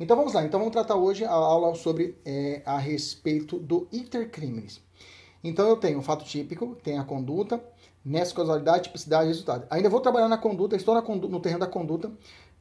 Então 0.00 0.16
vamos 0.16 0.32
lá, 0.32 0.42
então 0.42 0.58
vamos 0.58 0.72
tratar 0.72 0.96
hoje 0.96 1.26
a 1.26 1.30
aula 1.30 1.74
sobre 1.74 2.16
é, 2.24 2.62
a 2.64 2.78
respeito 2.78 3.58
do 3.58 3.86
intercrimes. 3.92 4.80
Então 5.44 5.68
eu 5.68 5.76
tenho 5.76 5.98
o 5.98 6.02
fato 6.02 6.24
típico, 6.24 6.74
tenho 6.82 7.02
a 7.02 7.04
conduta, 7.04 7.62
nexo, 8.02 8.34
causalidade, 8.34 8.84
tipicidade 8.84 9.24
e 9.24 9.28
resultado. 9.28 9.66
Ainda 9.68 9.90
vou 9.90 10.00
trabalhar 10.00 10.26
na 10.26 10.38
conduta, 10.38 10.74
estou 10.74 10.94
na 10.94 11.02
conduta, 11.02 11.30
no 11.30 11.38
terreno 11.38 11.60
da 11.60 11.66
conduta, 11.66 12.10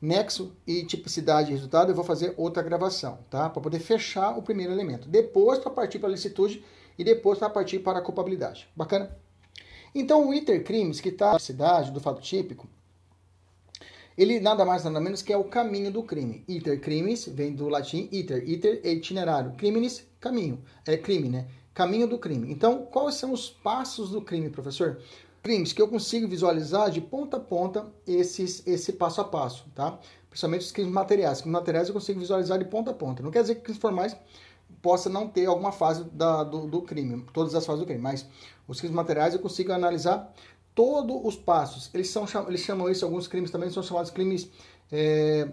nexo 0.01 0.51
e 0.67 0.83
tipicidade 0.83 1.49
e 1.49 1.53
resultado, 1.53 1.91
eu 1.91 1.95
vou 1.95 2.03
fazer 2.03 2.33
outra 2.35 2.61
gravação, 2.61 3.19
tá? 3.29 3.49
Para 3.49 3.61
poder 3.61 3.79
fechar 3.79 4.37
o 4.37 4.41
primeiro 4.41 4.73
elemento. 4.73 5.07
Depois 5.07 5.59
para 5.59 5.71
partir 5.71 5.97
para 5.97 6.09
a 6.09 6.11
licitude 6.11 6.61
e 6.97 7.05
depois 7.05 7.39
para 7.39 7.49
partir 7.49 7.79
para 7.79 7.99
a 7.99 8.01
culpabilidade. 8.01 8.67
Bacana? 8.75 9.17
Então 9.95 10.27
o 10.27 10.33
intercrimes, 10.33 10.99
que 10.99 11.07
está 11.07 11.31
na 11.31 11.39
cidade 11.39 11.91
do 11.91 12.01
fato 12.01 12.21
típico, 12.21 12.67
ele 14.21 14.41
nada 14.41 14.65
mais 14.65 14.83
nada 14.83 14.99
menos 14.99 15.21
que 15.21 15.31
é 15.31 15.37
o 15.37 15.45
caminho 15.45 15.89
do 15.89 16.03
crime. 16.03 16.43
Iter 16.45 16.81
crimes 16.81 17.25
vem 17.25 17.55
do 17.55 17.69
latim 17.69 18.09
iter, 18.11 18.43
iter 18.49 18.81
é 18.83 18.91
itinerário, 18.91 19.53
criminis 19.53 20.05
caminho, 20.19 20.61
é 20.85 20.97
crime, 20.97 21.29
né? 21.29 21.47
Caminho 21.73 22.05
do 22.05 22.19
crime. 22.19 22.51
Então, 22.51 22.85
quais 22.85 23.15
são 23.15 23.31
os 23.31 23.49
passos 23.49 24.09
do 24.09 24.21
crime, 24.21 24.49
professor? 24.49 24.99
Crimes 25.41 25.71
que 25.71 25.81
eu 25.81 25.87
consigo 25.87 26.27
visualizar 26.27 26.91
de 26.91 26.99
ponta 26.99 27.37
a 27.37 27.39
ponta 27.39 27.85
esses, 28.05 28.61
esse 28.67 28.91
passo 28.91 29.21
a 29.21 29.23
passo, 29.23 29.65
tá? 29.73 29.97
Principalmente 30.29 30.65
os 30.65 30.71
crimes 30.73 30.91
materiais. 30.91 31.37
Os 31.37 31.43
crimes 31.43 31.59
materiais 31.59 31.87
eu 31.87 31.93
consigo 31.93 32.19
visualizar 32.19 32.59
de 32.59 32.65
ponta 32.65 32.91
a 32.91 32.93
ponta. 32.93 33.23
Não 33.23 33.31
quer 33.31 33.43
dizer 33.43 33.55
que 33.55 33.61
crimes 33.61 33.81
formais 33.81 34.17
possa 34.81 35.09
não 35.09 35.29
ter 35.29 35.45
alguma 35.45 35.71
fase 35.71 36.03
da, 36.11 36.43
do, 36.43 36.67
do 36.67 36.81
crime, 36.81 37.25
todas 37.31 37.55
as 37.55 37.65
fases 37.65 37.79
do 37.79 37.85
crime, 37.85 38.01
mas 38.01 38.27
os 38.67 38.79
crimes 38.79 38.95
materiais 38.95 39.33
eu 39.33 39.39
consigo 39.39 39.71
analisar 39.71 40.33
todos 40.79 41.19
os 41.25 41.35
passos. 41.35 41.89
Eles, 41.93 42.09
são, 42.09 42.25
eles 42.47 42.61
chamam 42.61 42.89
isso, 42.89 43.03
alguns 43.03 43.27
crimes 43.27 43.51
também 43.51 43.69
são 43.69 43.83
chamados 43.83 44.09
crimes 44.11 44.49
é, 44.89 45.49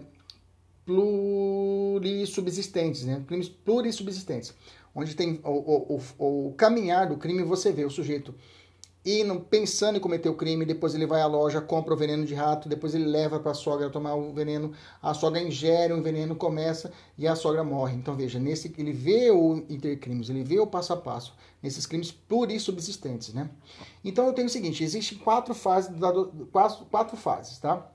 plurissubsistentes, 0.85 3.03
né? 3.03 3.21
Crimes 3.27 3.49
plurissubsistentes 3.49 4.53
onde 4.95 5.15
tem 5.15 5.41
o, 5.43 5.51
o, 5.51 6.01
o, 6.17 6.47
o 6.47 6.53
caminhar 6.53 7.07
do 7.07 7.17
crime, 7.17 7.43
você 7.43 7.71
vê 7.71 7.85
o 7.85 7.89
sujeito 7.89 8.33
indo, 9.07 9.39
pensando 9.39 9.97
em 9.97 10.01
cometer 10.01 10.27
o 10.27 10.33
crime, 10.33 10.65
depois 10.65 10.93
ele 10.93 11.05
vai 11.05 11.21
à 11.21 11.27
loja, 11.27 11.61
compra 11.61 11.93
o 11.93 11.97
veneno 11.97 12.25
de 12.25 12.33
rato, 12.35 12.67
depois 12.67 12.93
ele 12.93 13.05
leva 13.05 13.39
para 13.39 13.51
a 13.51 13.55
sogra 13.55 13.89
tomar 13.89 14.15
o 14.15 14.33
veneno, 14.33 14.73
a 15.01 15.13
sogra 15.13 15.41
ingere 15.41 15.93
o 15.93 16.01
veneno, 16.01 16.35
começa 16.35 16.91
e 17.17 17.27
a 17.27 17.35
sogra 17.35 17.63
morre. 17.63 17.95
Então 17.95 18.15
veja, 18.15 18.39
nesse 18.39 18.73
ele 18.77 18.91
vê 18.91 19.31
o 19.31 19.63
intercrimes, 19.69 20.29
ele 20.29 20.43
vê 20.43 20.59
o 20.59 20.67
passo 20.67 20.91
a 20.93 20.97
passo, 20.97 21.33
nesses 21.63 21.85
crimes 21.85 22.11
plurissubsistentes, 22.11 23.33
né? 23.33 23.49
Então 24.03 24.27
eu 24.27 24.33
tenho 24.33 24.47
o 24.47 24.51
seguinte, 24.51 24.83
existem 24.83 25.17
quatro 25.17 25.53
fases, 25.53 25.89
quatro, 26.51 26.85
quatro 26.85 27.15
fases, 27.15 27.57
tá? 27.59 27.89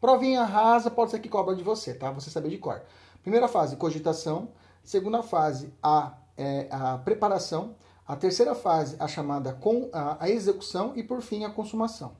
Provinha 0.00 0.44
rasa 0.44 0.90
pode 0.90 1.10
ser 1.10 1.18
que 1.18 1.28
cobra 1.28 1.56
de 1.56 1.62
você, 1.62 1.94
tá? 1.94 2.10
Você 2.12 2.30
saber 2.30 2.50
de 2.50 2.58
cor. 2.58 2.82
Primeira 3.22 3.48
fase, 3.48 3.76
cogitação. 3.76 4.48
Segunda 4.84 5.22
fase, 5.22 5.72
a, 5.82 6.14
é, 6.36 6.68
a 6.70 6.98
preparação. 6.98 7.74
A 8.08 8.16
terceira 8.16 8.54
fase, 8.54 8.96
a 8.98 9.06
chamada 9.06 9.52
com 9.52 9.90
a, 9.92 10.30
execução. 10.30 10.94
E 10.96 11.02
por 11.02 11.20
fim, 11.20 11.44
a 11.44 11.50
consumação. 11.50 12.12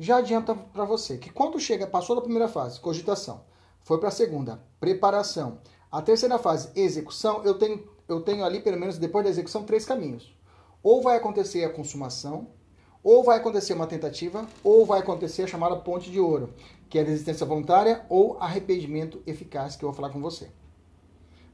Já 0.00 0.16
adianta 0.16 0.54
para 0.54 0.86
você 0.86 1.18
que 1.18 1.28
quando 1.28 1.60
chega, 1.60 1.86
passou 1.86 2.16
da 2.16 2.22
primeira 2.22 2.48
fase, 2.48 2.80
cogitação, 2.80 3.44
foi 3.82 3.98
para 3.98 4.08
a 4.08 4.12
segunda, 4.12 4.64
preparação. 4.80 5.58
A 5.92 6.00
terceira 6.00 6.38
fase, 6.38 6.70
execução, 6.74 7.44
eu 7.44 7.58
tenho, 7.58 7.86
eu 8.08 8.22
tenho 8.22 8.42
ali, 8.42 8.60
pelo 8.60 8.80
menos 8.80 8.96
depois 8.96 9.22
da 9.22 9.30
execução, 9.30 9.64
três 9.64 9.84
caminhos. 9.84 10.34
Ou 10.82 11.02
vai 11.02 11.18
acontecer 11.18 11.62
a 11.62 11.70
consumação, 11.70 12.48
ou 13.02 13.22
vai 13.22 13.36
acontecer 13.36 13.74
uma 13.74 13.86
tentativa, 13.86 14.46
ou 14.64 14.86
vai 14.86 15.00
acontecer 15.00 15.42
a 15.42 15.46
chamada 15.46 15.76
ponte 15.76 16.10
de 16.10 16.18
ouro, 16.18 16.54
que 16.88 16.98
é 16.98 17.02
a 17.02 17.04
desistência 17.04 17.44
voluntária 17.44 18.06
ou 18.08 18.38
arrependimento 18.40 19.22
eficaz, 19.26 19.76
que 19.76 19.84
eu 19.84 19.90
vou 19.90 19.96
falar 19.96 20.10
com 20.10 20.22
você. 20.22 20.48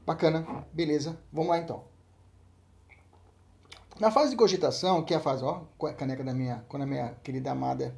Bacana, 0.05 0.65
beleza. 0.71 1.19
Vamos 1.33 1.49
lá 1.49 1.57
então. 1.57 1.94
Na 3.97 4.11
fase 4.11 4.31
de 4.31 4.35
cogitação, 4.35 5.03
que 5.03 5.13
é 5.13 5.17
a 5.17 5.21
fase, 5.21 5.41
ó, 5.43 5.61
caneca 5.97 6.21
da 6.21 6.33
minha, 6.33 6.65
quando 6.67 6.83
a 6.83 6.85
minha 6.85 7.15
querida 7.23 7.51
amada, 7.51 7.95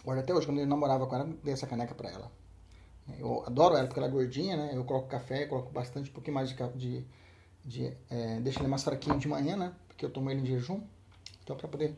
agora 0.00 0.18
até 0.18 0.34
hoje, 0.34 0.46
quando 0.46 0.58
eu 0.58 0.66
namorava 0.66 1.06
com 1.06 1.14
ela, 1.14 1.28
dei 1.44 1.52
essa 1.52 1.66
caneca 1.66 1.94
para 1.94 2.10
ela. 2.10 2.30
Eu 3.20 3.44
adoro 3.46 3.76
ela 3.76 3.86
porque 3.86 4.00
ela 4.00 4.08
é 4.08 4.10
gordinha, 4.10 4.56
né? 4.56 4.70
Eu 4.74 4.84
coloco 4.84 5.06
café, 5.06 5.46
coloco 5.46 5.70
bastante, 5.70 6.10
um 6.10 6.12
pouquinho 6.12 6.34
mais 6.34 6.48
de, 6.48 6.56
de, 6.74 7.06
de 7.64 7.96
é, 8.10 8.36
ele 8.36 8.66
mais 8.66 8.82
fraquinho 8.82 9.16
de 9.16 9.28
manhã, 9.28 9.56
né? 9.56 9.72
Porque 9.86 10.04
eu 10.04 10.10
tomo 10.10 10.28
ele 10.28 10.40
em 10.40 10.46
jejum, 10.46 10.80
então 11.44 11.56
para 11.56 11.68
poder 11.68 11.96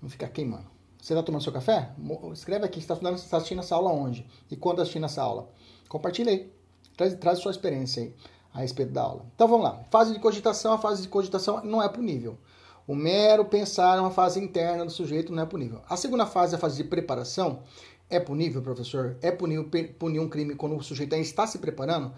não 0.00 0.10
ficar 0.10 0.28
queimando. 0.28 0.66
Você 1.00 1.14
está 1.14 1.22
tomando 1.22 1.42
seu 1.42 1.52
café? 1.52 1.92
Escreve 2.32 2.66
aqui, 2.66 2.82
você 2.82 2.92
está 2.92 3.10
tá 3.10 3.36
assistindo 3.38 3.60
essa 3.60 3.74
aula 3.74 3.90
onde? 3.90 4.26
E 4.50 4.56
quando 4.56 4.82
assistindo 4.82 5.06
essa 5.06 5.22
aula? 5.22 5.50
Compartilha 5.88 6.30
aí. 6.30 6.52
Traz, 6.94 7.14
traz 7.14 7.38
sua 7.38 7.52
experiência 7.52 8.02
aí 8.02 8.14
a 8.56 8.60
respeito 8.60 8.90
da 8.90 9.02
aula. 9.02 9.26
Então 9.34 9.46
vamos 9.46 9.64
lá. 9.64 9.84
Fase 9.90 10.14
de 10.14 10.18
cogitação, 10.18 10.72
a 10.72 10.78
fase 10.78 11.02
de 11.02 11.08
cogitação 11.08 11.62
não 11.62 11.82
é 11.82 11.96
nível. 11.98 12.38
O 12.86 12.94
mero 12.94 13.44
pensar 13.44 13.98
é 13.98 14.00
uma 14.00 14.10
fase 14.10 14.40
interna 14.40 14.84
do 14.84 14.90
sujeito, 14.90 15.32
não 15.32 15.42
é 15.42 15.58
nível. 15.58 15.82
A 15.88 15.96
segunda 15.96 16.24
fase, 16.24 16.54
a 16.54 16.58
fase 16.58 16.76
de 16.76 16.84
preparação, 16.84 17.62
é 18.08 18.18
punível, 18.18 18.62
professor? 18.62 19.16
É 19.20 19.30
punível 19.30 19.68
punir 19.98 20.20
um 20.20 20.28
crime 20.28 20.54
quando 20.54 20.74
o 20.76 20.82
sujeito 20.82 21.12
ainda 21.12 21.26
está 21.26 21.46
se 21.46 21.58
preparando? 21.58 22.14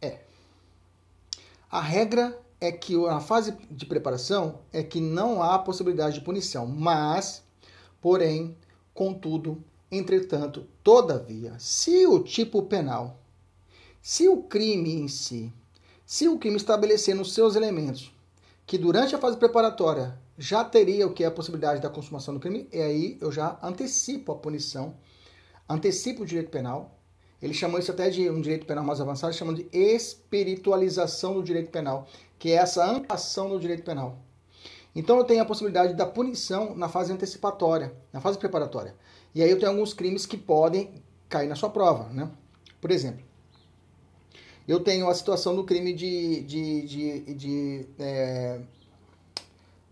É. 0.00 0.20
A 1.70 1.80
regra 1.80 2.38
é 2.60 2.70
que 2.70 2.94
a 3.06 3.18
fase 3.18 3.56
de 3.68 3.86
preparação 3.86 4.60
é 4.72 4.82
que 4.82 5.00
não 5.00 5.42
há 5.42 5.58
possibilidade 5.58 6.14
de 6.14 6.24
punição, 6.24 6.66
mas, 6.66 7.42
porém, 8.00 8.56
contudo, 8.94 9.64
entretanto, 9.90 10.66
todavia, 10.84 11.54
se 11.58 12.06
o 12.06 12.20
tipo 12.20 12.62
penal 12.62 13.21
se 14.02 14.28
o 14.28 14.42
crime 14.42 14.96
em 14.96 15.06
si, 15.06 15.52
se 16.04 16.28
o 16.28 16.36
crime 16.36 16.56
estabelecer 16.56 17.14
nos 17.14 17.32
seus 17.32 17.54
elementos 17.54 18.12
que 18.66 18.76
durante 18.76 19.14
a 19.14 19.18
fase 19.18 19.36
preparatória 19.36 20.18
já 20.36 20.64
teria 20.64 21.06
o 21.06 21.12
que 21.12 21.22
é 21.22 21.28
a 21.28 21.30
possibilidade 21.30 21.80
da 21.80 21.88
consumação 21.88 22.34
do 22.34 22.40
crime, 22.40 22.68
e 22.72 22.80
aí 22.80 23.18
eu 23.20 23.30
já 23.30 23.58
antecipo 23.62 24.32
a 24.32 24.34
punição, 24.34 24.96
antecipo 25.68 26.24
o 26.24 26.26
direito 26.26 26.50
penal. 26.50 26.98
Ele 27.40 27.54
chamou 27.54 27.78
isso 27.78 27.92
até 27.92 28.10
de 28.10 28.28
um 28.28 28.40
direito 28.40 28.66
penal 28.66 28.84
mais 28.84 29.00
avançado, 29.00 29.34
chamando 29.34 29.62
de 29.62 29.68
espiritualização 29.76 31.34
do 31.34 31.42
direito 31.42 31.70
penal, 31.70 32.08
que 32.40 32.50
é 32.50 32.54
essa 32.54 32.84
ampliação 32.84 33.50
do 33.50 33.60
direito 33.60 33.84
penal. 33.84 34.18
Então 34.96 35.16
eu 35.16 35.24
tenho 35.24 35.42
a 35.42 35.46
possibilidade 35.46 35.94
da 35.94 36.06
punição 36.06 36.74
na 36.74 36.88
fase 36.88 37.12
antecipatória, 37.12 37.94
na 38.12 38.20
fase 38.20 38.36
preparatória. 38.36 38.96
E 39.32 39.42
aí 39.42 39.50
eu 39.50 39.60
tenho 39.60 39.70
alguns 39.70 39.94
crimes 39.94 40.26
que 40.26 40.36
podem 40.36 41.02
cair 41.28 41.48
na 41.48 41.54
sua 41.54 41.70
prova, 41.70 42.08
né? 42.12 42.28
Por 42.80 42.90
exemplo, 42.90 43.24
eu 44.72 44.80
tenho 44.80 45.06
a 45.08 45.14
situação 45.14 45.54
do 45.54 45.64
crime 45.64 45.92
de, 45.92 46.40
de, 46.44 46.86
de, 46.86 47.34
de 47.34 47.88
é, 47.98 48.62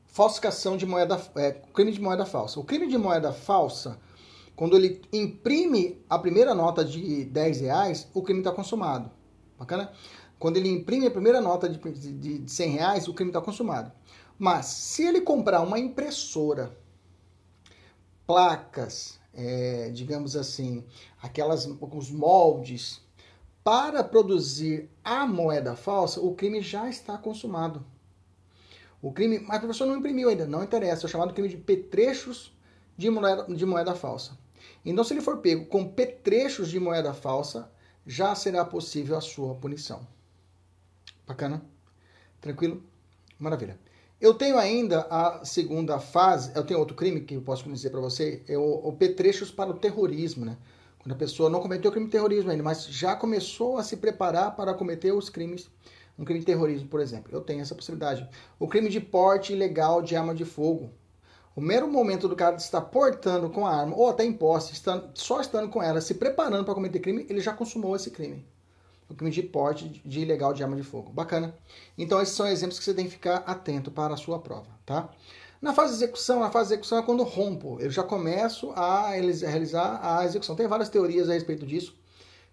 falsificação 0.06 0.74
de 0.74 0.86
moeda, 0.86 1.20
é, 1.36 1.52
crime 1.74 1.92
de 1.92 2.00
moeda 2.00 2.24
falsa. 2.24 2.58
O 2.58 2.64
crime 2.64 2.88
de 2.88 2.96
moeda 2.96 3.30
falsa, 3.30 4.00
quando 4.56 4.76
ele 4.76 5.02
imprime 5.12 6.02
a 6.08 6.18
primeira 6.18 6.54
nota 6.54 6.82
de 6.82 7.26
10 7.26 7.60
reais, 7.60 8.08
o 8.14 8.22
crime 8.22 8.40
está 8.40 8.52
consumado. 8.52 9.10
Bacana? 9.58 9.92
Quando 10.38 10.56
ele 10.56 10.70
imprime 10.70 11.06
a 11.06 11.10
primeira 11.10 11.42
nota 11.42 11.68
de, 11.68 11.78
de, 11.78 12.38
de 12.38 12.50
100 12.50 12.70
reais, 12.70 13.06
o 13.06 13.12
crime 13.12 13.28
está 13.28 13.42
consumado. 13.42 13.92
Mas 14.38 14.64
se 14.64 15.04
ele 15.04 15.20
comprar 15.20 15.60
uma 15.60 15.78
impressora, 15.78 16.74
placas, 18.26 19.20
é, 19.34 19.90
digamos 19.90 20.36
assim, 20.36 20.82
aquelas 21.20 21.66
os 21.66 22.10
moldes 22.10 23.02
para 23.62 24.02
produzir 24.02 24.88
a 25.04 25.26
moeda 25.26 25.76
falsa, 25.76 26.20
o 26.20 26.34
crime 26.34 26.60
já 26.60 26.88
está 26.88 27.18
consumado. 27.18 27.84
O 29.02 29.12
crime, 29.12 29.38
mas 29.40 29.58
o 29.58 29.60
professor 29.60 29.86
não 29.86 29.96
imprimiu 29.96 30.28
ainda, 30.28 30.46
não 30.46 30.62
interessa, 30.62 31.06
é 31.06 31.08
chamado 31.08 31.32
crime 31.32 31.48
de 31.48 31.56
petrechos 31.56 32.52
de 32.96 33.08
moeda, 33.10 33.44
de 33.54 33.64
moeda 33.64 33.94
falsa. 33.94 34.38
Então, 34.84 35.04
se 35.04 35.14
ele 35.14 35.20
for 35.20 35.38
pego 35.38 35.66
com 35.66 35.88
petrechos 35.88 36.68
de 36.68 36.78
moeda 36.78 37.14
falsa, 37.14 37.70
já 38.06 38.34
será 38.34 38.64
possível 38.64 39.16
a 39.16 39.20
sua 39.20 39.54
punição. 39.54 40.06
Bacana? 41.26 41.62
Tranquilo? 42.40 42.82
Maravilha. 43.38 43.78
Eu 44.20 44.34
tenho 44.34 44.58
ainda 44.58 45.06
a 45.10 45.44
segunda 45.44 45.98
fase, 45.98 46.52
eu 46.54 46.64
tenho 46.64 46.78
outro 46.78 46.94
crime 46.94 47.22
que 47.22 47.34
eu 47.34 47.42
posso 47.42 47.70
dizer 47.70 47.90
para 47.90 48.00
você, 48.00 48.42
é 48.46 48.58
o, 48.58 48.88
o 48.88 48.92
petrechos 48.92 49.50
para 49.50 49.70
o 49.70 49.74
terrorismo, 49.74 50.44
né? 50.44 50.58
Quando 51.02 51.12
a 51.12 51.19
pessoa 51.19 51.49
não 51.49 51.61
cometeu 51.61 51.91
crime 51.91 52.06
de 52.06 52.12
terrorismo 52.12 52.50
ainda, 52.50 52.62
mas 52.62 52.87
já 52.87 53.17
começou 53.17 53.79
a 53.79 53.82
se 53.82 53.97
preparar 53.97 54.55
para 54.55 54.75
cometer 54.75 55.12
os 55.12 55.29
crimes, 55.29 55.70
um 56.19 56.25
crime 56.25 56.41
de 56.41 56.47
terrorismo, 56.47 56.88
por 56.88 57.00
exemplo. 57.00 57.31
Eu 57.32 57.41
tenho 57.41 57.62
essa 57.62 57.75
possibilidade. 57.75 58.29
O 58.58 58.69
crime 58.69 58.88
de 58.88 59.00
porte 59.00 59.52
ilegal 59.52 60.02
de 60.02 60.14
arma 60.14 60.35
de 60.35 60.44
fogo. 60.44 60.91
O 61.56 61.61
mero 61.61 61.91
momento 61.91 62.29
do 62.29 62.37
cara 62.37 62.56
estar 62.56 62.82
portando 62.82 63.50
com 63.50 63.67
a 63.67 63.75
arma, 63.75 63.97
ou 63.97 64.08
até 64.08 64.25
em 64.25 64.32
posse, 64.32 64.73
estando, 64.73 65.11
só 65.14 65.41
estando 65.41 65.69
com 65.69 65.82
ela, 65.82 66.00
se 66.00 66.14
preparando 66.14 66.64
para 66.64 66.75
cometer 66.75 67.00
crime, 67.00 67.26
ele 67.29 67.41
já 67.41 67.52
consumou 67.52 67.97
esse 67.97 68.11
crime 68.11 68.47
o 69.11 69.14
crime 69.14 69.31
de 69.31 69.43
porte 69.43 70.00
de 70.05 70.20
ilegal 70.20 70.55
de 70.55 70.62
arma 70.62 70.76
de 70.76 70.85
fogo. 70.85 71.11
Bacana? 71.11 71.52
Então, 71.99 72.23
esses 72.23 72.35
são 72.35 72.47
exemplos 72.47 72.79
que 72.79 72.85
você 72.85 72.94
tem 72.94 73.06
que 73.06 73.11
ficar 73.11 73.38
atento 73.38 73.91
para 73.91 74.14
a 74.14 74.17
sua 74.17 74.38
prova, 74.38 74.69
tá? 74.87 75.11
Na 75.60 75.74
fase 75.74 75.90
de 75.90 76.02
execução, 76.02 76.42
a 76.42 76.50
fase 76.50 76.68
de 76.68 76.74
execução 76.74 76.98
é 76.98 77.02
quando 77.02 77.22
rompo. 77.22 77.78
Eu 77.80 77.90
já 77.90 78.02
começo 78.02 78.70
a 78.70 79.10
realizar 79.10 80.00
a 80.02 80.24
execução. 80.24 80.56
Tem 80.56 80.66
várias 80.66 80.88
teorias 80.88 81.28
a 81.28 81.34
respeito 81.34 81.66
disso. 81.66 81.94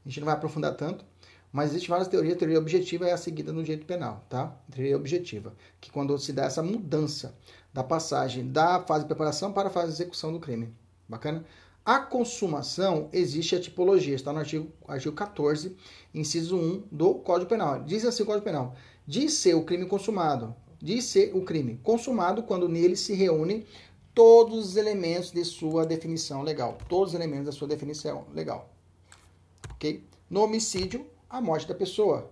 A 0.06 0.10
gente 0.10 0.20
não 0.20 0.26
vai 0.26 0.36
aprofundar 0.36 0.76
tanto. 0.76 1.06
Mas 1.50 1.70
existe 1.70 1.90
várias 1.90 2.10
teorias. 2.10 2.36
A 2.36 2.40
teoria 2.40 2.60
objetiva 2.60 3.08
é 3.08 3.14
a 3.14 3.18
seguida 3.18 3.54
no 3.54 3.64
direito 3.64 3.86
penal, 3.86 4.26
tá? 4.28 4.54
A 4.68 4.72
teoria 4.74 4.98
objetiva. 4.98 5.56
Que 5.80 5.90
quando 5.90 6.18
se 6.18 6.34
dá 6.34 6.44
essa 6.44 6.62
mudança 6.62 7.34
da 7.74 7.82
passagem 7.82 8.52
da 8.52 8.82
fase 8.82 9.06
de 9.06 9.08
preparação 9.08 9.54
para 9.54 9.70
a 9.70 9.72
fase 9.72 9.88
de 9.88 9.94
execução 9.94 10.34
do 10.34 10.40
crime. 10.42 10.76
Bacana? 11.08 11.46
A 11.86 12.00
consumação 12.00 13.08
existe 13.14 13.56
a 13.56 13.62
tipologia, 13.62 14.16
está 14.16 14.34
no 14.34 14.40
artigo, 14.40 14.70
artigo 14.86 15.16
14, 15.16 15.78
inciso 16.14 16.58
1 16.58 16.84
do 16.92 17.16
Código 17.16 17.50
Penal. 17.50 17.84
Diz 17.84 18.04
assim 18.04 18.24
o 18.24 18.26
Código 18.26 18.44
Penal: 18.44 18.76
de 19.08 19.30
ser 19.30 19.54
o 19.54 19.64
crime 19.64 19.86
consumado, 19.86 20.54
de 20.80 21.02
ser 21.02 21.36
o 21.36 21.44
crime 21.44 21.80
consumado 21.84 22.44
quando 22.44 22.70
nele 22.70 22.96
se 22.96 23.14
reúnem 23.14 23.66
todos 24.14 24.70
os 24.70 24.78
elementos 24.78 25.32
de 25.32 25.46
sua 25.46 25.86
definição 25.86 26.42
legal. 26.42 26.78
Todos 26.90 27.10
os 27.10 27.16
elementos 27.16 27.46
da 27.46 27.52
sua 27.52 27.68
definição 27.68 28.26
legal. 28.34 28.70
Ok? 29.72 30.04
No 30.30 30.44
homicídio, 30.44 31.06
a 31.30 31.40
morte 31.40 31.68
da 31.68 31.76
pessoa. 31.76 32.32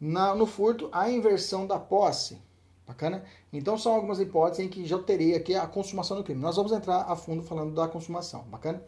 Na, 0.00 0.34
no 0.34 0.46
furto, 0.46 0.88
a 0.92 1.10
inversão 1.10 1.66
da 1.66 1.78
posse. 1.78 2.38
Bacana? 2.86 3.22
Então 3.52 3.76
são 3.76 3.92
algumas 3.94 4.18
hipóteses 4.18 4.64
em 4.64 4.68
que 4.68 4.86
já 4.86 4.98
teria 4.98 5.36
aqui 5.36 5.54
a 5.54 5.66
consumação 5.66 6.16
do 6.16 6.24
crime. 6.24 6.40
Nós 6.40 6.56
vamos 6.56 6.72
entrar 6.72 7.02
a 7.02 7.14
fundo 7.14 7.42
falando 7.42 7.74
da 7.74 7.86
consumação. 7.86 8.44
Bacana? 8.44 8.82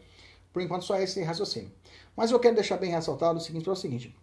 Por 0.51 0.63
enquanto 0.63 0.83
só 0.83 0.97
esse 0.97 1.21
raciocínio. 1.21 1.71
Mas 2.15 2.31
eu 2.31 2.39
quero 2.39 2.55
deixar 2.55 2.77
bem 2.77 2.89
ressaltado 2.89 3.37
o 3.37 3.41
seguinte, 3.41 3.69
é 3.69 3.71
o 3.71 3.75
seguinte. 3.75 4.15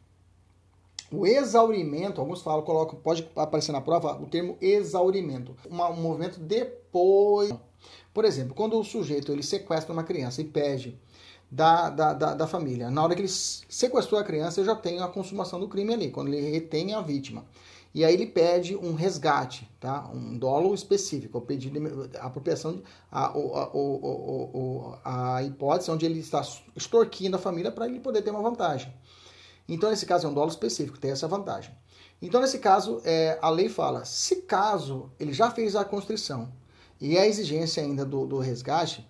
O 1.10 1.26
exaurimento, 1.26 2.20
alguns 2.20 2.42
falam, 2.42 2.62
colocam, 2.62 2.98
pode 3.00 3.28
aparecer 3.34 3.72
na 3.72 3.80
prova 3.80 4.20
o 4.20 4.26
termo 4.26 4.58
exaurimento. 4.60 5.56
Um 5.70 5.76
movimento 5.94 6.38
depois. 6.38 7.52
Por 8.12 8.24
exemplo, 8.24 8.54
quando 8.54 8.78
o 8.78 8.84
sujeito 8.84 9.32
ele 9.32 9.42
sequestra 9.42 9.92
uma 9.92 10.04
criança 10.04 10.40
e 10.42 10.44
pede 10.44 10.98
da, 11.50 11.88
da, 11.88 12.12
da, 12.12 12.34
da, 12.34 12.46
família. 12.46 12.90
Na 12.90 13.02
hora 13.02 13.14
que 13.14 13.22
ele 13.22 13.28
sequestrou 13.28 14.20
a 14.20 14.24
criança, 14.24 14.60
eu 14.60 14.64
já 14.64 14.74
tenho 14.74 15.02
a 15.02 15.08
consumação 15.08 15.58
do 15.58 15.68
crime 15.68 15.94
ali, 15.94 16.10
quando 16.10 16.28
ele 16.28 16.50
retém 16.50 16.94
a 16.94 17.00
vítima. 17.00 17.46
E 17.94 18.04
aí 18.04 18.12
ele 18.12 18.26
pede 18.26 18.76
um 18.76 18.94
resgate, 18.94 19.68
tá? 19.80 20.10
um 20.12 20.36
dolo 20.36 20.74
específico, 20.74 21.38
o 21.38 21.40
pedido 21.40 21.80
a 22.20 22.26
apropriação, 22.26 22.82
a, 23.10 23.26
a, 23.26 23.70
a, 25.04 25.36
a, 25.36 25.42
hipótese 25.42 25.90
onde 25.90 26.04
ele 26.04 26.20
está 26.20 26.42
extorquindo 26.76 27.36
a 27.36 27.40
família 27.40 27.72
para 27.72 27.86
ele 27.86 27.98
poder 27.98 28.20
ter 28.20 28.30
uma 28.30 28.42
vantagem. 28.42 28.92
Então, 29.68 29.90
nesse 29.90 30.06
caso, 30.06 30.26
é 30.26 30.30
um 30.30 30.34
dolo 30.34 30.48
específico, 30.48 30.98
tem 30.98 31.10
essa 31.10 31.28
vantagem. 31.28 31.74
Então, 32.20 32.40
nesse 32.40 32.58
caso, 32.58 33.00
é, 33.04 33.38
a 33.40 33.50
lei 33.50 33.68
fala, 33.68 34.04
se 34.04 34.36
caso 34.42 35.10
ele 35.20 35.32
já 35.32 35.50
fez 35.50 35.76
a 35.76 35.84
constrição 35.84 36.50
e 37.00 37.16
a 37.18 37.26
exigência 37.26 37.82
ainda 37.82 38.04
do, 38.04 38.26
do 38.26 38.38
resgate, 38.38 39.06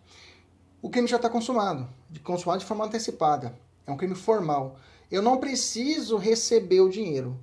o 0.83 0.91
crime 0.91 1.09
já 1.09 1.17
está 1.17 1.31
consumado, 1.31 1.89
de 2.11 2.21
consumado 2.21 2.61
de 2.61 2.67
forma 2.67 2.85
antecipada. 2.85 3.59
É 3.87 3.91
um 3.91 3.97
crime 3.97 4.15
formal. 4.15 4.77
Eu 5.11 5.23
não 5.23 5.39
preciso 5.39 6.17
receber 6.17 6.81
o 6.81 6.91
dinheiro 6.91 7.39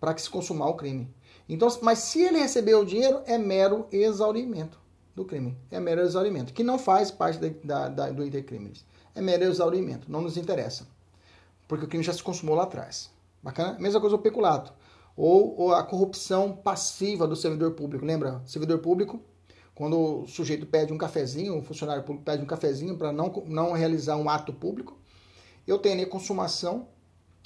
para 0.00 0.14
que 0.14 0.22
se 0.22 0.30
consumar 0.30 0.68
o 0.68 0.74
crime. 0.74 1.12
Então, 1.48 1.68
mas 1.82 1.98
se 1.98 2.22
ele 2.22 2.38
recebeu 2.38 2.80
o 2.80 2.86
dinheiro, 2.86 3.20
é 3.26 3.36
mero 3.36 3.86
exaurimento 3.92 4.78
do 5.14 5.24
crime. 5.24 5.56
É 5.70 5.78
mero 5.78 6.00
exaurimento, 6.00 6.52
que 6.52 6.64
não 6.64 6.78
faz 6.78 7.10
parte 7.10 7.38
da, 7.62 7.88
da, 7.88 8.10
do 8.10 8.24
intercrimes. 8.24 8.84
É 9.14 9.20
mero 9.20 9.44
exaurimento, 9.44 10.10
não 10.10 10.22
nos 10.22 10.36
interessa. 10.36 10.86
Porque 11.70 11.84
o 11.84 11.88
crime 11.88 12.02
já 12.02 12.12
se 12.12 12.20
consumou 12.20 12.56
lá 12.56 12.64
atrás. 12.64 13.12
Bacana? 13.40 13.78
Mesma 13.78 14.00
coisa 14.00 14.16
o 14.16 14.18
peculato. 14.18 14.72
Ou, 15.16 15.56
ou 15.56 15.72
a 15.72 15.84
corrupção 15.84 16.56
passiva 16.56 17.28
do 17.28 17.36
servidor 17.36 17.74
público. 17.74 18.04
Lembra? 18.04 18.42
Servidor 18.44 18.80
público, 18.80 19.22
quando 19.72 20.22
o 20.22 20.26
sujeito 20.26 20.66
pede 20.66 20.92
um 20.92 20.98
cafezinho, 20.98 21.56
o 21.56 21.62
funcionário 21.62 22.02
público 22.02 22.24
pede 22.24 22.42
um 22.42 22.46
cafezinho 22.46 22.98
para 22.98 23.12
não, 23.12 23.44
não 23.46 23.70
realizar 23.70 24.16
um 24.16 24.28
ato 24.28 24.52
público, 24.52 24.98
eu 25.64 25.78
tenho 25.78 25.94
ali 25.94 26.06
consumação 26.06 26.88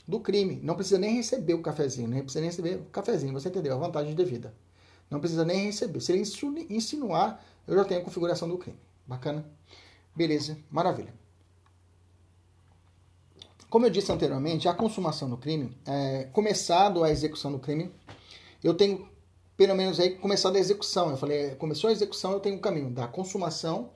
do 0.08 0.18
crime. 0.18 0.58
Não 0.62 0.74
precisa 0.74 0.98
nem 0.98 1.16
receber 1.16 1.52
o 1.52 1.60
cafezinho, 1.60 2.08
nem 2.08 2.22
precisa 2.22 2.40
nem 2.40 2.48
receber 2.48 2.76
o 2.76 2.84
cafezinho, 2.86 3.34
você 3.34 3.50
entendeu? 3.50 3.74
A 3.74 3.78
vantagem 3.78 4.14
de 4.14 4.24
vida. 4.24 4.54
Não 5.10 5.20
precisa 5.20 5.44
nem 5.44 5.66
receber. 5.66 6.00
Se 6.00 6.12
ele 6.12 6.22
insinuar, 6.70 7.44
eu 7.68 7.76
já 7.76 7.84
tenho 7.84 8.00
a 8.00 8.04
configuração 8.04 8.48
do 8.48 8.56
crime. 8.56 8.78
Bacana? 9.06 9.44
Beleza, 10.16 10.56
maravilha. 10.70 11.12
Como 13.74 13.86
eu 13.86 13.90
disse 13.90 14.12
anteriormente, 14.12 14.68
a 14.68 14.72
consumação 14.72 15.28
do 15.28 15.36
crime, 15.36 15.76
é, 15.84 16.28
começado 16.32 17.02
a 17.02 17.10
execução 17.10 17.50
do 17.50 17.58
crime, 17.58 17.90
eu 18.62 18.72
tenho 18.72 19.08
pelo 19.56 19.74
menos 19.74 19.98
aí 19.98 20.10
começado 20.10 20.54
a 20.54 20.60
execução. 20.60 21.10
Eu 21.10 21.16
falei, 21.16 21.56
começou 21.56 21.90
a 21.90 21.92
execução, 21.92 22.30
eu 22.30 22.38
tenho 22.38 22.54
o 22.54 22.58
um 22.58 22.60
caminho 22.60 22.88
da 22.88 23.08
consumação, 23.08 23.90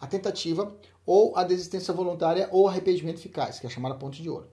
a 0.00 0.06
tentativa, 0.06 0.72
ou 1.04 1.36
a 1.36 1.42
desistência 1.42 1.92
voluntária 1.92 2.48
ou 2.52 2.68
arrependimento 2.68 3.18
eficaz, 3.18 3.58
que 3.58 3.66
é 3.66 3.70
chamada 3.70 3.96
ponte 3.96 4.22
de 4.22 4.30
ouro. 4.30 4.46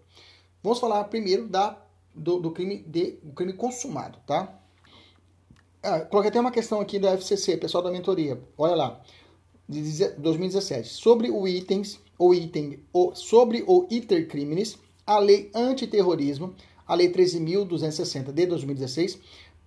Vamos 0.63 0.80
falar 0.80 1.04
primeiro 1.04 1.48
da, 1.48 1.80
do, 2.16 2.39
do 2.39 2.50
crime 2.50 2.78
de 2.78 3.19
do 3.22 3.33
crime 3.33 3.54
consumado, 3.54 4.18
tá? 4.25 4.60
Ah, 5.83 6.00
coloquei 6.00 6.30
até 6.30 6.39
uma 6.39 6.50
questão 6.50 6.81
aqui 6.81 6.98
da 6.98 7.12
FCC, 7.12 7.56
pessoal 7.56 7.83
da 7.83 7.92
mentoria. 7.92 8.42
Olha 8.57 8.74
lá, 8.74 9.01
de 9.69 10.10
2017, 10.18 10.89
sobre 10.89 11.30
o 11.30 11.47
itens 11.47 12.00
ou 12.21 12.35
item 12.35 12.78
sobre 13.16 13.63
o 13.66 13.87
iter 13.90 14.28
crimes, 14.28 14.78
a 15.07 15.18
lei 15.18 15.49
antiterrorismo, 15.56 16.54
a 16.87 16.94
lei 16.94 17.11
13.260 17.11 18.31
de 18.31 18.45
2016 18.45 19.18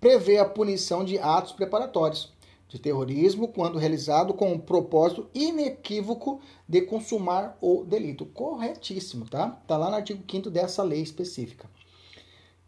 prevê 0.00 0.38
a 0.38 0.44
punição 0.44 1.04
de 1.04 1.18
atos 1.18 1.50
preparatórios 1.50 2.32
de 2.68 2.78
terrorismo 2.78 3.49
quando 3.49 3.76
realizado 3.76 4.32
com 4.32 4.52
o 4.52 4.58
propósito 4.61 5.28
inequívoco 5.34 6.40
de 6.68 6.82
consumar 6.82 7.58
o 7.61 7.82
delito. 7.84 8.25
Corretíssimo, 8.26 9.28
tá? 9.28 9.61
Tá 9.66 9.76
lá 9.76 9.90
no 9.90 9.96
artigo 9.96 10.23
5 10.30 10.49
dessa 10.49 10.84
lei 10.84 11.02
específica. 11.02 11.68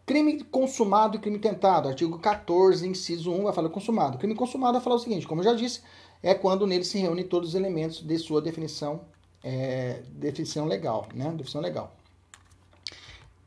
Crime 0.05 0.43
consumado 0.45 1.16
e 1.16 1.21
crime 1.21 1.38
tentado. 1.38 1.87
Artigo 1.87 2.19
14, 2.19 2.88
inciso 2.88 3.31
1, 3.31 3.45
vai 3.45 3.52
falar 3.52 3.69
consumado. 3.69 4.19
Crime 4.19 4.35
consumado 4.35 4.73
vai 4.73 4.83
falar 4.83 4.97
o 4.97 5.00
seguinte, 5.00 5.28
como 5.28 5.43
eu 5.43 5.45
já 5.45 5.55
disse, 5.55 5.81
é 6.23 6.35
quando 6.35 6.66
nele 6.66 6.85
se 6.85 6.99
reúnem 6.99 7.25
todos 7.25 7.50
os 7.50 7.55
elementos 7.55 8.02
de 8.02 8.19
sua 8.19 8.43
definição, 8.43 9.02
é, 9.47 10.03
definição 10.11 10.67
legal, 10.67 11.07
né? 11.15 11.31
Definição 11.31 11.61
legal. 11.61 11.95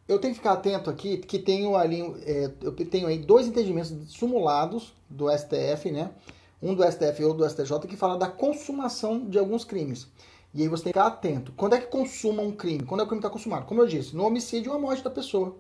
Eu 0.08 0.18
tenho 0.18 0.34
que 0.34 0.40
ficar 0.40 0.54
atento 0.54 0.90
aqui 0.90 1.18
que 1.18 1.38
tenho 1.38 1.76
ali, 1.76 2.02
é, 2.26 2.50
eu 2.62 2.72
tenho 2.72 3.08
aí 3.08 3.20
dois 3.20 3.48
entendimentos 3.48 3.94
simulados 4.18 4.94
do 5.10 5.30
STF, 5.30 5.92
né? 5.92 6.12
um 6.62 6.74
do 6.74 6.84
STF 6.84 7.24
ou 7.24 7.34
do 7.34 7.48
STJ, 7.48 7.80
que 7.88 7.96
fala 7.96 8.18
da 8.18 8.28
consumação 8.28 9.26
de 9.26 9.38
alguns 9.38 9.64
crimes. 9.64 10.08
E 10.54 10.62
aí 10.62 10.68
você 10.68 10.86
tem 10.86 10.94
que 10.94 11.00
ficar 11.00 11.08
atento. 11.08 11.54
Quando 11.56 11.76
é 11.76 11.80
que 11.80 11.88
consuma 11.88 12.42
um 12.42 12.52
crime? 12.52 12.84
Quando 12.84 13.02
é 13.02 13.04
que 13.04 13.08
o 13.08 13.10
crime 13.10 13.20
está 13.20 13.30
consumado? 13.30 13.66
Como 13.66 13.82
eu 13.82 13.88
disse, 13.88 14.16
no 14.16 14.26
homicídio, 14.26 14.74
a 14.74 14.80
morte 14.80 15.04
da 15.04 15.10
pessoa. 15.10 15.56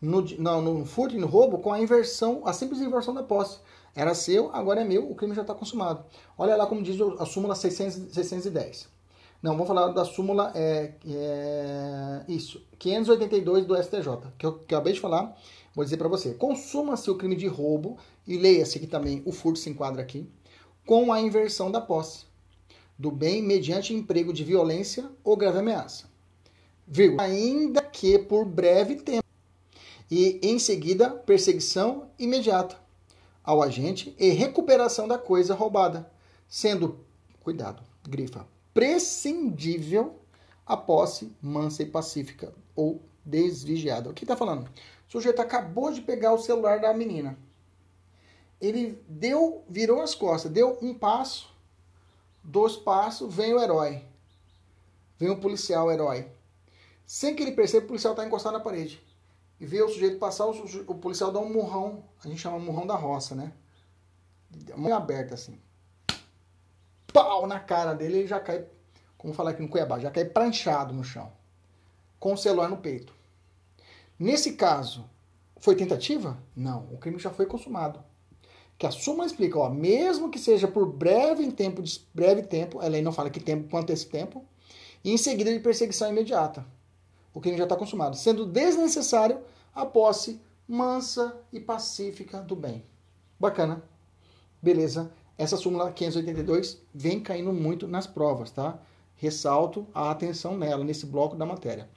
No, 0.00 0.20
no, 0.20 0.60
no 0.60 0.84
furto 0.84 1.14
e 1.14 1.18
no 1.18 1.26
roubo, 1.26 1.58
com 1.58 1.72
a 1.72 1.80
inversão, 1.80 2.42
a 2.44 2.52
simples 2.52 2.80
inversão 2.80 3.14
da 3.14 3.22
posse. 3.22 3.58
Era 3.94 4.14
seu, 4.14 4.50
agora 4.52 4.80
é 4.80 4.84
meu, 4.84 5.08
o 5.10 5.14
crime 5.14 5.34
já 5.34 5.42
está 5.42 5.54
consumado. 5.54 6.04
Olha 6.36 6.56
lá 6.56 6.66
como 6.66 6.82
diz 6.82 6.98
a 7.18 7.24
súmula 7.24 7.54
600, 7.54 8.12
610. 8.12 8.88
Não, 9.42 9.52
vamos 9.52 9.66
falar 9.66 9.88
da 9.88 10.04
súmula, 10.04 10.52
é, 10.54 10.92
é, 11.04 12.24
isso, 12.28 12.64
582 12.78 13.66
do 13.66 13.76
STJ, 13.76 14.30
que 14.38 14.46
eu, 14.46 14.52
que 14.60 14.74
eu 14.74 14.78
acabei 14.78 14.92
de 14.92 15.00
falar, 15.00 15.36
Vou 15.74 15.84
dizer 15.84 15.96
para 15.96 16.08
você: 16.08 16.34
consuma-se 16.34 17.10
o 17.10 17.16
crime 17.16 17.36
de 17.36 17.46
roubo, 17.46 17.98
e 18.26 18.36
leia-se 18.36 18.78
que 18.78 18.86
também 18.86 19.22
o 19.24 19.32
furto 19.32 19.58
se 19.58 19.70
enquadra 19.70 20.02
aqui, 20.02 20.28
com 20.86 21.12
a 21.12 21.20
inversão 21.20 21.70
da 21.70 21.80
posse 21.80 22.30
do 22.98 23.10
bem 23.10 23.42
mediante 23.42 23.94
emprego 23.94 24.32
de 24.32 24.44
violência 24.44 25.10
ou 25.24 25.36
grave 25.36 25.58
ameaça. 25.58 26.04
Vírgula, 26.86 27.22
ainda 27.22 27.82
que 27.82 28.18
por 28.18 28.44
breve 28.44 28.96
tempo. 28.96 29.24
E 30.10 30.38
em 30.42 30.58
seguida, 30.58 31.10
perseguição 31.10 32.10
imediata 32.18 32.76
ao 33.42 33.62
agente 33.62 34.14
e 34.20 34.28
recuperação 34.28 35.08
da 35.08 35.18
coisa 35.18 35.54
roubada, 35.54 36.08
sendo, 36.48 37.00
cuidado, 37.40 37.82
grifa, 38.06 38.46
prescindível 38.72 40.18
a 40.66 40.76
posse 40.76 41.34
mansa 41.40 41.82
e 41.82 41.86
pacífica 41.86 42.52
ou 42.74 43.02
desvigiada. 43.24 44.10
O 44.10 44.14
que 44.14 44.24
está 44.24 44.36
falando? 44.36 44.68
O 45.08 45.12
sujeito 45.12 45.40
acabou 45.40 45.92
de 45.92 46.00
pegar 46.00 46.32
o 46.32 46.38
celular 46.38 46.80
da 46.80 46.94
menina. 46.94 47.38
Ele 48.60 49.02
deu, 49.08 49.64
virou 49.68 50.00
as 50.00 50.14
costas, 50.14 50.50
deu 50.50 50.78
um 50.80 50.94
passo, 50.94 51.52
dois 52.42 52.76
passos, 52.76 53.32
vem 53.34 53.52
o 53.52 53.60
herói. 53.60 54.04
Vem 55.18 55.30
o 55.30 55.40
policial 55.40 55.90
herói. 55.90 56.28
Sem 57.06 57.34
que 57.34 57.42
ele 57.42 57.52
perceba, 57.52 57.84
o 57.84 57.88
policial 57.88 58.12
está 58.12 58.24
encostado 58.24 58.54
na 58.54 58.60
parede. 58.60 59.02
E 59.60 59.66
vê 59.66 59.82
o 59.82 59.88
sujeito 59.88 60.18
passar, 60.18 60.46
o, 60.46 60.50
o, 60.50 60.94
policial 60.94 61.30
dá 61.30 61.38
um 61.38 61.52
murrão. 61.52 62.04
A 62.24 62.28
gente 62.28 62.40
chama 62.40 62.58
murrão 62.58 62.86
da 62.86 62.96
roça, 62.96 63.34
né? 63.34 63.52
Mão 64.76 64.94
aberta 64.94 65.34
assim. 65.34 65.60
Pau 67.12 67.46
na 67.46 67.60
cara 67.60 67.94
dele, 67.94 68.18
ele 68.18 68.26
já 68.26 68.40
cai, 68.40 68.64
como 69.18 69.34
falar 69.34 69.50
aqui 69.50 69.62
no 69.62 69.68
Cuiabá, 69.68 69.98
já 69.98 70.10
cai 70.10 70.24
pranchado 70.24 70.94
no 70.94 71.04
chão. 71.04 71.32
Com 72.18 72.34
o 72.34 72.38
celular 72.38 72.68
no 72.68 72.76
peito. 72.76 73.12
Nesse 74.18 74.52
caso, 74.52 75.04
foi 75.58 75.74
tentativa? 75.76 76.38
Não, 76.56 76.88
o 76.92 76.98
crime 76.98 77.18
já 77.18 77.30
foi 77.30 77.46
consumado. 77.46 78.02
Que 78.78 78.86
a 78.86 78.90
súmula 78.90 79.26
explica, 79.26 79.58
ó, 79.58 79.68
mesmo 79.68 80.30
que 80.30 80.38
seja 80.38 80.66
por 80.66 80.86
breve 80.86 81.50
tempo, 81.52 81.82
breve 82.14 82.42
tempo, 82.42 82.80
a 82.80 82.88
lei 82.88 83.02
não 83.02 83.12
fala 83.12 83.30
que 83.30 83.40
tempo, 83.40 83.68
quanto 83.68 83.90
é 83.90 83.92
esse 83.92 84.06
tempo, 84.06 84.44
e 85.04 85.12
em 85.12 85.16
seguida 85.16 85.52
de 85.52 85.60
perseguição 85.60 86.08
imediata. 86.08 86.64
O 87.34 87.40
crime 87.40 87.56
já 87.56 87.64
está 87.64 87.76
consumado, 87.76 88.16
sendo 88.16 88.46
desnecessário 88.46 89.40
a 89.74 89.86
posse 89.86 90.40
mansa 90.68 91.36
e 91.52 91.60
pacífica 91.60 92.40
do 92.40 92.56
bem. 92.56 92.84
Bacana. 93.38 93.82
Beleza. 94.60 95.12
Essa 95.36 95.56
súmula 95.56 95.90
582 95.90 96.82
vem 96.94 97.20
caindo 97.20 97.52
muito 97.52 97.88
nas 97.88 98.06
provas, 98.06 98.50
tá? 98.50 98.78
Ressalto 99.16 99.86
a 99.94 100.10
atenção 100.10 100.56
nela, 100.56 100.84
nesse 100.84 101.06
bloco 101.06 101.36
da 101.36 101.46
matéria. 101.46 101.88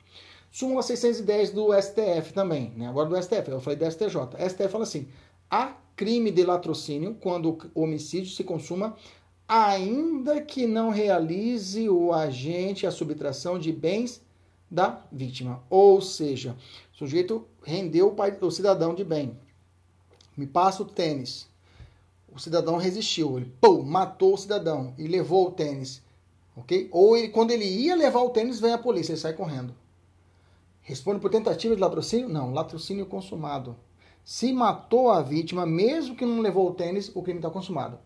Súmula 0.51 0.81
610 0.81 1.51
do 1.51 1.73
STF 1.73 2.33
também, 2.33 2.71
né? 2.77 2.87
agora 2.87 3.09
do 3.09 3.21
STF, 3.21 3.49
eu 3.49 3.59
falei 3.59 3.77
do 3.77 3.91
STJ. 3.91 4.15
O 4.15 4.49
STF 4.49 4.69
fala 4.69 4.83
assim: 4.83 5.07
há 5.49 5.75
crime 5.95 6.31
de 6.31 6.43
latrocínio 6.43 7.15
quando 7.15 7.57
o 7.73 7.81
homicídio 7.81 8.31
se 8.31 8.43
consuma, 8.43 8.95
ainda 9.47 10.41
que 10.41 10.65
não 10.65 10.89
realize 10.89 11.89
o 11.89 12.13
agente 12.13 12.87
a 12.87 12.91
subtração 12.91 13.59
de 13.59 13.71
bens 13.71 14.21
da 14.69 15.05
vítima. 15.11 15.63
Ou 15.69 16.01
seja, 16.01 16.55
o 16.93 16.97
sujeito 16.97 17.45
rendeu 17.63 18.15
o 18.41 18.51
cidadão 18.51 18.95
de 18.95 19.03
bem. 19.03 19.37
Me 20.35 20.47
passa 20.47 20.83
o 20.83 20.85
tênis. 20.85 21.47
O 22.35 22.39
cidadão 22.39 22.75
resistiu, 22.75 23.37
ele 23.37 23.51
pum, 23.61 23.81
matou 23.81 24.33
o 24.33 24.37
cidadão 24.37 24.93
e 24.97 25.07
levou 25.07 25.47
o 25.47 25.51
tênis. 25.51 26.03
Ok? 26.55 26.89
Ou 26.91 27.15
ele, 27.15 27.29
quando 27.29 27.51
ele 27.51 27.63
ia 27.63 27.95
levar 27.95 28.21
o 28.21 28.29
tênis, 28.29 28.59
vem 28.59 28.73
a 28.73 28.77
polícia, 28.77 29.13
ele 29.13 29.19
sai 29.19 29.31
correndo. 29.31 29.73
Responde 30.81 31.21
por 31.21 31.31
tentativa 31.31 31.73
de 31.73 31.81
latrocínio? 31.81 32.27
Não, 32.27 32.53
latrocínio 32.53 33.05
consumado. 33.05 33.77
Se 34.23 34.51
matou 34.51 35.09
a 35.09 35.21
vítima, 35.21 35.65
mesmo 35.65 36.15
que 36.15 36.25
não 36.25 36.41
levou 36.41 36.69
o 36.69 36.73
tênis, 36.73 37.09
o 37.15 37.23
crime 37.23 37.39
está 37.39 37.49
consumado. 37.49 37.97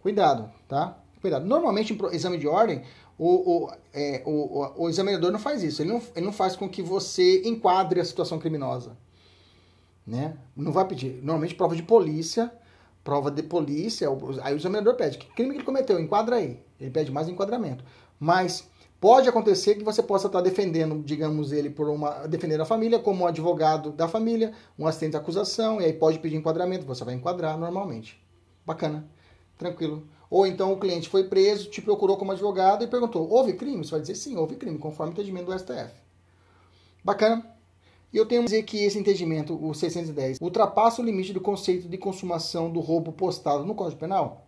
Cuidado, 0.00 0.50
tá? 0.68 0.98
Cuidado. 1.20 1.46
Normalmente, 1.46 1.92
em 1.92 2.14
exame 2.14 2.38
de 2.38 2.48
ordem, 2.48 2.82
o, 3.16 3.66
o, 3.66 3.72
é, 3.94 4.22
o, 4.26 4.82
o, 4.82 4.88
examinador 4.88 5.30
não 5.30 5.38
faz 5.38 5.62
isso. 5.62 5.80
Ele 5.80 5.92
não, 5.92 6.02
ele 6.14 6.26
não 6.26 6.32
faz 6.32 6.56
com 6.56 6.68
que 6.68 6.82
você 6.82 7.42
enquadre 7.44 8.00
a 8.00 8.04
situação 8.04 8.38
criminosa. 8.38 8.96
Né? 10.06 10.36
Não 10.56 10.72
vai 10.72 10.86
pedir. 10.86 11.20
Normalmente, 11.22 11.54
prova 11.54 11.76
de 11.76 11.82
polícia, 11.82 12.52
prova 13.06 13.30
de 13.30 13.44
polícia, 13.44 14.08
aí 14.42 14.52
o 14.52 14.56
examinador 14.56 14.96
pede. 14.96 15.16
Que 15.16 15.26
crime 15.28 15.52
que 15.52 15.58
ele 15.58 15.64
cometeu? 15.64 16.00
Enquadra 16.00 16.36
aí. 16.36 16.60
Ele 16.80 16.90
pede 16.90 17.12
mais 17.12 17.28
enquadramento. 17.28 17.84
Mas 18.18 18.68
Pode 18.98 19.28
acontecer 19.28 19.74
que 19.74 19.84
você 19.84 20.02
possa 20.02 20.26
estar 20.26 20.40
defendendo, 20.40 21.02
digamos, 21.04 21.52
ele 21.52 21.68
por 21.68 21.90
uma. 21.90 22.26
defendendo 22.26 22.62
a 22.62 22.64
família 22.64 22.98
como 22.98 23.24
um 23.24 23.26
advogado 23.26 23.92
da 23.92 24.08
família, 24.08 24.54
um 24.78 24.86
assistente 24.86 25.10
de 25.10 25.16
acusação, 25.18 25.82
e 25.82 25.84
aí 25.84 25.92
pode 25.92 26.18
pedir 26.18 26.36
enquadramento, 26.36 26.86
você 26.86 27.04
vai 27.04 27.14
enquadrar 27.14 27.58
normalmente. 27.58 28.18
Bacana, 28.64 29.06
tranquilo. 29.58 30.08
Ou 30.30 30.46
então 30.46 30.72
o 30.72 30.80
cliente 30.80 31.10
foi 31.10 31.24
preso, 31.24 31.68
te 31.68 31.82
procurou 31.82 32.16
como 32.16 32.32
advogado 32.32 32.82
e 32.84 32.86
perguntou: 32.86 33.30
houve 33.30 33.52
crime? 33.52 33.84
Você 33.84 33.90
vai 33.90 34.00
dizer 34.00 34.14
sim, 34.14 34.34
houve 34.34 34.56
crime, 34.56 34.78
conforme 34.78 35.12
o 35.12 35.14
entendimento 35.14 35.52
do 35.52 35.58
STF. 35.58 35.92
Bacana. 37.04 37.55
E 38.16 38.18
eu 38.18 38.24
tenho 38.24 38.40
que 38.40 38.46
dizer 38.46 38.62
que 38.62 38.82
esse 38.82 38.98
entendimento, 38.98 39.62
o 39.62 39.74
610, 39.74 40.38
ultrapassa 40.40 41.02
o 41.02 41.04
limite 41.04 41.34
do 41.34 41.40
conceito 41.40 41.86
de 41.86 41.98
consumação 41.98 42.70
do 42.70 42.80
roubo 42.80 43.12
postado 43.12 43.62
no 43.66 43.74
Código 43.74 44.00
Penal? 44.00 44.46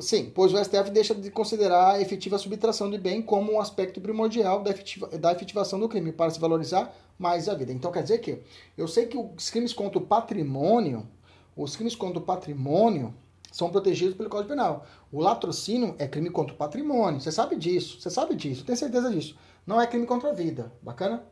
Sim, 0.00 0.32
pois 0.34 0.54
o 0.54 0.64
STF 0.64 0.90
deixa 0.90 1.14
de 1.14 1.30
considerar 1.30 1.96
a 1.96 2.00
efetiva 2.00 2.38
subtração 2.38 2.90
de 2.90 2.96
bem 2.96 3.20
como 3.20 3.52
um 3.52 3.60
aspecto 3.60 4.00
primordial 4.00 4.62
da, 4.62 4.70
efetiva, 4.70 5.06
da 5.18 5.32
efetivação 5.32 5.78
do 5.78 5.86
crime, 5.86 6.12
para 6.12 6.30
se 6.30 6.40
valorizar 6.40 6.96
mais 7.18 7.46
a 7.46 7.52
vida. 7.52 7.70
Então 7.74 7.92
quer 7.92 8.04
dizer 8.04 8.20
que 8.20 8.38
eu 8.74 8.88
sei 8.88 9.04
que 9.04 9.18
os 9.18 9.50
crimes 9.50 9.74
contra 9.74 9.98
o 9.98 10.06
patrimônio, 10.06 11.06
os 11.54 11.76
crimes 11.76 11.94
contra 11.94 12.20
o 12.20 12.22
patrimônio 12.22 13.12
são 13.52 13.68
protegidos 13.68 14.16
pelo 14.16 14.30
Código 14.30 14.48
Penal. 14.48 14.86
O 15.12 15.20
latrocínio 15.20 15.94
é 15.98 16.08
crime 16.08 16.30
contra 16.30 16.54
o 16.54 16.56
patrimônio. 16.56 17.20
Você 17.20 17.30
sabe 17.30 17.54
disso, 17.54 18.00
você 18.00 18.08
sabe 18.08 18.34
disso, 18.34 18.64
tem 18.64 18.74
certeza 18.74 19.10
disso. 19.10 19.36
Não 19.66 19.78
é 19.78 19.86
crime 19.86 20.06
contra 20.06 20.30
a 20.30 20.32
vida. 20.32 20.72
Bacana? 20.80 21.30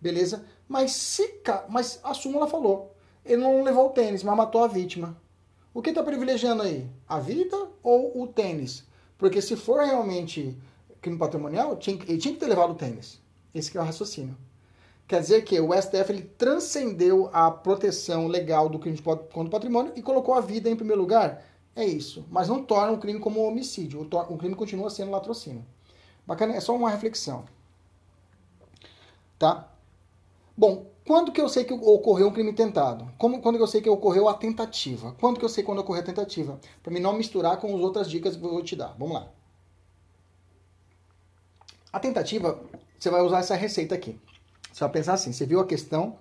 Beleza? 0.00 0.44
Mas 0.68 0.92
se 0.92 1.40
mas 1.68 2.00
a 2.02 2.14
súmula 2.14 2.46
falou, 2.46 2.94
ele 3.24 3.42
não 3.42 3.62
levou 3.62 3.86
o 3.86 3.90
tênis, 3.90 4.22
mas 4.22 4.36
matou 4.36 4.62
a 4.62 4.68
vítima. 4.68 5.16
O 5.74 5.82
que 5.82 5.90
está 5.90 6.02
privilegiando 6.02 6.62
aí? 6.62 6.88
A 7.08 7.18
vida 7.18 7.56
ou 7.82 8.22
o 8.22 8.26
tênis? 8.26 8.84
Porque 9.16 9.42
se 9.42 9.56
for 9.56 9.80
realmente 9.80 10.56
crime 11.00 11.18
patrimonial, 11.18 11.76
tinha, 11.76 11.98
ele 12.06 12.18
tinha 12.18 12.34
que 12.34 12.40
ter 12.40 12.46
levado 12.46 12.72
o 12.72 12.74
tênis. 12.74 13.20
Esse 13.54 13.76
é 13.76 13.80
o 13.80 13.84
raciocínio. 13.84 14.36
Quer 15.06 15.20
dizer 15.20 15.42
que 15.42 15.58
o 15.58 15.72
STF 15.72 16.12
ele 16.12 16.22
transcendeu 16.22 17.30
a 17.32 17.50
proteção 17.50 18.26
legal 18.28 18.68
do 18.68 18.78
crime 18.78 18.98
contra 18.98 19.40
o 19.40 19.50
patrimônio 19.50 19.92
e 19.96 20.02
colocou 20.02 20.34
a 20.34 20.40
vida 20.40 20.68
em 20.68 20.76
primeiro 20.76 21.00
lugar? 21.00 21.42
É 21.74 21.84
isso. 21.84 22.26
Mas 22.30 22.48
não 22.48 22.62
torna 22.62 22.92
o 22.92 22.98
crime 22.98 23.18
como 23.18 23.40
homicídio. 23.40 24.02
O, 24.02 24.36
crime 24.36 24.54
continua 24.54 24.90
sendo 24.90 25.10
latrocínio. 25.10 25.64
Bacana? 26.26 26.54
É 26.54 26.60
só 26.60 26.76
uma 26.76 26.90
reflexão. 26.90 27.44
Tá? 29.38 29.72
Bom, 30.58 30.90
quando 31.06 31.30
que 31.30 31.40
eu 31.40 31.48
sei 31.48 31.62
que 31.62 31.72
ocorreu 31.72 32.26
um 32.26 32.32
crime 32.32 32.52
tentado? 32.52 33.08
Como, 33.16 33.40
quando 33.40 33.58
que 33.58 33.62
eu 33.62 33.66
sei 33.68 33.80
que 33.80 33.88
ocorreu 33.88 34.28
a 34.28 34.34
tentativa? 34.34 35.14
Quando 35.20 35.38
que 35.38 35.44
eu 35.44 35.48
sei 35.48 35.62
quando 35.62 35.78
ocorreu 35.78 36.02
a 36.02 36.04
tentativa? 36.04 36.58
Para 36.82 36.92
mim 36.92 36.98
não 36.98 37.12
misturar 37.12 37.58
com 37.58 37.68
as 37.76 37.80
outras 37.80 38.10
dicas 38.10 38.34
que 38.34 38.44
eu 38.44 38.50
vou 38.50 38.60
te 38.64 38.74
dar. 38.74 38.96
Vamos 38.98 39.14
lá. 39.14 39.30
A 41.92 42.00
tentativa, 42.00 42.60
você 42.98 43.08
vai 43.08 43.22
usar 43.22 43.38
essa 43.38 43.54
receita 43.54 43.94
aqui. 43.94 44.18
Você 44.72 44.80
vai 44.80 44.90
pensar 44.90 45.12
assim, 45.12 45.32
você 45.32 45.46
viu 45.46 45.60
a 45.60 45.64
questão, 45.64 46.18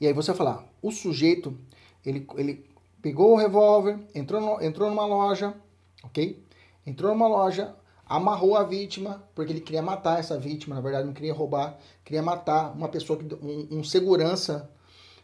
e 0.00 0.08
aí 0.08 0.12
você 0.12 0.32
vai 0.32 0.36
falar, 0.36 0.68
o 0.82 0.90
sujeito, 0.90 1.56
ele, 2.04 2.26
ele 2.36 2.68
pegou 3.00 3.32
o 3.32 3.36
revólver, 3.36 3.96
entrou, 4.12 4.40
no, 4.40 4.60
entrou 4.60 4.90
numa 4.90 5.06
loja, 5.06 5.54
ok? 6.02 6.42
Entrou 6.84 7.12
numa 7.12 7.28
loja, 7.28 7.76
amarrou 8.06 8.56
a 8.56 8.62
vítima, 8.62 9.22
porque 9.34 9.52
ele 9.52 9.60
queria 9.60 9.82
matar 9.82 10.20
essa 10.20 10.38
vítima, 10.38 10.74
na 10.74 10.80
verdade 10.80 11.06
não 11.06 11.14
queria 11.14 11.32
roubar, 11.32 11.78
queria 12.04 12.22
matar 12.22 12.72
uma 12.72 12.88
pessoa, 12.88 13.18
um, 13.42 13.78
um 13.78 13.84
segurança 13.84 14.70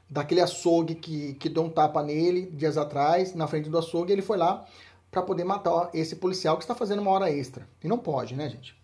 daquele 0.08 0.40
açougue 0.40 0.94
que, 0.94 1.34
que 1.34 1.48
deu 1.48 1.62
um 1.62 1.70
tapa 1.70 2.02
nele 2.02 2.46
dias 2.46 2.76
atrás, 2.76 3.34
na 3.34 3.46
frente 3.46 3.68
do 3.68 3.78
açougue, 3.78 4.12
ele 4.12 4.22
foi 4.22 4.36
lá 4.36 4.66
para 5.10 5.22
poder 5.22 5.44
matar 5.44 5.90
esse 5.92 6.16
policial 6.16 6.56
que 6.56 6.64
está 6.64 6.74
fazendo 6.74 7.00
uma 7.00 7.10
hora 7.10 7.30
extra. 7.30 7.68
E 7.82 7.88
não 7.88 7.98
pode, 7.98 8.34
né, 8.34 8.48
gente? 8.48 8.78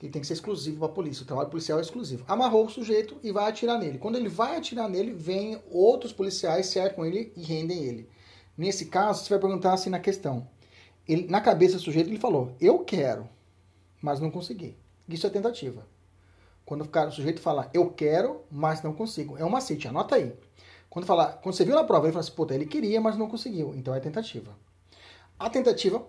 Ele 0.00 0.10
tem 0.10 0.20
que 0.20 0.26
ser 0.26 0.34
exclusivo 0.34 0.78
para 0.78 0.88
a 0.88 0.92
polícia, 0.92 1.22
o 1.22 1.26
trabalho 1.26 1.48
policial 1.48 1.78
é 1.78 1.82
exclusivo. 1.82 2.24
Amarrou 2.26 2.66
o 2.66 2.70
sujeito 2.70 3.16
e 3.22 3.30
vai 3.30 3.48
atirar 3.48 3.78
nele. 3.78 3.98
Quando 3.98 4.16
ele 4.16 4.28
vai 4.28 4.56
atirar 4.56 4.88
nele, 4.88 5.12
vem 5.12 5.62
outros 5.70 6.12
policiais, 6.12 6.66
cercam 6.66 7.06
ele 7.06 7.32
e 7.36 7.42
rendem 7.42 7.84
ele. 7.84 8.08
Nesse 8.58 8.86
caso, 8.86 9.22
você 9.22 9.30
vai 9.30 9.38
perguntar 9.38 9.74
assim 9.74 9.90
na 9.90 10.00
questão: 10.00 10.48
ele, 11.12 11.26
na 11.28 11.40
cabeça 11.40 11.76
do 11.76 11.82
sujeito 11.82 12.08
ele 12.08 12.18
falou, 12.18 12.54
eu 12.60 12.80
quero, 12.80 13.28
mas 14.00 14.20
não 14.20 14.30
consegui. 14.30 14.76
Isso 15.08 15.26
é 15.26 15.30
tentativa. 15.30 15.86
Quando 16.64 16.88
o, 16.88 17.10
sujeito 17.10 17.40
fala, 17.40 17.70
eu 17.74 17.90
quero, 17.90 18.42
mas 18.50 18.82
não 18.82 18.92
consigo. 18.92 19.36
É 19.36 19.44
um 19.44 19.50
macete, 19.50 19.88
anota 19.88 20.14
aí. 20.14 20.32
Quando, 20.88 21.06
fala, 21.06 21.26
quando 21.42 21.54
você 21.54 21.64
viu 21.64 21.74
na 21.74 21.84
prova, 21.84 22.06
ele 22.06 22.12
fala 22.12 22.24
assim, 22.24 22.32
puta, 22.32 22.54
ele 22.54 22.66
queria, 22.66 23.00
mas 23.00 23.16
não 23.16 23.28
conseguiu. 23.28 23.74
Então 23.74 23.94
é 23.94 24.00
tentativa. 24.00 24.56
A 25.38 25.50
tentativa, 25.50 26.06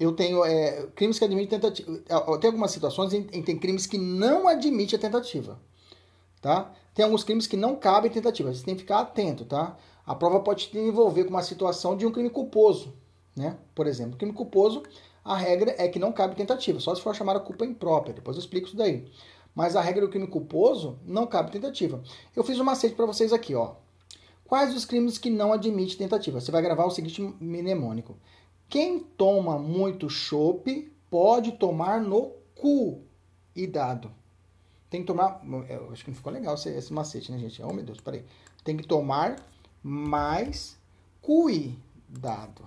eu 0.00 0.12
tenho 0.12 0.44
é, 0.44 0.86
crimes 0.94 1.18
que 1.18 1.24
admitem 1.24 1.58
tentativa. 1.58 2.02
É, 2.08 2.38
tem 2.38 2.48
algumas 2.48 2.70
situações 2.70 3.12
em 3.12 3.22
que 3.22 3.42
tem 3.42 3.58
crimes 3.58 3.86
que 3.86 3.98
não 3.98 4.48
admitem 4.48 4.96
a 4.96 5.00
tentativa. 5.00 5.60
Tá? 6.40 6.72
Tem 6.94 7.04
alguns 7.04 7.24
crimes 7.24 7.46
que 7.46 7.56
não 7.56 7.76
cabem 7.76 8.10
tentativa. 8.10 8.52
Você 8.52 8.64
tem 8.64 8.74
que 8.74 8.82
ficar 8.82 9.00
atento, 9.00 9.44
tá? 9.44 9.76
A 10.06 10.14
prova 10.14 10.40
pode 10.40 10.68
te 10.68 10.78
envolver 10.78 11.24
com 11.24 11.30
uma 11.30 11.42
situação 11.42 11.96
de 11.96 12.04
um 12.04 12.12
crime 12.12 12.28
culposo. 12.28 12.92
Né? 13.36 13.56
Por 13.74 13.86
exemplo, 13.86 14.16
crime 14.16 14.32
culposo, 14.32 14.82
a 15.24 15.36
regra 15.36 15.74
é 15.78 15.88
que 15.88 15.98
não 15.98 16.12
cabe 16.12 16.36
tentativa, 16.36 16.78
só 16.78 16.94
se 16.94 17.02
for 17.02 17.14
chamada 17.14 17.40
culpa 17.40 17.64
imprópria. 17.64 18.14
Depois 18.14 18.36
eu 18.36 18.40
explico 18.40 18.68
isso 18.68 18.76
daí. 18.76 19.10
Mas 19.54 19.76
a 19.76 19.80
regra 19.80 20.02
do 20.02 20.10
crime 20.10 20.26
culposo 20.26 20.98
não 21.04 21.26
cabe 21.26 21.50
tentativa. 21.50 22.02
Eu 22.34 22.44
fiz 22.44 22.58
um 22.58 22.64
macete 22.64 22.94
para 22.94 23.06
vocês 23.06 23.32
aqui, 23.32 23.54
ó. 23.54 23.74
Quais 24.44 24.74
os 24.74 24.84
crimes 24.84 25.16
que 25.16 25.30
não 25.30 25.52
admitem 25.52 25.96
tentativa? 25.96 26.40
Você 26.40 26.50
vai 26.50 26.60
gravar 26.60 26.84
o 26.84 26.90
seguinte 26.90 27.22
mnemônico: 27.40 28.16
Quem 28.68 28.98
toma 28.98 29.58
muito 29.58 30.10
chope 30.10 30.92
pode 31.10 31.52
tomar 31.52 32.00
no 32.00 32.32
cu. 32.54 33.02
E 33.56 33.66
dado. 33.68 34.10
Tem 34.90 35.00
que 35.00 35.06
tomar. 35.06 35.40
Eu 35.68 35.90
acho 35.92 36.04
que 36.04 36.10
não 36.10 36.16
ficou 36.16 36.32
legal 36.32 36.54
esse, 36.54 36.68
esse 36.70 36.92
macete, 36.92 37.30
né, 37.30 37.38
gente? 37.38 37.62
Oh, 37.62 37.72
meu 37.72 37.84
Deus, 37.84 38.00
peraí. 38.00 38.24
Tem 38.64 38.76
que 38.76 38.86
tomar 38.86 39.36
mais 39.82 40.76
cuidado. 41.22 42.66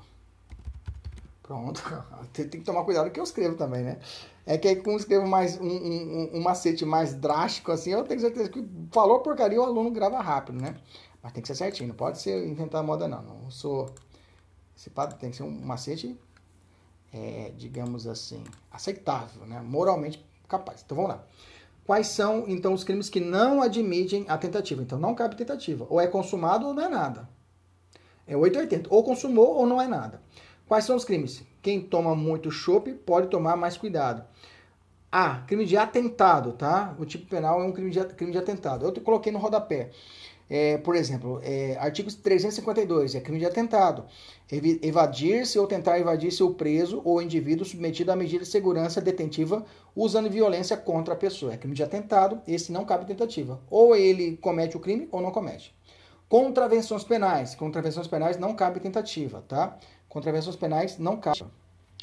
Pronto. 1.48 1.82
Tem 2.34 2.50
que 2.50 2.60
tomar 2.60 2.84
cuidado 2.84 3.10
que 3.10 3.20
eu 3.20 3.24
escrevo 3.24 3.56
também, 3.56 3.82
né? 3.82 4.00
É 4.46 4.58
que 4.58 4.68
aí, 4.68 4.76
como 4.76 4.98
escrevo 4.98 5.26
mais 5.26 5.60
um, 5.60 5.66
um, 5.66 6.30
um, 6.36 6.42
macete 6.42 6.86
mais 6.86 7.14
drástico, 7.16 7.72
assim, 7.72 7.92
eu 7.92 8.04
tenho 8.04 8.20
certeza 8.20 8.50
que 8.50 8.66
falou 8.92 9.20
porcaria, 9.20 9.60
o 9.60 9.64
aluno 9.64 9.92
grava 9.92 10.22
rápido, 10.22 10.62
né? 10.62 10.76
Mas 11.24 11.34
tem 11.34 11.42
que 11.42 11.48
ser 11.48 11.56
certinho, 11.56 11.90
não 11.90 11.96
pode 11.96 12.20
ser 12.20 12.46
inventar 12.46 12.84
moda, 12.84 13.08
não. 13.08 13.24
Não 13.24 13.50
sou. 13.50 13.90
Esse 14.76 14.90
padre 14.90 15.18
tem 15.18 15.32
que 15.32 15.38
ser 15.38 15.44
um 15.44 15.52
macete, 15.52 16.20
é, 17.12 17.52
digamos 17.58 18.08
assim, 18.08 18.44
aceitável, 18.72 19.46
né? 19.46 19.62
Moralmente 19.62 20.24
capaz. 20.48 20.82
Então 20.86 20.96
vamos 20.96 21.12
lá. 21.12 21.24
Quais 21.86 22.08
são, 22.08 22.44
então, 22.48 22.74
os 22.74 22.84
crimes 22.84 23.10
que 23.10 23.22
não 23.22 23.62
admitem 23.62 24.26
a 24.28 24.38
tentativa? 24.38 24.82
Então 24.82 25.00
não 25.00 25.16
cabe 25.16 25.38
tentativa. 25.38 25.88
Ou 25.90 26.02
é 26.02 26.08
consumado 26.08 26.68
ou 26.68 26.74
não 26.74 26.84
é 26.84 26.90
nada. 26.90 27.30
É 28.26 28.36
880. 28.36 28.94
Ou 28.94 29.04
consumou 29.04 29.56
ou 29.56 29.66
não 29.66 29.82
é 29.82 29.88
nada. 29.88 30.22
Quais 30.68 30.84
são 30.84 30.96
os 30.96 31.06
crimes? 31.06 31.44
Quem 31.62 31.80
toma 31.80 32.16
muito 32.16 32.52
chope 32.52 32.94
pode 32.94 33.28
tomar 33.28 33.56
mais 33.56 33.78
cuidado. 33.78 34.24
A. 35.10 35.40
Crime 35.48 35.66
de 35.66 35.78
atentado, 35.78 36.52
tá? 36.52 36.94
O 37.00 37.06
tipo 37.06 37.26
penal 37.28 37.62
é 37.62 37.66
um 37.66 37.72
crime 37.72 37.90
de, 37.90 38.04
crime 38.08 38.34
de 38.34 38.38
atentado. 38.38 38.86
Eu 38.86 39.02
coloquei 39.02 39.32
no 39.32 39.40
rodapé. 39.40 39.92
É, 40.50 40.78
por 40.78 40.96
exemplo, 40.96 41.42
é, 41.44 41.76
artigo 41.78 42.12
352, 42.12 43.16
é 43.16 43.22
crime 43.22 43.40
de 43.40 43.46
atentado. 43.46 44.06
Evadir-se 44.82 45.60
ou 45.60 45.68
tentar 45.68 46.00
evadir-se 46.00 46.42
o 46.42 46.54
preso 46.54 47.02
ou 47.04 47.22
indivíduo 47.22 47.66
submetido 47.66 48.12
à 48.12 48.16
medida 48.16 48.44
de 48.44 48.50
segurança 48.50 49.02
detentiva 49.02 49.66
usando 49.96 50.30
violência 50.30 50.78
contra 50.78 51.14
a 51.14 51.18
pessoa. 51.18 51.54
É 51.54 51.58
crime 51.58 51.76
de 51.76 51.84
atentado, 51.84 52.42
esse 52.48 52.72
não 52.72 52.86
cabe 52.86 53.06
tentativa. 53.06 53.60
Ou 53.70 53.96
ele 53.96 54.38
comete 54.38 54.76
o 54.76 54.80
crime 54.80 55.08
ou 55.12 55.22
não 55.22 55.32
comete. 55.32 55.76
Contravenções 56.30 57.06
penais. 57.06 57.56
Contravenções 57.56 58.08
penais 58.08 58.38
não 58.38 58.54
cabe 58.54 58.80
tentativa, 58.80 59.44
tá? 59.48 59.78
Contravenções 60.10 60.56
penais 60.56 60.98
não 60.98 61.18
cabe. 61.18 61.44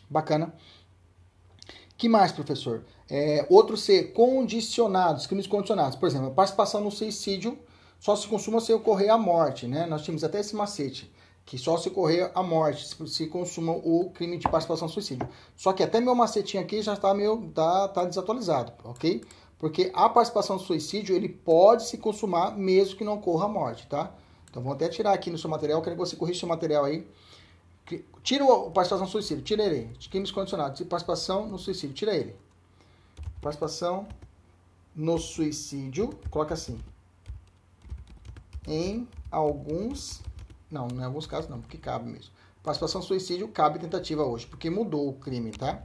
Bacana. 0.09 0.55
Que 1.97 2.09
mais, 2.09 2.33
professor? 2.33 2.85
É, 3.09 3.47
outro 3.49 3.77
C, 3.77 4.05
condicionados, 4.05 5.27
crimes 5.27 5.47
condicionados. 5.47 5.97
Por 5.97 6.07
exemplo, 6.07 6.31
participação 6.33 6.83
no 6.83 6.91
suicídio 6.91 7.59
só 8.01 8.15
se 8.17 8.27
consuma 8.27 8.61
se 8.61 8.73
ocorrer 8.73 9.11
a 9.11 9.17
morte, 9.17 9.67
né? 9.67 9.87
Nós 9.87 10.03
tínhamos 10.03 10.25
até 10.25 10.41
esse 10.41 10.55
macete, 10.55 11.11
que 11.47 11.57
só 11.57 11.77
se 11.77 11.89
ocorrer 11.89 12.31
a 12.35 12.43
morte, 12.43 12.87
se, 12.87 13.09
se 13.09 13.27
consuma 13.29 13.73
o 13.73 14.11
crime 14.11 14.37
de 14.37 14.49
participação 14.49 14.89
no 14.89 14.93
suicídio. 14.93 15.29
Só 15.57 15.73
que 15.73 15.83
até 15.83 16.01
meu 16.01 16.15
macetinho 16.15 16.63
aqui 16.63 16.83
já 16.83 16.95
está 16.95 17.15
meio 17.15 17.51
tá, 17.55 17.89
tá 17.89 18.05
desatualizado, 18.05 18.73
ok? 18.85 19.23
Porque 19.59 19.91
a 19.95 20.09
participação 20.09 20.57
no 20.57 20.63
suicídio, 20.63 21.15
ele 21.17 21.29
pode 21.29 21.85
se 21.85 21.97
consumar 21.97 22.57
mesmo 22.57 22.97
que 22.97 23.05
não 23.05 23.15
ocorra 23.15 23.47
a 23.47 23.49
morte, 23.49 23.87
tá? 23.87 24.13
Então 24.51 24.63
vou 24.63 24.73
até 24.73 24.89
tirar 24.89 25.13
aqui 25.13 25.31
no 25.31 25.39
seu 25.39 25.49
material, 25.49 25.81
quero 25.81 25.97
que 25.97 26.01
você 26.01 26.17
corrija 26.17 26.37
o 26.37 26.41
seu 26.41 26.49
material 26.49 26.85
aí. 26.85 27.07
Tira 28.25 28.43
o 28.43 28.71
participação 28.71 29.04
no 29.04 29.12
suicídio, 29.12 29.45
tira 29.45 29.62
ele. 29.62 29.95
Crimes 30.11 30.31
condicionados, 30.31 30.81
participação 30.85 31.47
no 31.47 31.59
suicídio, 31.59 31.95
tira 31.95 32.16
ele. 32.16 32.35
Participação 33.40 34.09
no 34.97 35.19
suicídio, 35.19 36.19
coloca 36.31 36.54
assim 36.54 36.81
em 38.66 39.07
alguns. 39.31 40.23
Não, 40.71 40.88
não 40.88 41.02
em 41.02 41.04
alguns 41.04 41.26
casos 41.26 41.50
não, 41.50 41.61
porque 41.61 41.76
cabe 41.76 42.09
mesmo. 42.09 42.33
Participação 42.62 43.02
suicídio 43.02 43.47
cabe 43.49 43.78
tentativa 43.78 44.25
hoje, 44.25 44.47
porque 44.47 44.71
mudou 44.71 45.07
o 45.07 45.12
crime, 45.12 45.50
tá? 45.50 45.83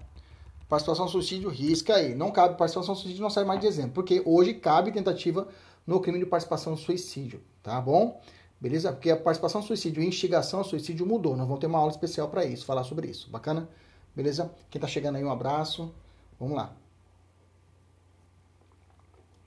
Participação 0.70 1.10
suicídio 1.10 1.50
risca 1.50 1.96
aí. 1.96 2.16
Não 2.16 2.32
cabe 2.32 2.58
participação 2.58 2.96
suicídio, 2.96 3.22
não 3.22 3.30
serve 3.30 3.50
mais 3.50 3.60
de 3.60 3.68
exemplo, 3.68 3.92
porque 3.92 4.22
hoje 4.26 4.54
cabe 4.54 4.94
tentativa 4.94 5.46
no 5.86 6.00
crime 6.00 6.20
de 6.20 6.26
participação 6.26 6.78
suicídio, 6.78 7.42
tá 7.62 7.82
bom? 7.82 8.22
Beleza? 8.60 8.92
Porque 8.92 9.10
a 9.10 9.16
participação 9.16 9.62
suicídio 9.62 10.04
e 10.04 10.08
instigação 10.08 10.60
ao 10.60 10.66
suicídio 10.66 11.06
mudou. 11.06 11.36
Nós 11.36 11.48
vamos 11.48 11.62
ter 11.62 11.68
uma 11.68 11.80
aula 11.80 11.92
especial 11.92 12.28
para 12.28 12.44
isso, 12.44 12.66
falar 12.66 12.84
sobre 12.84 13.08
isso. 13.08 13.30
Bacana? 13.30 13.70
Beleza? 14.14 14.52
Quem 14.70 14.82
tá 14.82 14.88
chegando 14.88 15.16
aí, 15.16 15.24
um 15.24 15.32
abraço. 15.32 15.94
Vamos 16.40 16.58
lá. 16.58 16.74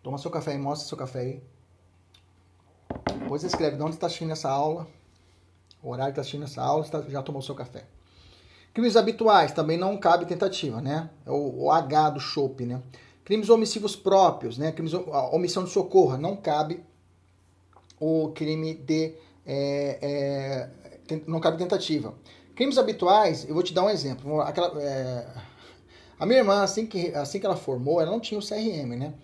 Toma 0.03 0.18
seu 0.18 0.31
café 0.31 0.55
e 0.55 0.59
mostra 0.59 0.88
seu 0.88 0.96
café 0.96 1.20
aí. 1.20 1.42
Depois 3.18 3.44
escreve 3.44 3.77
de 3.77 3.83
onde 3.83 3.94
está 3.94 4.07
assistindo 4.07 4.33
essa 4.33 4.51
aula, 4.51 4.87
o 5.83 5.90
horário 5.90 6.12
que 6.12 6.20
está 6.20 6.22
assistindo 6.22 6.44
essa 6.44 6.62
aula, 6.62 6.85
está, 6.85 7.01
já 7.03 7.22
tomou 7.22 7.40
seu 7.40 7.55
café. 7.55 7.85
Crimes 8.75 8.96
habituais, 8.96 9.53
também 9.53 9.77
não 9.77 9.96
cabe 9.98 10.25
tentativa, 10.25 10.81
né? 10.81 11.11
É 11.27 11.31
o, 11.31 11.64
o 11.64 11.70
H 11.70 12.11
do 12.11 12.20
chope, 12.20 12.64
né? 12.64 12.83
Crimes 13.25 13.48
omissivos 13.51 13.94
próprios, 13.94 14.59
né? 14.59 14.72
Crimes, 14.72 14.92
omissão 15.31 15.64
de 15.64 15.70
socorro, 15.70 16.16
não 16.16 16.37
cabe 16.37 16.83
o 18.03 18.33
crime 18.33 18.75
de... 18.75 19.15
É, 19.47 20.69
é, 21.09 21.21
não 21.25 21.38
cabe 21.38 21.57
tentativa. 21.57 22.12
Crimes 22.57 22.77
habituais, 22.77 23.47
eu 23.49 23.55
vou 23.55 23.62
te 23.62 23.73
dar 23.73 23.85
um 23.85 23.91
exemplo. 23.91 24.41
Aquela, 24.41 24.83
é, 24.83 25.25
a 26.19 26.27
minha 26.27 26.41
irmã, 26.41 26.62
assim 26.62 26.85
que, 26.85 27.15
assim 27.15 27.38
que 27.38 27.47
ela 27.47 27.55
formou, 27.55 28.01
ela 28.01 28.11
não 28.11 28.19
tinha 28.19 28.41
o 28.41 28.43
CRM, 28.43 28.97
né? 28.97 29.15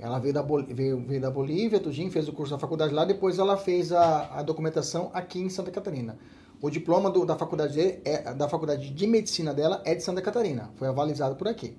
Ela 0.00 0.20
veio 0.20 0.32
da, 0.32 0.42
veio, 0.42 1.00
veio 1.00 1.20
da 1.20 1.30
Bolívia, 1.30 1.80
tudinho, 1.80 2.10
fez 2.10 2.28
o 2.28 2.32
curso 2.32 2.52
da 2.52 2.58
faculdade 2.58 2.94
lá, 2.94 3.04
depois 3.04 3.38
ela 3.38 3.56
fez 3.56 3.90
a, 3.90 4.38
a 4.38 4.42
documentação 4.42 5.10
aqui 5.12 5.40
em 5.40 5.48
Santa 5.48 5.72
Catarina. 5.72 6.16
O 6.62 6.70
diploma 6.70 7.10
do, 7.10 7.26
da, 7.26 7.36
faculdade 7.36 7.80
é, 8.04 8.32
da 8.32 8.48
faculdade 8.48 8.90
de 8.90 9.06
medicina 9.08 9.52
dela 9.52 9.82
é 9.84 9.94
de 9.94 10.02
Santa 10.02 10.22
Catarina, 10.22 10.70
foi 10.76 10.86
avalizado 10.88 11.34
por 11.36 11.48
aqui, 11.48 11.76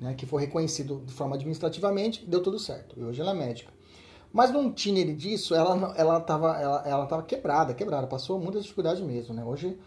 né, 0.00 0.14
que 0.14 0.26
foi 0.26 0.42
reconhecido 0.42 1.02
de 1.04 1.12
forma 1.12 1.34
administrativamente, 1.34 2.24
deu 2.26 2.40
tudo 2.40 2.58
certo. 2.58 2.98
E 2.98 3.02
hoje 3.02 3.20
ela 3.20 3.32
é 3.32 3.34
médica. 3.34 3.81
Mas 4.32 4.50
tinha 4.74 5.00
ele 5.00 5.14
disso, 5.14 5.54
ela 5.54 5.94
ela 5.96 6.18
estava 6.18 6.58
ela, 6.58 6.82
ela 6.86 7.06
tava 7.06 7.22
quebrada, 7.22 7.74
quebrada, 7.74 8.06
passou 8.06 8.38
muitas 8.38 8.62
dificuldades 8.62 9.02
mesmo, 9.02 9.34
né? 9.34 9.44
Hoje 9.44 9.78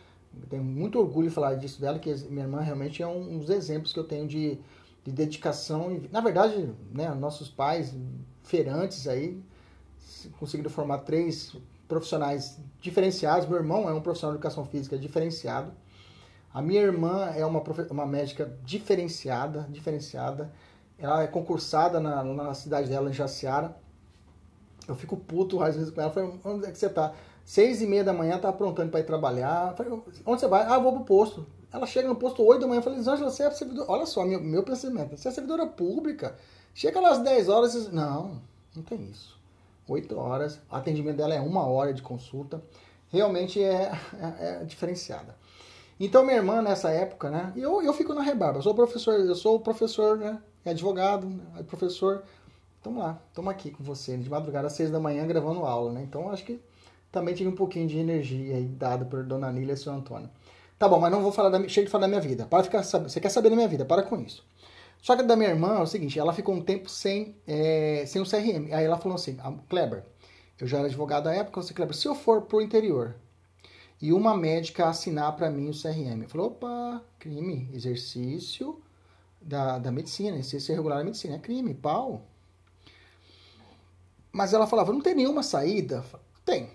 tenho 0.49 0.63
muito 0.63 0.99
orgulho 0.99 1.29
de 1.29 1.33
falar 1.33 1.55
disso 1.55 1.79
dela, 1.81 1.97
que 1.97 2.13
minha 2.29 2.45
irmã 2.45 2.61
realmente 2.61 3.01
é 3.01 3.07
um, 3.07 3.35
um 3.35 3.39
dos 3.39 3.49
exemplos 3.49 3.91
que 3.93 3.99
eu 3.99 4.03
tenho 4.03 4.27
de 4.27 4.59
de 5.05 5.11
dedicação. 5.11 6.01
Na 6.11 6.19
verdade, 6.19 6.73
né, 6.91 7.13
nossos 7.13 7.47
pais 7.47 7.95
feirantes 8.43 9.07
aí 9.07 9.39
conseguiram 10.39 10.69
formar 10.69 10.99
três 10.99 11.55
profissionais 11.87 12.59
diferenciados. 12.81 13.47
Meu 13.47 13.59
irmão 13.59 13.87
é 13.87 13.93
um 13.93 14.01
profissional 14.01 14.33
de 14.33 14.39
educação 14.39 14.65
física 14.65 14.97
diferenciado. 14.97 15.71
A 16.51 16.61
minha 16.61 16.81
irmã 16.81 17.29
é 17.35 17.45
uma, 17.45 17.61
uma 17.91 18.05
médica 18.05 18.57
diferenciada, 18.63 19.67
diferenciada. 19.69 20.51
Ela 20.97 21.21
é 21.21 21.27
concursada 21.27 21.99
na, 21.99 22.23
na 22.23 22.53
cidade 22.55 22.89
dela, 22.89 23.09
em 23.09 23.13
Jaciara. 23.13 23.77
Eu 24.87 24.95
fico 24.95 25.17
puto 25.17 25.61
às 25.63 25.75
vezes 25.75 25.91
com 25.91 26.01
ela. 26.01 26.11
Falei, 26.11 26.39
onde 26.43 26.65
é 26.65 26.71
que 26.71 26.77
você 26.77 26.89
tá? 26.89 27.13
Seis 27.43 27.81
e 27.81 27.87
meia 27.87 28.03
da 28.03 28.13
manhã, 28.13 28.37
tá 28.39 28.49
aprontando 28.49 28.89
para 28.89 28.99
ir 28.99 29.05
trabalhar. 29.05 29.75
Falei, 29.75 29.93
onde 30.25 30.39
você 30.39 30.47
vai? 30.47 30.63
Ah, 30.63 30.79
vou 30.79 30.93
pro 30.93 31.05
posto. 31.05 31.45
Ela 31.71 31.85
chega 31.85 32.07
no 32.07 32.15
posto 32.15 32.41
8 32.41 32.61
da 32.61 32.67
manhã 32.67 32.79
e 32.79 32.83
fala, 32.83 32.95
Angela, 32.95 33.29
você 33.29 33.43
é 33.43 33.51
servidora. 33.51 33.91
Olha 33.91 34.05
só, 34.05 34.23
meu, 34.23 34.39
meu 34.39 34.63
pensamento. 34.63 35.17
Você 35.17 35.27
é 35.27 35.31
servidora 35.31 35.65
pública. 35.65 36.35
Chega 36.73 37.01
lá 37.01 37.09
às 37.09 37.19
10 37.19 37.49
horas 37.49 37.75
e 37.75 37.93
não, 37.93 38.41
não 38.73 38.81
tem 38.81 39.03
isso. 39.09 39.37
8 39.87 40.17
horas, 40.17 40.59
o 40.71 40.75
atendimento 40.75 41.17
dela 41.17 41.35
é 41.35 41.41
uma 41.41 41.65
hora 41.65 41.93
de 41.93 42.01
consulta. 42.01 42.63
Realmente 43.09 43.61
é, 43.61 43.91
é, 44.39 44.61
é 44.61 44.63
diferenciada. 44.63 45.35
Então, 45.99 46.23
minha 46.23 46.37
irmã, 46.37 46.61
nessa 46.61 46.89
época, 46.91 47.29
né? 47.29 47.53
Eu, 47.55 47.81
eu 47.81 47.93
fico 47.93 48.13
na 48.13 48.21
rebarba. 48.21 48.59
Eu 48.59 48.63
sou 48.63 48.73
professor, 48.73 49.13
eu 49.13 49.35
sou 49.35 49.59
professor, 49.59 50.17
né? 50.17 50.41
Advogado, 50.65 51.41
é 51.57 51.63
professor. 51.63 52.23
Estamos 52.85 53.03
lá, 53.03 53.19
estamos 53.29 53.51
aqui 53.51 53.71
com 53.71 53.83
você, 53.83 54.15
de 54.15 54.29
madrugada 54.29 54.67
às 54.67 54.73
6 54.73 54.91
da 54.91 54.99
manhã, 54.99 55.25
gravando 55.25 55.65
aula, 55.65 55.91
né? 55.91 56.03
Então, 56.03 56.29
acho 56.29 56.45
que 56.45 56.61
também 57.11 57.33
tive 57.33 57.49
um 57.49 57.55
pouquinho 57.55 57.87
de 57.87 57.97
energia 57.97 58.57
aí 58.57 58.65
dado 58.67 59.07
por 59.07 59.23
Dona 59.23 59.51
Nília 59.51 59.73
e 59.73 59.77
seu 59.77 59.91
Antônio. 59.91 60.29
Tá 60.77 60.87
bom, 60.87 60.99
mas 60.99 61.11
não 61.11 61.23
vou 61.23 61.31
falar 61.31 61.49
da, 61.49 61.67
chega 61.67 61.87
de 61.87 61.91
falar 61.91 62.03
da 62.03 62.07
minha 62.07 62.21
vida. 62.21 62.45
Para 62.45 62.63
ficar 62.63 62.83
você 62.83 63.19
quer 63.19 63.29
saber 63.29 63.49
da 63.49 63.55
minha 63.55 63.67
vida? 63.67 63.83
Para 63.85 64.03
com 64.03 64.21
isso. 64.21 64.45
Só 65.01 65.15
que 65.15 65.23
da 65.23 65.35
minha 65.35 65.49
irmã 65.49 65.79
é 65.79 65.81
o 65.81 65.87
seguinte, 65.87 66.19
ela 66.19 66.31
ficou 66.31 66.53
um 66.53 66.61
tempo 66.61 66.87
sem, 66.87 67.35
é, 67.47 68.03
sem 68.05 68.21
o 68.21 68.23
CRM. 68.23 68.71
Aí 68.71 68.85
ela 68.85 68.97
falou 68.97 69.15
assim, 69.15 69.35
ah, 69.39 69.51
Kleber, 69.67 70.03
eu 70.61 70.67
já 70.67 70.77
era 70.77 70.85
advogado 70.85 71.25
na 71.25 71.33
época, 71.33 71.63
você 71.63 71.73
Kleber, 71.73 71.95
se 71.95 72.07
eu 72.07 72.13
for 72.13 72.43
pro 72.43 72.61
interior 72.61 73.15
e 73.99 74.13
uma 74.13 74.37
médica 74.37 74.89
assinar 74.89 75.35
para 75.35 75.49
mim 75.49 75.71
o 75.71 75.73
CRM, 75.73 76.21
eu 76.21 76.29
falei, 76.29 76.45
opa, 76.45 77.01
crime, 77.17 77.67
exercício 77.73 78.79
da, 79.41 79.79
da 79.79 79.91
medicina, 79.91 80.37
exercício 80.37 80.71
irregular 80.71 80.99
da 80.99 81.03
medicina, 81.03 81.33
é 81.33 81.39
crime, 81.39 81.73
pau. 81.73 82.27
Mas 84.35 84.51
ela 84.51 84.67
falava, 84.67 84.91
não 84.91 84.99
tem 84.99 85.15
nenhuma 85.15 85.41
saída? 85.41 86.03
Tem 86.43 86.69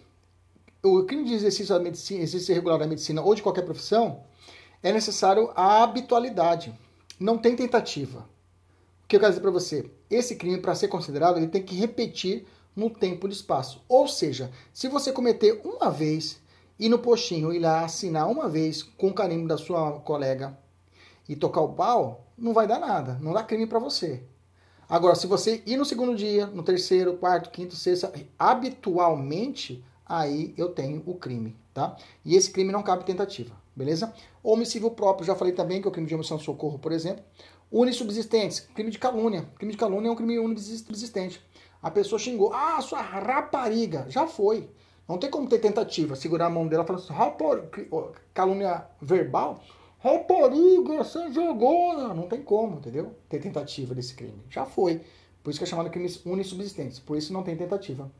o 0.82 1.04
crime 1.04 1.24
de 1.24 1.34
exercício 1.34 1.74
da 1.74 1.78
medicina, 1.78 2.22
exercício 2.22 2.52
irregular 2.52 2.78
da 2.78 2.86
medicina 2.86 3.20
ou 3.20 3.34
de 3.34 3.42
qualquer 3.42 3.66
profissão, 3.66 4.22
é 4.82 4.90
necessário 4.90 5.52
a 5.54 5.82
habitualidade. 5.82 6.72
Não 7.18 7.36
tem 7.36 7.54
tentativa. 7.54 8.20
O 9.04 9.06
que 9.06 9.16
eu 9.16 9.20
quero 9.20 9.32
dizer 9.32 9.42
para 9.42 9.50
você? 9.50 9.90
Esse 10.08 10.36
crime, 10.36 10.56
para 10.56 10.74
ser 10.74 10.88
considerado, 10.88 11.36
ele 11.36 11.48
tem 11.48 11.62
que 11.62 11.74
repetir 11.74 12.46
no 12.74 12.88
tempo 12.88 13.28
e 13.28 13.30
espaço. 13.30 13.84
Ou 13.86 14.08
seja, 14.08 14.50
se 14.72 14.88
você 14.88 15.12
cometer 15.12 15.60
uma 15.62 15.90
vez 15.90 16.40
ir 16.78 16.88
no 16.88 16.98
postinho, 16.98 17.52
ir 17.52 17.58
lá 17.58 17.84
assinar 17.84 18.26
uma 18.26 18.48
vez 18.48 18.82
com 18.82 19.08
o 19.08 19.14
carimbo 19.14 19.46
da 19.46 19.58
sua 19.58 20.00
colega 20.00 20.58
e 21.28 21.36
tocar 21.36 21.60
o 21.60 21.74
pau, 21.74 22.24
não 22.38 22.54
vai 22.54 22.66
dar 22.66 22.78
nada, 22.78 23.18
não 23.20 23.34
dá 23.34 23.44
crime 23.44 23.66
para 23.66 23.78
você. 23.78 24.24
Agora, 24.90 25.14
se 25.14 25.28
você 25.28 25.62
ir 25.64 25.76
no 25.76 25.84
segundo 25.84 26.16
dia, 26.16 26.48
no 26.48 26.64
terceiro, 26.64 27.16
quarto, 27.16 27.50
quinto, 27.50 27.76
sexto, 27.76 28.10
habitualmente, 28.36 29.84
aí 30.04 30.52
eu 30.58 30.70
tenho 30.70 31.00
o 31.06 31.14
crime, 31.14 31.56
tá? 31.72 31.96
E 32.24 32.34
esse 32.34 32.50
crime 32.50 32.72
não 32.72 32.82
cabe 32.82 33.04
tentativa, 33.04 33.54
beleza? 33.74 34.12
Homicídio 34.42 34.90
próprio, 34.90 35.24
já 35.24 35.36
falei 35.36 35.52
também 35.52 35.80
que 35.80 35.86
é 35.86 35.90
o 35.90 35.92
crime 35.92 36.08
de 36.08 36.14
omissão 36.16 36.38
de 36.38 36.42
socorro, 36.42 36.76
por 36.76 36.90
exemplo. 36.90 37.22
Unissubsistentes, 37.70 38.66
crime 38.74 38.90
de 38.90 38.98
calúnia. 38.98 39.48
Crime 39.56 39.70
de 39.70 39.78
calúnia 39.78 40.08
é 40.08 40.10
um 40.10 40.16
crime 40.16 40.40
unissubsistente. 40.40 41.40
A 41.80 41.88
pessoa 41.88 42.18
xingou, 42.18 42.52
ah, 42.52 42.80
sua 42.80 43.00
rapariga, 43.00 44.06
já 44.08 44.26
foi. 44.26 44.68
Não 45.08 45.18
tem 45.18 45.30
como 45.30 45.48
ter 45.48 45.60
tentativa, 45.60 46.16
segurar 46.16 46.46
a 46.46 46.50
mão 46.50 46.66
dela 46.66 46.84
falar 46.84 46.98
assim, 46.98 47.14
calúnia 48.34 48.86
verbal, 49.00 49.62
rapariga, 50.00 50.98
você 50.98 51.32
jogou. 51.32 52.14
Não 52.14 52.26
tem 52.26 52.42
como, 52.42 52.78
entendeu? 52.78 53.14
Ter 53.28 53.38
tentativa 53.38 53.94
desse 53.94 54.14
crime. 54.14 54.42
Já 54.48 54.64
foi. 54.66 55.00
Por 55.42 55.50
isso 55.50 55.58
que 55.58 55.64
é 55.64 55.66
chamado 55.66 55.90
crime 55.90 56.10
unissubsistente. 56.26 57.00
Por 57.00 57.16
isso 57.16 57.32
não 57.32 57.42
tem 57.42 57.56
tentativa. 57.56 58.10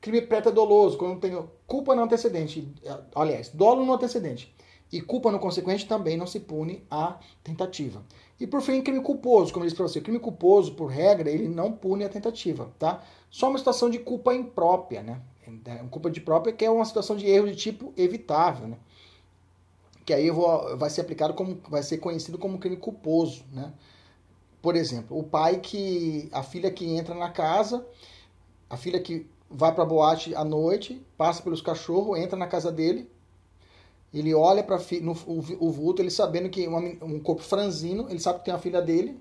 Crime 0.00 0.22
pré-doloso, 0.22 0.98
quando 0.98 1.20
tem 1.20 1.36
culpa 1.66 1.94
no 1.94 2.02
antecedente, 2.02 2.68
aliás, 3.14 3.48
dolo 3.48 3.84
no 3.84 3.94
antecedente 3.94 4.54
e 4.92 5.00
culpa 5.00 5.32
no 5.32 5.38
consequente 5.38 5.86
também 5.86 6.16
não 6.16 6.26
se 6.26 6.40
pune 6.40 6.84
a 6.90 7.18
tentativa. 7.42 8.04
E 8.38 8.46
por 8.46 8.60
fim, 8.60 8.82
crime 8.82 9.00
culposo, 9.00 9.52
como 9.52 9.64
eu 9.64 9.66
disse 9.66 9.76
para 9.76 9.88
você, 9.88 10.00
crime 10.00 10.18
culposo, 10.18 10.74
por 10.74 10.86
regra, 10.86 11.30
ele 11.30 11.48
não 11.48 11.72
pune 11.72 12.04
a 12.04 12.08
tentativa, 12.08 12.70
tá? 12.78 13.02
Só 13.30 13.48
uma 13.48 13.58
situação 13.58 13.90
de 13.90 13.98
culpa 13.98 14.34
imprópria, 14.34 15.02
né? 15.02 15.20
É, 15.64 15.76
culpa 15.90 16.10
de 16.10 16.20
própria 16.20 16.52
que 16.52 16.64
é 16.64 16.70
uma 16.70 16.84
situação 16.84 17.16
de 17.16 17.26
erro 17.26 17.46
de 17.46 17.56
tipo 17.56 17.92
evitável, 17.96 18.68
né? 18.68 18.76
Que 20.06 20.14
aí 20.14 20.30
vou, 20.30 20.78
vai 20.78 20.88
ser 20.88 21.02
aplicado 21.02 21.34
como 21.34 21.60
vai 21.68 21.82
ser 21.82 21.98
conhecido 21.98 22.38
como 22.38 22.58
crime 22.58 22.76
culposo, 22.78 23.44
né? 23.52 23.74
Por 24.62 24.74
exemplo, 24.76 25.18
o 25.18 25.22
pai 25.22 25.60
que 25.60 26.28
a 26.32 26.42
filha 26.42 26.70
que 26.70 26.86
entra 26.86 27.14
na 27.14 27.30
casa, 27.30 27.86
a 28.70 28.76
filha 28.76 29.00
que 29.00 29.28
vai 29.50 29.74
para 29.74 29.84
boate 29.84 30.34
à 30.34 30.44
noite, 30.44 31.04
passa 31.16 31.42
pelos 31.42 31.60
cachorros, 31.60 32.18
entra 32.18 32.36
na 32.38 32.46
casa 32.46 32.72
dele, 32.72 33.10
ele 34.12 34.34
olha 34.34 34.62
para 34.62 34.76
o, 34.76 35.66
o 35.66 35.70
vulto, 35.70 36.00
ele 36.00 36.10
sabendo 36.10 36.48
que 36.48 36.66
uma, 36.66 36.78
um 36.78 37.20
corpo 37.20 37.42
franzino, 37.42 38.06
ele 38.08 38.18
sabe 38.18 38.38
que 38.38 38.46
tem 38.46 38.54
a 38.54 38.58
filha 38.58 38.80
dele. 38.80 39.20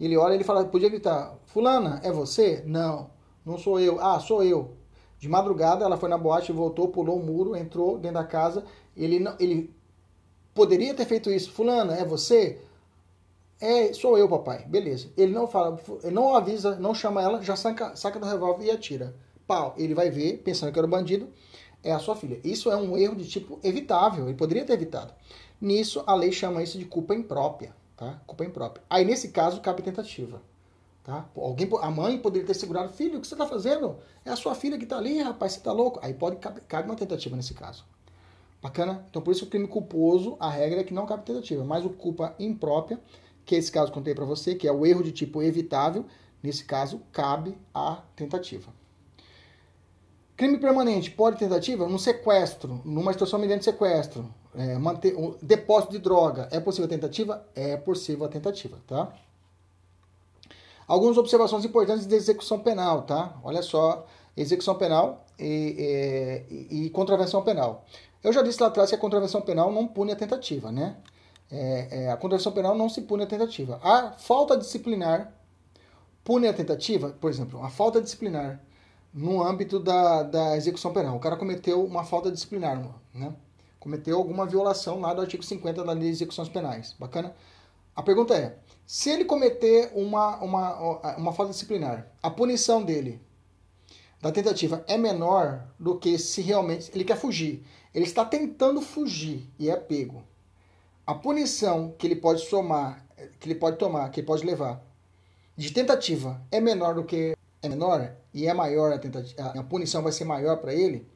Ele 0.00 0.16
olha 0.16 0.34
ele 0.34 0.44
fala, 0.44 0.64
podia 0.64 0.88
gritar, 0.88 1.36
fulana, 1.44 2.00
é 2.02 2.10
você? 2.10 2.62
Não, 2.66 3.10
não 3.44 3.58
sou 3.58 3.78
eu. 3.78 4.00
Ah, 4.00 4.18
sou 4.18 4.42
eu. 4.42 4.76
De 5.18 5.28
madrugada 5.28 5.84
ela 5.84 5.98
foi 5.98 6.08
na 6.08 6.16
boate, 6.16 6.52
voltou, 6.52 6.88
pulou 6.88 7.18
o 7.18 7.22
muro, 7.22 7.54
entrou 7.54 7.98
dentro 7.98 8.18
da 8.18 8.24
casa. 8.24 8.64
Ele, 8.96 9.22
ele 9.38 9.74
poderia 10.60 10.92
ter 10.92 11.06
feito 11.06 11.30
isso. 11.30 11.50
Fulana, 11.50 11.94
é 11.94 12.04
você? 12.04 12.60
É, 13.58 13.94
sou 13.94 14.18
eu, 14.18 14.28
papai. 14.28 14.66
Beleza. 14.66 15.08
Ele 15.16 15.32
não 15.32 15.46
fala, 15.46 15.80
ele 16.02 16.14
não 16.14 16.34
avisa, 16.34 16.76
não 16.76 16.94
chama 16.94 17.22
ela, 17.22 17.42
já 17.42 17.56
saca, 17.56 17.96
saca 17.96 18.20
do 18.20 18.26
revólver 18.26 18.66
e 18.66 18.70
atira. 18.70 19.14
Pau. 19.46 19.74
Ele 19.78 19.94
vai 19.94 20.10
ver, 20.10 20.42
pensando 20.44 20.70
que 20.70 20.78
era 20.78 20.86
o 20.86 20.90
bandido 20.90 21.30
é 21.82 21.92
a 21.92 21.98
sua 21.98 22.14
filha. 22.14 22.38
Isso 22.44 22.70
é 22.70 22.76
um 22.76 22.94
erro 22.94 23.16
de 23.16 23.26
tipo 23.26 23.58
evitável, 23.62 24.26
ele 24.26 24.36
poderia 24.36 24.66
ter 24.66 24.74
evitado. 24.74 25.14
Nisso, 25.58 26.02
a 26.06 26.14
lei 26.14 26.30
chama 26.30 26.62
isso 26.62 26.78
de 26.78 26.84
culpa 26.84 27.14
imprópria, 27.14 27.74
tá? 27.96 28.20
Culpa 28.26 28.44
imprópria. 28.44 28.84
Aí, 28.90 29.02
nesse 29.02 29.28
caso, 29.28 29.62
cabe 29.62 29.80
tentativa, 29.80 30.42
tá? 31.02 31.26
Alguém, 31.34 31.70
a 31.80 31.90
mãe 31.90 32.18
poderia 32.18 32.46
ter 32.46 32.52
segurado, 32.52 32.92
filho, 32.92 33.16
o 33.16 33.20
que 33.22 33.26
você 33.26 33.34
está 33.34 33.46
fazendo? 33.46 33.96
É 34.26 34.30
a 34.30 34.36
sua 34.36 34.54
filha 34.54 34.76
que 34.76 34.84
está 34.84 34.98
ali, 34.98 35.22
rapaz, 35.22 35.52
você 35.52 35.58
está 35.58 35.72
louco? 35.72 35.98
Aí 36.02 36.12
pode 36.12 36.36
cabe, 36.36 36.60
cabe 36.68 36.86
uma 36.86 36.96
tentativa 36.96 37.34
nesse 37.34 37.54
caso. 37.54 37.82
Bacana? 38.62 39.06
Então, 39.08 39.22
por 39.22 39.32
isso 39.32 39.44
o 39.44 39.48
crime 39.48 39.66
culposo, 39.66 40.36
a 40.38 40.50
regra 40.50 40.80
é 40.80 40.84
que 40.84 40.92
não 40.92 41.06
cabe 41.06 41.24
tentativa, 41.24 41.64
mas 41.64 41.84
o 41.84 41.90
culpa 41.90 42.34
imprópria, 42.38 43.00
que 43.44 43.54
é 43.54 43.58
esse 43.58 43.72
caso 43.72 43.86
que 43.86 43.92
eu 43.92 44.00
contei 44.00 44.14
para 44.14 44.24
você, 44.24 44.54
que 44.54 44.68
é 44.68 44.72
o 44.72 44.84
erro 44.84 45.02
de 45.02 45.12
tipo 45.12 45.42
evitável, 45.42 46.04
nesse 46.42 46.64
caso, 46.64 47.00
cabe 47.10 47.56
a 47.74 48.02
tentativa. 48.14 48.72
Crime 50.36 50.58
permanente, 50.58 51.10
pode 51.10 51.38
tentativa? 51.38 51.86
No 51.86 51.98
sequestro, 51.98 52.80
numa 52.84 53.12
situação 53.12 53.38
mediante 53.38 53.64
sequestro, 53.64 54.32
é, 54.54 54.78
manter, 54.78 55.14
um 55.16 55.36
depósito 55.42 55.92
de 55.92 55.98
droga, 55.98 56.48
é 56.50 56.58
possível 56.58 56.86
a 56.86 56.88
tentativa? 56.88 57.46
É 57.54 57.76
possível 57.76 58.24
a 58.24 58.28
tentativa, 58.28 58.78
tá? 58.86 59.12
Algumas 60.86 61.16
observações 61.16 61.64
importantes 61.64 62.06
de 62.06 62.14
execução 62.14 62.58
penal, 62.58 63.02
tá? 63.02 63.38
Olha 63.44 63.62
só, 63.62 64.06
execução 64.36 64.74
penal 64.76 65.24
e, 65.38 66.46
e, 66.70 66.86
e 66.86 66.90
contravenção 66.90 67.42
penal. 67.42 67.84
Eu 68.22 68.32
já 68.32 68.42
disse 68.42 68.60
lá 68.60 68.68
atrás 68.68 68.90
que 68.90 68.96
a 68.96 68.98
contravenção 68.98 69.40
penal 69.40 69.72
não 69.72 69.86
pune 69.86 70.12
a 70.12 70.16
tentativa, 70.16 70.70
né? 70.70 70.96
É, 71.50 72.04
é, 72.04 72.10
a 72.10 72.16
contravenção 72.16 72.52
penal 72.52 72.76
não 72.76 72.88
se 72.88 73.02
pune 73.02 73.24
a 73.24 73.26
tentativa. 73.26 73.80
A 73.82 74.12
falta 74.12 74.56
disciplinar 74.56 75.32
pune 76.22 76.46
a 76.46 76.52
tentativa, 76.52 77.10
por 77.20 77.30
exemplo, 77.30 77.62
a 77.64 77.70
falta 77.70 78.00
disciplinar 78.00 78.60
no 79.12 79.42
âmbito 79.42 79.80
da, 79.80 80.22
da 80.22 80.56
execução 80.56 80.92
penal. 80.92 81.16
O 81.16 81.20
cara 81.20 81.36
cometeu 81.36 81.84
uma 81.84 82.04
falta 82.04 82.30
disciplinar, 82.30 82.80
né? 83.14 83.34
Cometeu 83.80 84.18
alguma 84.18 84.44
violação 84.44 85.00
lá 85.00 85.14
do 85.14 85.22
artigo 85.22 85.42
50 85.42 85.82
da 85.82 85.92
Lei 85.92 86.02
de 86.02 86.10
Execuções 86.10 86.50
Penais. 86.50 86.94
Bacana? 86.98 87.34
A 87.96 88.02
pergunta 88.02 88.34
é: 88.34 88.58
se 88.86 89.08
ele 89.08 89.24
cometer 89.24 89.90
uma, 89.94 90.36
uma, 90.36 91.16
uma 91.16 91.32
falta 91.32 91.52
disciplinar, 91.52 92.06
a 92.22 92.30
punição 92.30 92.82
dele 92.82 93.20
da 94.20 94.30
tentativa 94.30 94.84
é 94.86 94.98
menor 94.98 95.66
do 95.78 95.98
que 95.98 96.18
se 96.18 96.42
realmente 96.42 96.90
ele 96.94 97.04
quer 97.04 97.16
fugir. 97.16 97.64
Ele 97.94 98.04
está 98.04 98.24
tentando 98.24 98.80
fugir 98.80 99.48
e 99.58 99.70
é 99.70 99.76
pego. 99.76 100.22
A 101.06 101.14
punição 101.14 101.94
que 101.98 102.06
ele 102.06 102.16
pode 102.16 102.42
somar, 102.42 103.04
que 103.38 103.48
ele 103.48 103.54
pode 103.54 103.78
tomar, 103.78 104.10
que 104.10 104.20
ele 104.20 104.26
pode 104.26 104.44
levar 104.44 104.84
de 105.56 105.72
tentativa 105.72 106.40
é 106.50 106.60
menor 106.60 106.94
do 106.94 107.04
que 107.04 107.36
é 107.62 107.68
menor 107.68 108.12
e 108.32 108.46
é 108.46 108.54
maior 108.54 108.92
a, 108.92 108.98
tentativa, 108.98 109.42
a 109.42 109.62
punição 109.62 110.02
vai 110.02 110.12
ser 110.12 110.24
maior 110.24 110.56
para 110.58 110.72
ele, 110.72 111.06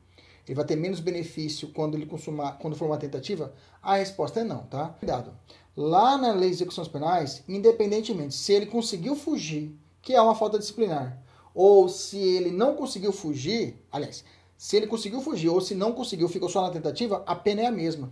ele 0.46 0.54
vai 0.54 0.64
ter 0.64 0.76
menos 0.76 1.00
benefício 1.00 1.68
quando 1.68 1.94
ele 1.94 2.04
consumar, 2.04 2.58
quando 2.58 2.76
for 2.76 2.86
uma 2.86 2.98
tentativa? 2.98 3.54
A 3.82 3.96
resposta 3.96 4.40
é 4.40 4.44
não, 4.44 4.64
tá? 4.64 4.88
Cuidado. 4.98 5.32
Lá 5.76 6.18
na 6.18 6.32
lei 6.32 6.50
de 6.50 6.56
execuções 6.56 6.88
penais, 6.88 7.42
independentemente 7.48 8.34
se 8.34 8.52
ele 8.52 8.66
conseguiu 8.66 9.16
fugir, 9.16 9.74
que 10.02 10.12
é 10.12 10.20
uma 10.20 10.34
falta 10.34 10.58
disciplinar, 10.58 11.23
ou 11.54 11.88
se 11.88 12.18
ele 12.18 12.50
não 12.50 12.74
conseguiu 12.74 13.12
fugir, 13.12 13.76
aliás, 13.92 14.24
se 14.56 14.76
ele 14.76 14.86
conseguiu 14.86 15.20
fugir 15.20 15.48
ou 15.48 15.60
se 15.60 15.74
não 15.74 15.92
conseguiu, 15.92 16.28
ficou 16.28 16.48
só 16.48 16.62
na 16.62 16.70
tentativa, 16.70 17.22
a 17.26 17.34
pena 17.36 17.62
é 17.62 17.66
a 17.66 17.70
mesma. 17.70 18.10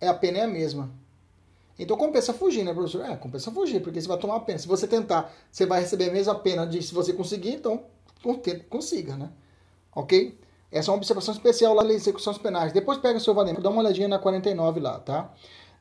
É 0.00 0.06
a 0.06 0.14
pena 0.14 0.38
é 0.38 0.42
a 0.42 0.46
mesma. 0.46 0.90
Então 1.78 1.96
compensa 1.96 2.32
fugir, 2.32 2.64
né, 2.64 2.72
professor? 2.72 3.04
É, 3.04 3.16
compensa 3.16 3.50
fugir, 3.50 3.82
porque 3.82 4.00
você 4.00 4.08
vai 4.08 4.18
tomar 4.18 4.36
a 4.36 4.40
pena. 4.40 4.58
Se 4.58 4.68
você 4.68 4.86
tentar, 4.86 5.32
você 5.50 5.66
vai 5.66 5.80
receber 5.80 6.10
a 6.10 6.12
mesma 6.12 6.34
pena 6.34 6.66
de 6.66 6.82
se 6.82 6.94
você 6.94 7.12
conseguir, 7.12 7.54
então 7.54 7.84
consiga, 8.70 9.16
né? 9.16 9.30
Ok? 9.94 10.38
Essa 10.70 10.90
é 10.90 10.92
uma 10.92 10.98
observação 10.98 11.32
especial 11.32 11.74
lá 11.74 11.84
nas 11.84 11.94
execuções 11.94 12.38
penais. 12.38 12.72
Depois 12.72 12.98
pega 12.98 13.18
o 13.18 13.20
seu 13.20 13.34
Vademar, 13.34 13.62
dá 13.62 13.70
uma 13.70 13.80
olhadinha 13.80 14.08
na 14.08 14.18
49 14.18 14.80
lá, 14.80 14.98
tá? 14.98 15.32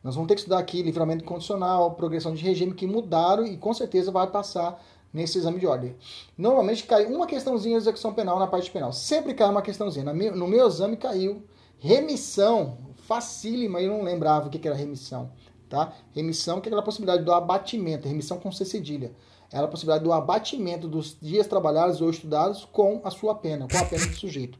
Nós 0.03 0.15
vamos 0.15 0.27
ter 0.27 0.35
que 0.35 0.41
estudar 0.41 0.59
aqui 0.59 0.83
livramento 0.83 1.23
condicional, 1.23 1.95
progressão 1.95 2.33
de 2.33 2.43
regime 2.43 2.73
que 2.73 2.85
mudaram 2.85 3.45
e 3.45 3.57
com 3.57 3.73
certeza 3.73 4.11
vai 4.11 4.27
passar 4.27 4.79
nesse 5.15 5.37
exame 5.37 5.59
de 5.59 5.65
ordem. 5.65 5.95
Normalmente 6.37 6.83
cai 6.83 7.05
uma 7.05 7.25
questãozinha 7.25 7.77
de 7.77 7.83
execução 7.83 8.13
penal 8.13 8.37
na 8.37 8.47
parte 8.47 8.69
penal. 8.69 8.91
Sempre 8.91 9.33
cai 9.33 9.49
uma 9.49 9.61
questãozinha. 9.61 10.13
No 10.13 10.45
meu 10.45 10.67
exame 10.67 10.97
caiu 10.97 11.41
remissão, 11.79 12.77
facílima, 13.07 13.81
eu 13.81 13.91
não 13.91 14.03
lembrava 14.03 14.47
o 14.47 14.49
que 14.49 14.67
era 14.67 14.75
remissão. 14.75 15.31
Tá? 15.69 15.93
Remissão, 16.13 16.59
que 16.59 16.67
é 16.67 16.69
aquela 16.69 16.83
possibilidade 16.83 17.23
do 17.23 17.33
abatimento, 17.33 18.07
remissão 18.07 18.37
com 18.37 18.51
C 18.51 18.65
cedilha. 18.65 19.15
É 19.51 19.57
a 19.57 19.67
possibilidade 19.67 20.03
do 20.03 20.11
abatimento 20.11 20.85
dos 20.87 21.17
dias 21.21 21.47
trabalhados 21.47 22.01
ou 22.01 22.09
estudados 22.09 22.65
com 22.65 22.99
a 23.03 23.09
sua 23.09 23.35
pena, 23.35 23.67
com 23.71 23.77
a 23.77 23.85
pena 23.85 24.05
do 24.05 24.13
sujeito, 24.15 24.59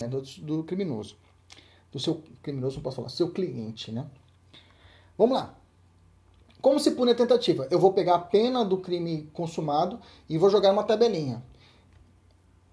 né? 0.00 0.08
do, 0.08 0.20
do 0.20 0.64
criminoso. 0.64 1.16
Do 1.92 2.00
seu 2.00 2.22
criminoso, 2.42 2.76
não 2.76 2.82
posso 2.82 2.96
falar, 2.96 3.08
seu 3.08 3.30
cliente, 3.30 3.92
né? 3.92 4.06
Vamos 5.16 5.36
lá. 5.36 5.54
Como 6.62 6.78
se 6.78 6.92
pune 6.92 7.10
a 7.10 7.14
tentativa? 7.16 7.66
Eu 7.72 7.80
vou 7.80 7.92
pegar 7.92 8.14
a 8.14 8.20
pena 8.20 8.64
do 8.64 8.78
crime 8.78 9.28
consumado 9.32 9.98
e 10.28 10.38
vou 10.38 10.48
jogar 10.48 10.72
uma 10.72 10.84
tabelinha. 10.84 11.42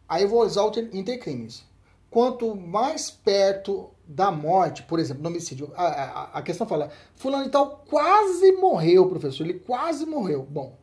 Aí 0.08 0.22
eu 0.22 0.30
vou 0.30 0.46
usar 0.46 0.64
o 0.64 0.72
intercrimes. 0.94 1.64
Quanto 2.12 2.56
mais 2.56 3.10
perto 3.10 3.90
da 4.08 4.32
morte, 4.32 4.84
por 4.84 5.00
exemplo, 5.00 5.24
no 5.24 5.30
homicídio, 5.30 5.72
a, 5.76 5.86
a, 5.86 6.24
a, 6.38 6.42
questão 6.44 6.68
fala, 6.68 6.92
fulano 7.16 7.46
e 7.46 7.50
tal 7.50 7.84
quase 7.90 8.52
morreu, 8.54 9.10
professor, 9.10 9.44
ele 9.44 9.60
quase 9.60 10.06
morreu. 10.06 10.46
Bom, 10.48 10.78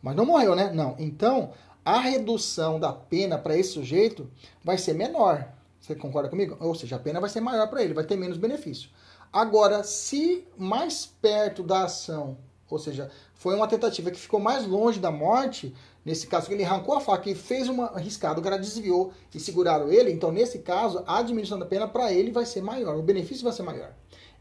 mas 0.00 0.14
não 0.14 0.24
morreu, 0.24 0.54
né? 0.54 0.72
Não. 0.72 0.94
Então, 0.98 1.52
a 1.84 1.98
redução 1.98 2.78
da 2.78 2.92
pena 2.92 3.36
para 3.36 3.56
esse 3.56 3.70
sujeito 3.70 4.30
vai 4.62 4.78
ser 4.78 4.94
menor. 4.94 5.48
Você 5.80 5.94
concorda 5.94 6.28
comigo? 6.28 6.56
Ou 6.60 6.74
seja, 6.74 6.96
a 6.96 7.00
pena 7.00 7.20
vai 7.20 7.30
ser 7.30 7.40
maior 7.40 7.68
para 7.68 7.82
ele, 7.82 7.94
vai 7.94 8.04
ter 8.04 8.16
menos 8.16 8.36
benefício. 8.36 8.90
Agora, 9.32 9.82
se 9.84 10.46
mais 10.56 11.06
perto 11.06 11.62
da 11.62 11.84
ação, 11.84 12.36
ou 12.70 12.78
seja, 12.78 13.10
foi 13.34 13.54
uma 13.54 13.68
tentativa 13.68 14.10
que 14.10 14.18
ficou 14.18 14.40
mais 14.40 14.66
longe 14.66 14.98
da 14.98 15.10
morte, 15.10 15.74
Nesse 16.08 16.26
caso, 16.26 16.50
ele 16.50 16.64
arrancou 16.64 16.94
a 16.94 17.00
faca 17.02 17.28
e 17.28 17.34
fez 17.34 17.68
uma 17.68 17.98
riscada, 17.98 18.40
o 18.40 18.42
cara 18.42 18.58
desviou 18.58 19.12
e 19.34 19.38
seguraram 19.38 19.92
ele. 19.92 20.10
Então, 20.10 20.32
nesse 20.32 20.60
caso, 20.60 21.04
a 21.06 21.20
diminuição 21.20 21.58
da 21.58 21.66
pena 21.66 21.86
para 21.86 22.10
ele 22.10 22.30
vai 22.30 22.46
ser 22.46 22.62
maior, 22.62 22.96
o 22.96 23.02
benefício 23.02 23.44
vai 23.44 23.52
ser 23.52 23.62
maior. 23.62 23.92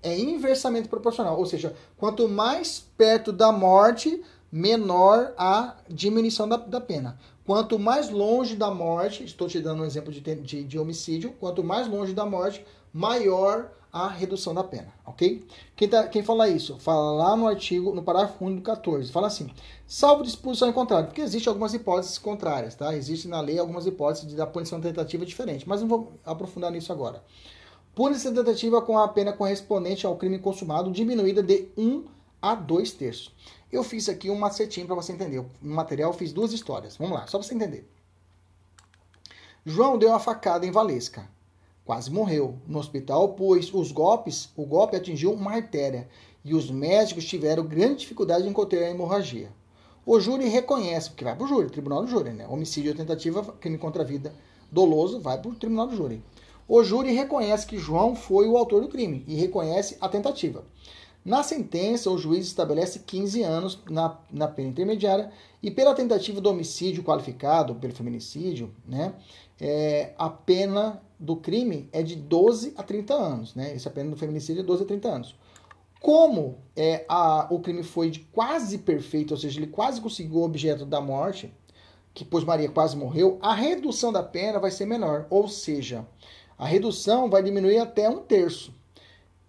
É 0.01 0.17
inversamente 0.17 0.87
proporcional, 0.87 1.37
ou 1.37 1.45
seja, 1.45 1.75
quanto 1.97 2.29
mais 2.29 2.85
perto 2.97 3.33
da 3.33 3.51
morte, 3.51 4.23
menor 4.49 5.33
a 5.37 5.75
diminuição 5.89 6.47
da, 6.47 6.55
da 6.55 6.79
pena. 6.79 7.19
Quanto 7.45 7.77
mais 7.77 8.09
longe 8.09 8.55
da 8.55 8.71
morte, 8.71 9.25
estou 9.25 9.49
te 9.49 9.59
dando 9.59 9.83
um 9.83 9.85
exemplo 9.85 10.09
de, 10.09 10.21
de, 10.21 10.63
de 10.63 10.79
homicídio, 10.79 11.33
quanto 11.37 11.65
mais 11.65 11.85
longe 11.89 12.13
da 12.13 12.25
morte, 12.25 12.65
maior 12.93 13.69
a 13.91 14.07
redução 14.07 14.53
da 14.53 14.63
pena, 14.63 14.93
ok? 15.05 15.45
Quem, 15.75 15.87
tá, 15.87 16.07
quem 16.07 16.23
fala 16.23 16.47
isso? 16.47 16.77
Fala 16.79 17.11
lá 17.11 17.35
no 17.35 17.47
artigo, 17.47 17.93
no 17.93 18.03
parágrafo 18.03 18.45
1 18.45 18.55
do 18.57 18.61
14, 18.61 19.11
fala 19.11 19.27
assim, 19.27 19.49
salvo 19.87 20.23
disposição 20.23 20.69
em 20.69 20.73
contrário, 20.73 21.07
porque 21.07 21.21
existem 21.21 21.49
algumas 21.49 21.73
hipóteses 21.73 22.17
contrárias, 22.17 22.75
tá? 22.75 22.95
Existem 22.95 23.31
na 23.31 23.41
lei 23.41 23.57
algumas 23.57 23.85
hipóteses 23.85 24.33
da 24.33 24.45
punição 24.45 24.81
tentativa 24.81 25.25
diferente, 25.25 25.67
mas 25.67 25.81
não 25.81 25.87
vou 25.87 26.13
aprofundar 26.25 26.71
nisso 26.71 26.91
agora. 26.91 27.23
Punição 27.95 28.33
tentativa 28.33 28.81
com 28.81 28.97
a 28.97 29.07
pena 29.07 29.33
correspondente 29.33 30.05
ao 30.05 30.15
crime 30.15 30.37
consumado 30.37 30.91
diminuída 30.91 31.41
de 31.41 31.67
1 31.77 32.05
a 32.41 32.53
2 32.53 32.91
terços. 32.91 33.33
Eu 33.71 33.83
fiz 33.83 34.07
aqui 34.07 34.29
um 34.29 34.37
macetinho 34.37 34.85
para 34.85 34.95
você 34.95 35.11
entender. 35.11 35.43
No 35.61 35.75
material 35.75 36.11
eu 36.11 36.17
fiz 36.17 36.31
duas 36.31 36.53
histórias. 36.53 36.95
Vamos 36.95 37.13
lá, 37.13 37.27
só 37.27 37.37
para 37.37 37.47
você 37.47 37.55
entender. 37.55 37.89
João 39.65 39.97
deu 39.97 40.09
uma 40.09 40.19
facada 40.19 40.65
em 40.65 40.71
Valesca 40.71 41.27
quase 41.87 42.11
morreu 42.11 42.55
no 42.67 42.79
hospital, 42.79 43.29
pois 43.29 43.73
os 43.73 43.93
golpes, 43.93 44.49
o 44.57 44.65
golpe 44.65 44.97
atingiu 44.97 45.31
uma 45.31 45.53
artéria 45.53 46.09
e 46.43 46.53
os 46.53 46.69
médicos 46.69 47.23
tiveram 47.23 47.65
grande 47.65 48.01
dificuldade 48.01 48.45
em 48.45 48.51
conter 48.51 48.83
a 48.83 48.89
hemorragia. 48.89 49.49
O 50.05 50.19
júri 50.19 50.49
reconhece, 50.49 51.09
porque 51.09 51.23
vai 51.23 51.33
para 51.33 51.45
o 51.45 51.47
júri, 51.47 51.69
tribunal 51.69 52.01
do 52.01 52.09
júri, 52.09 52.31
né? 52.31 52.45
Homicídio 52.49 52.91
ou 52.91 52.97
tentativa, 52.97 53.41
crime 53.61 53.77
contra 53.77 54.03
a 54.03 54.05
vida 54.05 54.33
doloso, 54.69 55.21
vai 55.21 55.37
para 55.37 55.49
o 55.49 55.55
tribunal 55.55 55.87
do 55.87 55.95
júri. 55.95 56.21
O 56.67 56.83
júri 56.83 57.13
reconhece 57.13 57.65
que 57.65 57.77
João 57.77 58.17
foi 58.17 58.49
o 58.49 58.57
autor 58.57 58.81
do 58.81 58.89
crime 58.89 59.23
e 59.25 59.35
reconhece 59.35 59.97
a 60.01 60.09
tentativa. 60.09 60.65
Na 61.23 61.41
sentença, 61.41 62.11
o 62.11 62.17
juiz 62.17 62.45
estabelece 62.45 62.99
15 62.99 63.43
anos 63.43 63.79
na, 63.89 64.17
na 64.29 64.47
pena 64.47 64.69
intermediária 64.69 65.31
e 65.63 65.71
pela 65.71 65.95
tentativa 65.95 66.41
do 66.41 66.49
homicídio 66.49 67.03
qualificado, 67.03 67.75
pelo 67.75 67.93
feminicídio, 67.93 68.73
né, 68.85 69.13
é, 69.59 70.13
a 70.17 70.29
pena 70.29 71.01
do 71.19 71.35
crime 71.35 71.89
é 71.91 72.03
de 72.03 72.15
12 72.15 72.73
a 72.77 72.83
30 72.83 73.13
anos, 73.13 73.55
né? 73.55 73.73
Essa 73.73 73.89
pena 73.89 74.11
do 74.11 74.17
feminicídio 74.17 74.61
é 74.61 74.63
12 74.63 74.83
a 74.83 74.85
30 74.85 75.07
anos. 75.07 75.35
Como 75.99 76.59
é, 76.75 77.05
a, 77.09 77.47
o 77.49 77.59
crime 77.59 77.83
foi 77.83 78.11
de 78.11 78.19
quase 78.19 78.77
perfeito, 78.77 79.31
ou 79.31 79.37
seja, 79.37 79.59
ele 79.59 79.67
quase 79.67 79.99
conseguiu 79.99 80.39
o 80.39 80.43
objeto 80.43 80.85
da 80.85 81.01
morte, 81.01 81.51
que 82.13 82.23
pois 82.23 82.43
Maria 82.43 82.69
quase 82.69 82.95
morreu, 82.95 83.39
a 83.41 83.53
redução 83.53 84.11
da 84.11 84.21
pena 84.21 84.59
vai 84.59 84.69
ser 84.71 84.85
menor, 84.85 85.25
ou 85.29 85.47
seja, 85.47 86.05
a 86.57 86.65
redução 86.65 87.29
vai 87.29 87.41
diminuir 87.41 87.79
até 87.79 88.09
um 88.09 88.19
terço. 88.19 88.73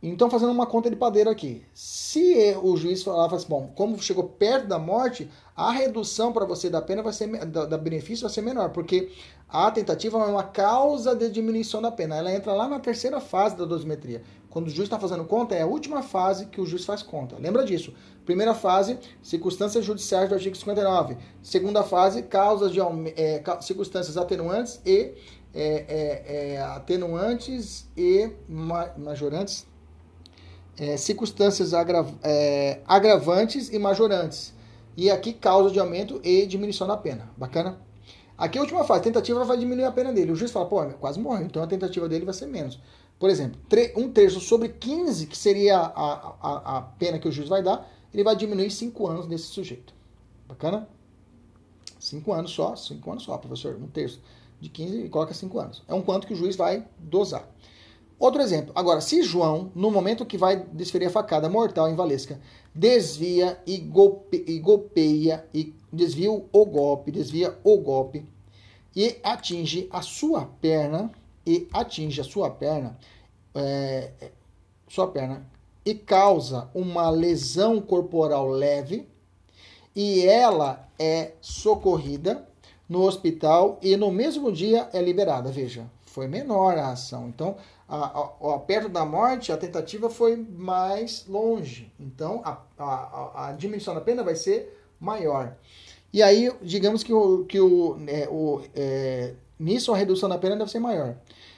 Então, 0.01 0.31
fazendo 0.31 0.53
uma 0.53 0.67
conta 0.67 0.89
de 0.89 0.95
padeiro 0.95 1.29
aqui, 1.29 1.65
se 1.75 2.57
o 2.63 2.77
juiz 2.77 3.03
falar 3.03 3.35
assim, 3.35 3.49
bom, 3.49 3.73
como 3.75 4.01
chegou 4.01 4.23
perto 4.23 4.69
da 4.69 4.79
morte, 4.79 5.29
a 5.57 5.73
redução 5.73 6.33
para 6.33 6.45
você 6.45 6.71
da 6.71 6.81
pena 6.81 7.03
vai 7.03 7.13
ser 7.13 7.27
da, 7.47 7.65
da, 7.65 7.77
benefício 7.77 8.23
vai 8.23 8.33
ser 8.33 8.43
menor, 8.43 8.71
porque 8.71 9.11
a 9.49 9.69
tentativa 9.73 10.17
é 10.19 10.27
uma 10.27 10.45
causa 10.45 11.17
de 11.17 11.29
diminuição 11.29 11.83
da 11.83 11.91
pena. 11.91 12.15
Ela 12.15 12.33
entra 12.33 12.53
lá 12.53 12.69
na 12.69 12.79
terceira 12.79 13.19
fase 13.19 13.57
da 13.57 13.65
dosimetria. 13.65 14.23
Quando 14.49 14.69
o 14.69 14.71
juiz 14.71 14.85
está 14.85 15.01
fazendo 15.01 15.25
conta, 15.25 15.57
é 15.57 15.63
a 15.63 15.67
última 15.67 16.01
fase 16.01 16.47
que 16.47 16.61
o 16.61 16.67
juiz 16.67 16.85
faz 16.85 17.03
conta. 17.03 17.37
Lembra 17.37 17.65
disso? 17.65 17.93
Primeira 18.25 18.55
fase, 18.55 19.01
circunstâncias 19.21 19.85
judiciais 19.85 20.29
do 20.29 20.37
artigo 20.37 20.55
59. 20.55 21.17
Segunda 21.43 21.83
fase, 21.83 22.23
causas 22.23 22.71
de 22.71 22.79
é, 23.17 23.43
circunstâncias 23.61 24.17
atenuantes 24.17 24.81
e 24.87 25.13
é, 25.53 25.85
é, 25.89 26.55
é 26.55 26.63
atenuantes 26.63 27.89
e 27.97 28.31
majorantes 28.97 29.67
é, 30.79 30.97
circunstâncias 30.97 31.75
agra, 31.75 32.07
é, 32.23 32.81
agravantes 32.87 33.69
e 33.73 33.79
majorantes. 33.79 34.55
E 34.97 35.11
aqui 35.11 35.33
causa 35.33 35.71
de 35.71 35.79
aumento 35.79 36.21
e 36.25 36.47
diminuição 36.47 36.87
da 36.87 36.97
pena. 36.97 37.31
Bacana? 37.37 37.79
Aqui 38.37 38.57
a 38.57 38.61
última 38.61 38.85
fase, 38.85 39.03
tentativa 39.03 39.45
vai 39.45 39.57
diminuir 39.57 39.85
a 39.85 39.93
pena 39.93 40.12
dele. 40.12 40.33
O 40.33 40.37
juiz 40.37 40.53
fala, 40.53 40.67
pô, 40.67 40.85
quase 41.01 41.19
morreu, 41.19 41.47
então 41.47 41.62
a 41.62 41.67
tentativa 41.67 42.09
dele 42.09 42.25
vai 42.25 42.35
ser 42.35 42.47
menos. 42.47 42.81
Por 43.19 43.29
exemplo, 43.29 43.61
um 43.97 44.12
terço 44.12 44.41
sobre 44.41 44.69
15, 44.69 45.27
que 45.27 45.37
seria 45.37 45.77
a, 45.77 46.37
a, 46.41 46.79
a 46.79 46.83
pena 46.83 47.19
que 47.19 47.27
o 47.27 47.33
juiz 47.33 47.49
vai 47.49 47.62
dar, 47.62 47.91
ele 48.14 48.23
vai 48.23 48.37
diminuir 48.37 48.71
5 48.71 49.07
anos 49.09 49.27
desse 49.27 49.47
sujeito. 49.47 49.93
Bacana? 50.47 50.88
5 51.99 52.33
anos 52.33 52.53
só, 52.53 52.77
5 52.77 53.11
anos 53.11 53.25
só, 53.25 53.37
professor. 53.37 53.75
Um 53.75 53.88
terço 53.88 54.21
de 54.61 54.69
15 54.69 55.03
e 55.03 55.09
coloca 55.09 55.35
5 55.35 55.59
anos. 55.59 55.83
É 55.88 55.95
um 55.95 56.03
quanto 56.03 56.27
que 56.29 56.33
o 56.33 56.37
juiz 56.37 56.55
vai 56.55 56.87
dosar. 56.99 57.49
Outro 58.18 58.42
exemplo. 58.42 58.72
Agora, 58.74 59.00
se 59.00 59.22
João, 59.22 59.70
no 59.74 59.90
momento 59.90 60.26
que 60.26 60.37
vai 60.37 60.57
desferir 60.72 61.07
a 61.07 61.11
facada 61.11 61.48
mortal 61.48 61.88
em 61.88 61.94
Valesca, 61.94 62.40
desvia 62.74 63.61
e, 63.64 63.78
golpe, 63.78 64.44
e 64.46 64.59
golpeia, 64.59 65.46
e 65.54 65.72
desvia 65.92 66.31
o 66.31 66.66
golpe, 66.66 67.12
desvia 67.12 67.57
o 67.62 67.78
golpe, 67.78 68.26
e 68.94 69.16
atinge 69.22 69.88
a 69.92 70.02
sua 70.02 70.44
perna, 70.44 71.12
e 71.46 71.68
atinge 71.72 72.20
a 72.20 72.24
sua 72.24 72.50
perna, 72.50 72.98
é, 73.54 74.11
sua 74.88 75.07
perna, 75.07 75.46
e 75.85 75.94
causa 75.94 76.68
uma 76.74 77.09
lesão 77.11 77.81
corporal 77.81 78.48
leve, 78.48 79.09
e 79.94 80.26
ela 80.26 80.88
é 80.98 81.33
socorrida 81.40 82.46
no 82.88 83.02
hospital 83.02 83.78
e 83.83 83.96
no 83.96 84.11
mesmo 84.11 84.50
dia 84.50 84.88
é 84.92 85.00
liberada. 85.00 85.52
Veja, 85.52 85.88
foi 86.07 86.26
menor 86.26 86.78
a 86.78 86.90
ação. 86.90 87.28
Então, 87.28 87.57
a, 87.88 88.55
a, 88.55 88.59
perto 88.59 88.90
da 88.90 89.05
morte, 89.05 89.51
a 89.51 89.57
tentativa 89.57 90.11
foi 90.11 90.37
mais 90.37 91.24
longe. 91.27 91.90
Então, 91.98 92.42
a, 92.44 92.61
a, 92.79 93.48
a 93.48 93.53
diminuição 93.53 93.94
da 93.94 94.01
pena 94.01 94.22
vai 94.22 94.37
ser 94.37 94.79
maior. 95.01 95.57
E 96.12 96.22
aí, 96.22 96.53
digamos 96.62 97.03
que, 97.03 97.12
o, 97.12 97.44
que 97.44 97.59
o, 97.59 97.98
é, 98.07 98.29
o, 98.31 98.62
é, 98.74 99.35
nisso 99.59 99.92
a 99.92 99.96
redução 99.96 100.29
da 100.29 100.37
pena 100.37 100.57
deve 100.57 100.70
ser 100.70 100.81
maior. 100.81 101.16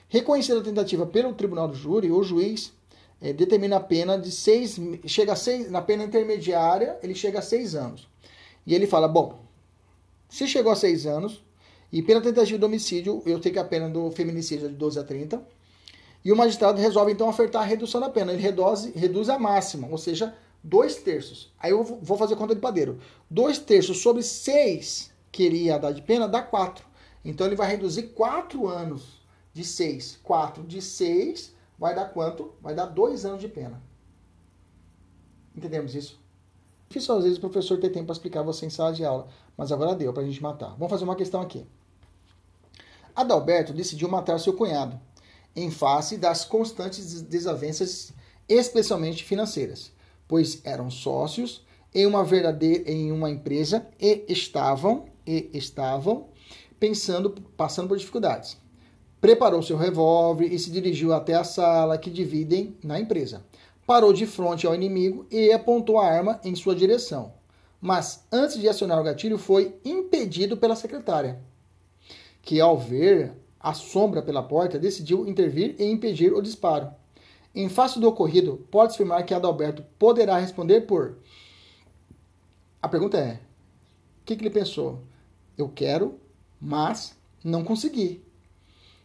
Reconhecida 0.09 0.61
a 0.61 0.65
tentativa 0.65 1.05
pelo 1.05 1.35
tribunal 1.35 1.67
do 1.67 1.75
júri, 1.75 2.11
o 2.11 2.23
juiz 2.23 2.73
é, 3.21 3.33
determina 3.33 3.77
a 3.77 3.81
pena 3.81 4.17
de 4.17 4.31
seis, 4.31 4.79
chega 5.07 5.33
a 5.33 5.37
seis, 5.37 5.71
na 5.71 5.83
pena 5.83 6.05
intermediária, 6.05 6.97
ele 7.03 7.15
chega 7.15 7.41
a 7.41 7.43
seis 7.43 7.75
anos. 7.75 8.09
E 8.67 8.75
ele 8.75 8.87
fala, 8.87 9.09
bom, 9.09 9.41
se 10.29 10.47
chegou 10.47 10.71
a 10.71 10.77
seis 10.77 11.07
anos, 11.07 11.43
e 11.93 12.03
pela 12.03 12.21
tentativa 12.21 12.59
de 12.59 12.65
homicídio, 12.65 13.21
eu 13.27 13.41
tenho 13.41 13.53
que 13.53 13.59
a 13.59 13.65
pena 13.65 13.89
do 13.89 14.11
feminicídio 14.13 14.67
é 14.67 14.69
de 14.69 14.77
12 14.77 14.99
a 14.99 15.03
30, 15.03 15.43
e 16.25 16.31
o 16.33 16.37
magistrado 16.37 16.81
resolve 16.81 17.13
então 17.13 17.29
ofertar 17.29 17.63
a 17.63 17.65
redução 17.65 18.01
da 18.01 18.11
pena. 18.11 18.33
Ele 18.33 18.43
reduz, 18.43 18.85
reduz 18.95 19.29
a 19.29 19.39
máxima, 19.39 19.89
ou 19.89 19.99
seja, 19.99 20.35
dois 20.63 20.97
terços. 20.97 21.53
Aí 21.59 21.71
eu 21.71 21.83
vou 21.83 22.17
fazer 22.17 22.37
conta 22.37 22.55
de 22.55 22.61
padeiro. 22.61 22.99
Dois 23.31 23.59
terços 23.59 24.03
sobre 24.03 24.23
seis 24.23 25.11
que 25.33 25.45
ele 25.45 25.65
ia 25.65 25.79
dar 25.79 25.93
de 25.93 26.03
pena 26.03 26.29
dá 26.29 26.43
quatro. 26.43 26.85
Então 27.25 27.47
ele 27.47 27.57
vai 27.57 27.69
reduzir 27.69 28.09
quatro 28.09 28.69
anos 28.69 29.21
de 29.53 29.65
seis. 29.65 30.19
Quatro 30.23 30.63
de 30.63 30.83
seis 30.83 31.55
vai 31.79 31.95
dar 31.95 32.07
quanto? 32.07 32.53
Vai 32.61 32.75
dar 32.75 32.87
dois 32.87 33.25
anos 33.25 33.41
de 33.41 33.49
pena. 33.49 33.83
Entendemos 35.57 35.95
isso? 35.95 36.21
Difícil 36.89 37.15
às 37.15 37.25
vezes 37.25 37.39
o 37.39 37.41
professor 37.41 37.79
ter 37.79 37.91
tempo 37.91 38.07
para 38.07 38.15
explicar 38.15 38.43
você 38.43 38.67
em 38.67 38.71
sala 38.71 38.93
de 38.93 39.05
aula, 39.05 39.29
mas 39.57 39.71
agora 39.71 39.95
deu 39.95 40.13
para 40.13 40.23
a 40.23 40.27
gente 40.27 40.43
matar. 40.43 40.71
Vamos 40.71 40.91
fazer 40.91 41.05
uma 41.05 41.17
questão 41.17 41.41
aqui. 41.41 41.65
Adalberto 43.15 43.73
decidiu 43.73 44.09
matar 44.09 44.39
seu 44.39 44.53
cunhado 44.55 45.01
em 45.55 45.71
face 45.71 46.17
das 46.17 46.45
constantes 46.45 47.23
desavenças, 47.23 48.13
especialmente 48.49 49.25
financeiras, 49.25 49.93
pois 50.27 50.61
eram 50.65 50.91
sócios 50.91 51.65
em 51.95 52.07
uma 52.07 52.25
verdadeira 52.25 52.91
em 52.91 53.11
uma 53.11 53.31
empresa 53.31 53.87
e 53.99 54.25
estavam 54.29 55.07
e 55.27 55.51
estavam 55.53 56.29
pensando, 56.79 57.31
passando 57.57 57.89
por 57.89 57.99
dificuldades. 57.99 58.57
Preparou 59.21 59.63
seu 59.63 59.77
revólver 59.77 60.47
e 60.47 60.59
se 60.59 60.71
dirigiu 60.71 61.13
até 61.13 61.35
a 61.35 61.45
sala 61.45 61.99
que 61.99 62.09
dividem 62.09 62.77
na 62.83 62.99
empresa. 62.99 63.45
Parou 63.87 64.13
de 64.13 64.27
frente 64.27 64.67
ao 64.67 64.75
inimigo 64.75 65.27
e 65.31 65.53
apontou 65.53 65.99
a 65.99 66.07
arma 66.07 66.41
em 66.43 66.55
sua 66.55 66.75
direção. 66.75 67.35
Mas 67.81 68.25
antes 68.33 68.59
de 68.59 68.69
acionar 68.69 68.99
o 69.01 69.05
gatilho, 69.05 69.37
foi 69.37 69.75
impedido 69.85 70.57
pela 70.57 70.77
secretária, 70.77 71.41
que 72.43 72.61
ao 72.61 72.79
ver 72.79 73.33
a 73.61 73.75
sombra 73.75 74.23
pela 74.23 74.43
porta, 74.43 74.79
decidiu 74.79 75.29
intervir 75.29 75.77
e 75.79 75.85
impedir 75.85 76.33
o 76.33 76.41
disparo. 76.41 76.91
Em 77.55 77.69
face 77.69 78.01
do 78.01 78.09
ocorrido, 78.09 78.67
pode-se 78.71 78.97
afirmar 78.97 79.25
que 79.25 79.35
Adalberto 79.35 79.85
poderá 79.99 80.39
responder 80.39 80.83
por. 80.83 81.19
A 82.81 82.89
pergunta 82.89 83.19
é: 83.19 83.35
o 83.35 84.25
que, 84.25 84.37
que 84.37 84.43
ele 84.43 84.51
pensou? 84.51 85.03
Eu 85.59 85.69
quero, 85.69 86.19
mas 86.61 87.15
não 87.45 87.65
consegui. 87.65 88.25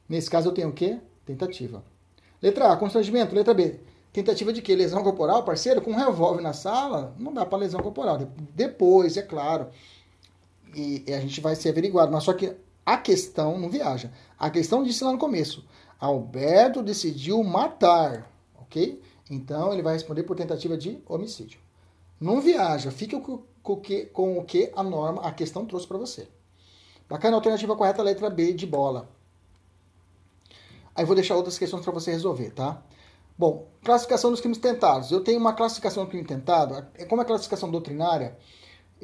Nesse 0.08 0.30
caso, 0.30 0.50
eu 0.50 0.54
tenho 0.54 0.70
o 0.70 0.74
quê? 0.74 1.00
Tentativa. 1.26 1.84
Letra 2.42 2.72
A, 2.72 2.78
constrangimento. 2.78 3.34
Letra 3.34 3.54
B, 3.54 3.80
tentativa 4.14 4.54
de 4.54 4.62
quê? 4.62 4.76
Lesão 4.76 5.04
corporal, 5.04 5.44
parceiro? 5.44 5.82
Com 5.82 5.92
um 5.92 5.96
revólver 5.96 6.42
na 6.42 6.54
sala, 6.54 7.16
não 7.20 7.34
dá 7.34 7.46
para 7.46 7.58
lesão 7.58 7.82
corporal. 7.82 8.20
Depois, 8.54 9.18
é 9.18 9.24
claro, 9.24 9.68
e, 10.76 11.04
e, 11.08 11.14
a 11.14 11.20
gente 11.20 11.42
vai 11.42 11.56
ser 11.56 11.70
averiguado. 11.70 12.12
Mas 12.12 12.24
só 12.24 12.34
que 12.34 12.56
a 12.86 12.98
questão 12.98 13.58
não 13.58 13.70
viaja. 13.70 14.12
A 14.38 14.50
questão 14.50 14.84
disse 14.84 15.04
lá 15.04 15.12
no 15.12 15.18
começo. 15.18 15.66
Alberto 16.00 16.84
decidiu 16.84 17.44
matar, 17.44 18.32
ok? 18.60 19.02
Então 19.30 19.74
ele 19.74 19.82
vai 19.82 19.94
responder 19.94 20.24
por 20.24 20.36
tentativa 20.36 20.78
de 20.78 21.02
homicídio. 21.08 21.60
Não 22.20 22.40
viaja, 22.40 22.92
fica 22.92 23.20
com, 23.20 23.42
com, 23.64 23.82
com 24.14 24.38
o 24.38 24.46
que 24.46 24.72
a 24.76 24.84
norma, 24.84 25.22
a 25.24 25.32
questão 25.32 25.66
trouxe 25.66 25.88
para 25.88 25.98
você. 25.98 26.28
Bacana, 27.10 27.36
alternativa 27.36 27.76
correta, 27.76 28.04
letra 28.04 28.30
B 28.30 28.54
de 28.54 28.66
bola. 28.66 29.10
Aí 30.96 31.06
vou 31.06 31.16
deixar 31.16 31.36
outras 31.36 31.58
questões 31.58 31.84
para 31.84 31.92
você 31.92 32.12
resolver, 32.12 32.52
tá? 32.52 32.82
Bom, 33.38 33.68
classificação 33.84 34.32
dos 34.32 34.40
crimes 34.40 34.58
tentados. 34.58 35.12
Eu 35.12 35.22
tenho 35.22 35.40
uma 35.40 35.54
classificação 35.54 36.06
do 36.06 36.10
crime 36.10 36.26
tentado, 36.26 36.88
é 36.96 37.04
como 37.06 37.22
a 37.22 37.26
classificação 37.26 37.70
doutrinária, 37.70 38.38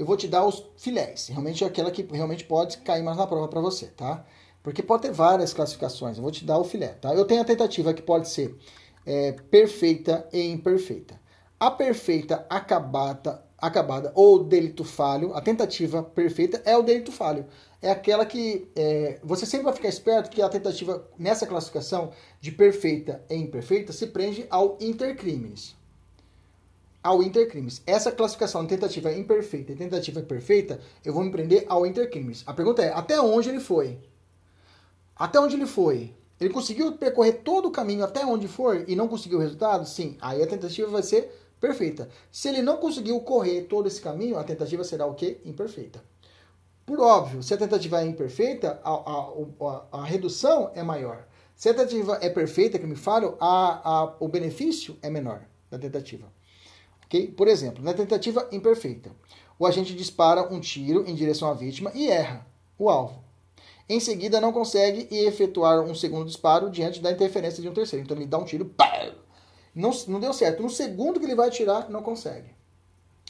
eu 0.02 0.06
vou 0.06 0.18
te 0.18 0.28
dar 0.28 0.44
os 0.44 0.66
filés. 0.78 1.28
Realmente 1.28 1.64
é 1.64 1.68
aquela 1.68 1.92
que 1.92 2.02
realmente 2.12 2.44
pode 2.44 2.80
cair 2.80 3.04
mais 3.04 3.18
na 3.18 3.28
prova 3.28 3.48
para 3.48 3.62
você, 3.62 3.86
tá? 3.86 4.26
Porque 4.64 4.82
pode 4.82 5.04
ter 5.04 5.12
várias 5.12 5.54
classificações. 5.54 6.18
Eu 6.18 6.24
vou 6.24 6.32
te 6.32 6.44
dar 6.44 6.58
o 6.58 6.64
filé, 6.64 6.88
tá? 6.88 7.14
Eu 7.14 7.24
tenho 7.24 7.40
a 7.40 7.46
tentativa 7.46 7.94
que 7.94 8.02
pode 8.02 8.28
ser 8.28 8.58
é, 9.06 9.34
perfeita 9.52 10.28
e 10.34 10.50
imperfeita. 10.50 11.22
A 11.60 11.70
perfeita 11.70 12.48
acabada, 12.50 13.44
acabada 13.60 14.12
ou 14.16 14.44
delito 14.44 14.84
falho, 14.84 15.36
a 15.36 15.42
tentativa 15.42 16.02
perfeita 16.02 16.60
é 16.66 16.76
o 16.76 16.82
delito 16.82 17.12
falho. 17.12 17.46
É 17.80 17.92
aquela 17.92 18.26
que 18.26 18.72
é, 18.76 19.20
você 19.24 19.46
sempre 19.46 19.66
vai 19.66 19.74
ficar 19.74 19.90
esperto 19.90 20.32
que 20.32 20.42
a 20.42 20.50
tentativa 20.50 21.08
nessa 21.16 21.46
classificação 21.46 22.12
de 22.40 22.52
perfeita 22.52 23.24
e 23.30 23.36
imperfeita 23.36 23.94
se 23.94 24.08
prende 24.08 24.48
ao 24.50 24.80
intercrimes. 24.82 25.80
Ao 27.04 27.24
intercrimes. 27.24 27.82
Essa 27.86 28.12
classificação 28.12 28.62
de 28.64 28.70
tentativa 28.70 29.12
imperfeita 29.12 29.72
e 29.72 29.76
tentativa 29.76 30.22
perfeita, 30.22 30.80
eu 31.04 31.14
vou 31.14 31.24
me 31.24 31.32
prender 31.32 31.66
ao 31.68 31.86
intercrimes. 31.86 32.44
A 32.46 32.54
pergunta 32.54 32.84
é: 32.84 32.94
até 32.94 33.20
onde 33.20 33.50
ele 33.50 33.60
foi? 33.60 33.98
Até 35.16 35.40
onde 35.40 35.56
ele 35.56 35.66
foi? 35.66 36.14
Ele 36.40 36.54
conseguiu 36.54 36.94
percorrer 36.94 37.42
todo 37.44 37.68
o 37.68 37.72
caminho 37.72 38.04
até 38.04 38.26
onde 38.26 38.48
for 38.48 38.84
e 38.88 38.96
não 38.96 39.08
conseguiu 39.08 39.38
o 39.38 39.42
resultado? 39.42 39.88
Sim. 39.88 40.18
Aí 40.20 40.42
a 40.42 40.48
tentativa 40.48 40.90
vai 40.90 41.04
ser 41.04 41.32
perfeita. 41.60 42.10
Se 42.32 42.50
ele 42.50 42.64
não 42.64 42.78
conseguiu 42.78 43.20
correr 43.22 43.62
todo 43.64 43.88
esse 43.88 44.02
caminho, 44.02 44.38
a 44.38 44.44
tentativa 44.44 44.84
será 44.84 45.06
o 45.06 45.14
quê? 45.14 45.40
Imperfeita. 45.46 46.04
Por 46.84 47.00
óbvio, 47.00 47.44
se 47.44 47.54
a 47.54 47.58
tentativa 47.58 48.02
é 48.02 48.06
imperfeita, 48.06 48.82
a, 48.84 48.92
a, 48.92 49.34
a, 49.62 50.02
a 50.02 50.04
redução 50.04 50.72
é 50.74 50.82
maior. 50.82 51.28
Se 51.56 51.70
a 51.70 51.74
tentativa 51.76 52.18
é 52.22 52.30
perfeita, 52.30 52.80
que 52.80 52.88
me 52.88 52.96
falo, 52.96 53.38
a, 53.40 54.16
o 54.20 54.28
benefício 54.28 54.98
é 55.02 55.10
menor 55.10 55.44
da 55.70 55.78
tentativa. 55.78 56.26
Okay? 57.12 57.28
Por 57.28 57.50
exemplo, 57.50 57.84
na 57.84 57.94
tentativa 57.94 58.48
imperfeita, 58.54 59.12
o 59.60 59.68
agente 59.68 59.94
dispara 59.94 60.44
um 60.44 60.62
tiro 60.62 61.04
em 61.06 61.14
direção 61.14 61.50
à 61.50 61.54
vítima 61.54 61.92
e 61.94 62.08
erra 62.08 62.48
o 62.80 62.90
alvo. 62.90 63.22
Em 63.90 64.00
seguida, 64.00 64.40
não 64.40 64.54
consegue 64.54 65.14
efetuar 65.14 65.82
um 65.82 65.94
segundo 65.94 66.26
disparo 66.26 66.70
diante 66.70 67.02
da 67.02 67.12
interferência 67.12 67.62
de 67.62 67.68
um 67.68 67.74
terceiro. 67.74 68.06
Então, 68.06 68.16
ele 68.16 68.26
dá 68.26 68.38
um 68.38 68.46
tiro, 68.46 68.64
pá, 68.64 69.14
não, 69.76 69.92
não 70.08 70.22
deu 70.22 70.32
certo. 70.32 70.64
No 70.64 70.70
segundo 70.70 71.20
que 71.20 71.26
ele 71.26 71.36
vai 71.36 71.50
atirar, 71.50 71.90
não 71.90 72.02
consegue. 72.02 72.50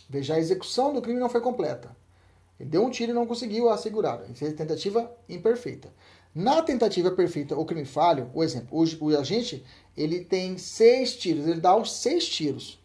Veja, 0.08 0.36
a 0.36 0.40
execução 0.40 0.94
do 0.94 1.02
crime 1.02 1.20
não 1.20 1.30
foi 1.30 1.42
completa. 1.42 1.96
Ele 2.60 2.70
deu 2.70 2.86
um 2.86 2.92
tiro 2.92 3.12
e 3.12 3.16
não 3.16 3.26
conseguiu 3.26 3.68
assegurar. 3.70 4.22
Isso 4.30 4.46
é 4.46 4.52
tentativa 4.52 5.12
imperfeita. 5.28 5.92
Na 6.36 6.62
tentativa 6.62 7.10
perfeita 7.10 7.56
ou 7.56 7.66
crime 7.66 7.86
falho, 7.86 8.30
o 8.32 8.44
exemplo, 8.44 8.78
o, 8.78 9.06
o, 9.06 9.18
agente 9.18 9.66
ele 9.98 10.24
tem 10.24 10.60
seis 10.60 11.16
tiros, 11.16 11.48
ele 11.48 11.60
dá 11.60 11.76
os 11.76 11.92
seis 11.92 12.28
tiros 12.30 12.81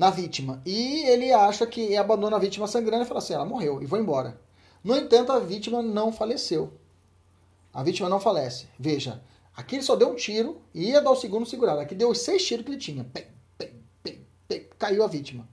na 0.00 0.08
vítima 0.08 0.62
e 0.64 1.02
ele 1.10 1.30
acha 1.30 1.66
que 1.66 1.94
abandona 1.94 2.36
a 2.36 2.38
vítima 2.38 2.66
sangrando 2.66 3.04
e 3.04 3.06
fala 3.06 3.18
assim, 3.18 3.34
ela 3.34 3.44
morreu 3.44 3.82
e 3.82 3.86
vou 3.86 4.00
embora. 4.00 4.40
No 4.82 4.96
entanto, 4.96 5.30
a 5.30 5.38
vítima 5.38 5.82
não 5.82 6.10
faleceu. 6.10 6.72
A 7.70 7.82
vítima 7.82 8.08
não 8.08 8.18
falece. 8.18 8.66
Veja, 8.78 9.22
aqui 9.54 9.76
ele 9.76 9.82
só 9.82 9.94
deu 9.94 10.08
um 10.08 10.14
tiro 10.14 10.62
e 10.72 10.88
ia 10.88 11.02
dar 11.02 11.10
o 11.10 11.16
segundo 11.16 11.44
segurado. 11.44 11.80
Aqui 11.80 11.94
deu 11.94 12.08
os 12.08 12.20
seis 12.20 12.42
tiros 12.46 12.64
que 12.64 12.70
ele 12.70 12.78
tinha. 12.78 13.06
Caiu 14.78 15.04
a 15.04 15.06
vítima. 15.06 15.46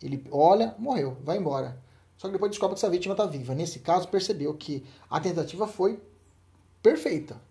Ele 0.00 0.24
olha, 0.30 0.76
morreu, 0.78 1.16
vai 1.24 1.38
embora. 1.38 1.82
Só 2.16 2.28
que 2.28 2.34
depois 2.34 2.52
descobre 2.52 2.76
que 2.76 2.78
essa 2.78 2.88
vítima 2.88 3.14
está 3.14 3.26
viva. 3.26 3.52
Nesse 3.52 3.80
caso, 3.80 4.06
percebeu 4.06 4.54
que 4.54 4.84
a 5.10 5.18
tentativa 5.18 5.66
foi 5.66 6.00
perfeita. 6.80 7.42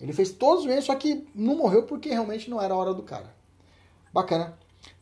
Ele 0.00 0.14
fez 0.14 0.30
todos 0.30 0.60
os 0.60 0.66
meios, 0.66 0.86
só 0.86 0.94
que 0.94 1.28
não 1.34 1.54
morreu 1.54 1.82
porque 1.82 2.08
realmente 2.08 2.48
não 2.48 2.62
era 2.62 2.72
a 2.72 2.76
hora 2.78 2.94
do 2.94 3.02
cara. 3.02 3.36
Bacana. 4.10 4.58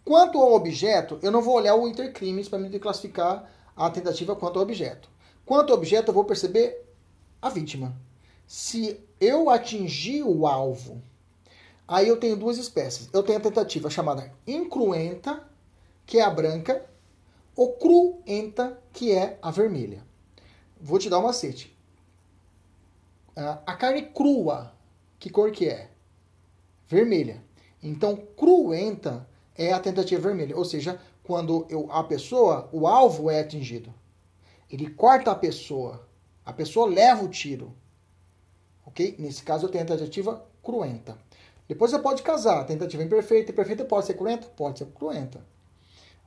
Quanto 0.08 0.38
ao 0.38 0.54
objeto, 0.54 1.18
eu 1.20 1.30
não 1.30 1.42
vou 1.42 1.54
olhar 1.54 1.74
o 1.74 1.86
intercrimes 1.86 2.48
para 2.48 2.58
me 2.58 2.78
classificar 2.78 3.46
a 3.76 3.90
tentativa 3.90 4.34
quanto 4.34 4.58
ao 4.58 4.62
objeto. 4.62 5.06
Quanto 5.44 5.70
ao 5.70 5.76
objeto, 5.76 6.08
eu 6.08 6.14
vou 6.14 6.24
perceber 6.24 6.82
a 7.42 7.50
vítima. 7.50 7.94
Se 8.46 9.06
eu 9.20 9.50
atingir 9.50 10.22
o 10.22 10.46
alvo, 10.46 11.02
aí 11.86 12.08
eu 12.08 12.18
tenho 12.18 12.38
duas 12.38 12.56
espécies. 12.56 13.10
Eu 13.12 13.22
tenho 13.22 13.38
a 13.38 13.42
tentativa 13.42 13.90
chamada 13.90 14.32
incruenta, 14.46 15.46
que 16.06 16.16
é 16.16 16.22
a 16.22 16.30
branca, 16.30 16.86
ou 17.54 17.74
cruenta, 17.74 18.82
que 18.94 19.12
é 19.12 19.38
a 19.42 19.50
vermelha. 19.50 20.02
Vou 20.80 20.98
te 20.98 21.10
dar 21.10 21.18
um 21.18 21.24
macete. 21.24 21.76
A 23.36 23.74
carne 23.74 24.04
crua, 24.04 24.72
que 25.18 25.28
cor 25.28 25.50
que 25.50 25.68
é? 25.68 25.90
Vermelha. 26.86 27.44
Então, 27.82 28.16
cruenta 28.16 29.27
é 29.58 29.72
a 29.72 29.80
tentativa 29.80 30.22
vermelha, 30.22 30.56
ou 30.56 30.64
seja, 30.64 31.00
quando 31.24 31.66
eu, 31.68 31.90
a 31.90 32.04
pessoa, 32.04 32.68
o 32.72 32.86
alvo 32.86 33.28
é 33.28 33.40
atingido. 33.40 33.92
Ele 34.70 34.88
corta 34.88 35.32
a 35.32 35.34
pessoa. 35.34 36.06
A 36.46 36.52
pessoa 36.52 36.88
leva 36.88 37.24
o 37.24 37.28
tiro. 37.28 37.74
Ok? 38.86 39.16
Nesse 39.18 39.42
caso, 39.42 39.66
eu 39.66 39.70
tenho 39.70 39.84
a 39.84 39.86
tentativa 39.86 40.42
cruenta. 40.62 41.18
Depois 41.68 41.90
você 41.90 41.98
pode 41.98 42.22
casar. 42.22 42.64
Tentativa 42.64 43.02
imperfeita. 43.02 43.52
Imperfeita 43.52 43.84
pode 43.84 44.06
ser 44.06 44.14
cruenta? 44.14 44.46
Pode 44.56 44.78
ser 44.78 44.86
cruenta. 44.86 45.44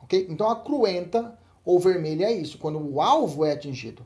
Ok? 0.03 0.27
Então, 0.29 0.49
a 0.49 0.57
cruenta 0.57 1.35
ou 1.65 1.79
vermelha 1.79 2.25
é 2.25 2.33
isso. 2.33 2.59
Quando 2.59 2.79
o 2.79 3.01
alvo 3.01 3.45
é 3.45 3.53
atingido. 3.53 4.05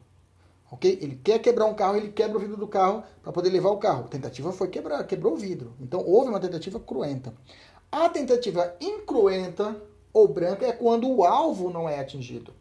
Ok? 0.71 0.97
Ele 1.01 1.19
quer 1.21 1.39
quebrar 1.39 1.65
um 1.65 1.73
carro, 1.73 1.97
ele 1.97 2.11
quebra 2.11 2.37
o 2.37 2.39
vidro 2.39 2.57
do 2.57 2.67
carro 2.67 3.03
para 3.21 3.31
poder 3.31 3.49
levar 3.49 3.69
o 3.69 3.77
carro. 3.77 4.05
A 4.05 4.07
tentativa 4.07 4.51
foi 4.53 4.69
quebrar, 4.69 5.03
quebrou 5.05 5.33
o 5.33 5.37
vidro. 5.37 5.73
Então, 5.81 6.01
houve 6.05 6.29
uma 6.29 6.39
tentativa 6.39 6.79
cruenta. 6.79 7.33
A 7.91 8.09
tentativa 8.09 8.75
incruenta 8.79 9.81
ou 10.13 10.27
branca 10.27 10.65
é 10.65 10.71
quando 10.71 11.09
o 11.09 11.23
alvo 11.23 11.69
não 11.69 11.87
é 11.87 11.99
atingido. 11.99 12.53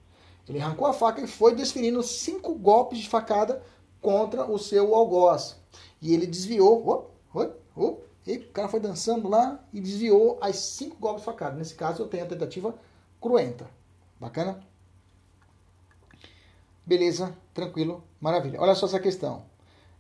Ele 0.49 0.61
arrancou 0.61 0.87
a 0.87 0.93
faca 0.93 1.21
e 1.21 1.27
foi 1.27 1.55
desferindo 1.55 2.03
cinco 2.03 2.55
golpes 2.55 2.99
de 2.99 3.09
facada 3.09 3.63
contra 4.01 4.45
o 4.45 4.59
seu 4.59 4.95
algoz. 4.95 5.57
E 6.01 6.13
ele 6.13 6.27
desviou, 6.27 7.11
e 8.27 8.37
o 8.37 8.49
cara 8.51 8.69
foi 8.69 8.81
dançando 8.81 9.29
lá 9.29 9.63
e 9.73 9.81
desviou 9.81 10.39
as 10.41 10.57
cinco 10.57 10.97
golpes 10.97 11.23
de 11.23 11.27
facada. 11.27 11.57
Nesse 11.57 11.75
caso, 11.75 12.03
eu 12.03 12.09
tenho 12.09 12.25
a 12.25 12.29
tentativa 12.29 12.75
cruenta. 13.21 13.69
Bacana? 14.21 14.61
Beleza, 16.85 17.37
tranquilo, 17.55 18.05
maravilha. 18.21 18.61
Olha 18.61 18.75
só 18.75 18.87
essa 18.87 19.01
questão. 19.01 19.47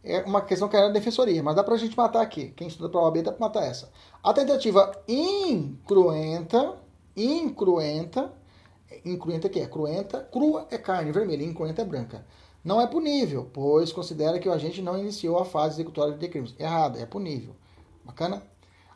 É 0.04 0.20
uma 0.22 0.42
questão 0.42 0.68
que 0.68 0.76
era 0.76 0.88
da 0.88 0.92
defensoria, 0.92 1.42
mas 1.42 1.56
dá 1.56 1.64
pra 1.64 1.76
gente 1.76 1.96
matar 1.96 2.20
aqui. 2.20 2.52
Quem 2.56 2.68
estuda 2.68 2.88
para 2.88 3.00
a 3.00 3.04
OAB 3.04 3.22
dá 3.22 3.32
pra 3.32 3.46
matar 3.46 3.64
essa. 3.64 3.90
A 4.22 4.32
tentativa 4.32 4.92
incruenta 5.08 6.84
incruenta, 7.16 8.32
incruenta 9.04 9.48
que 9.48 9.60
é 9.60 9.66
cruenta, 9.66 10.20
crua 10.32 10.66
é 10.70 10.78
carne 10.78 11.12
vermelha, 11.12 11.44
incruenta 11.44 11.82
é 11.82 11.84
branca. 11.84 12.26
Não 12.64 12.80
é 12.80 12.86
punível, 12.86 13.48
pois 13.52 13.92
considera 13.92 14.38
que 14.38 14.48
o 14.48 14.52
agente 14.52 14.80
não 14.80 14.98
iniciou 14.98 15.38
a 15.38 15.44
fase 15.44 15.76
executória 15.76 16.14
de 16.14 16.28
crimes. 16.28 16.54
Errado, 16.58 16.98
é 16.98 17.04
punível. 17.04 17.54
Bacana? 18.04 18.42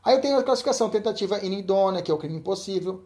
Aí 0.03 0.14
eu 0.14 0.21
tenho 0.21 0.38
a 0.38 0.42
classificação 0.42 0.88
tentativa 0.88 1.38
inidônea, 1.44 2.01
que 2.01 2.11
é 2.11 2.14
o 2.14 2.18
crime 2.18 2.37
impossível. 2.37 3.05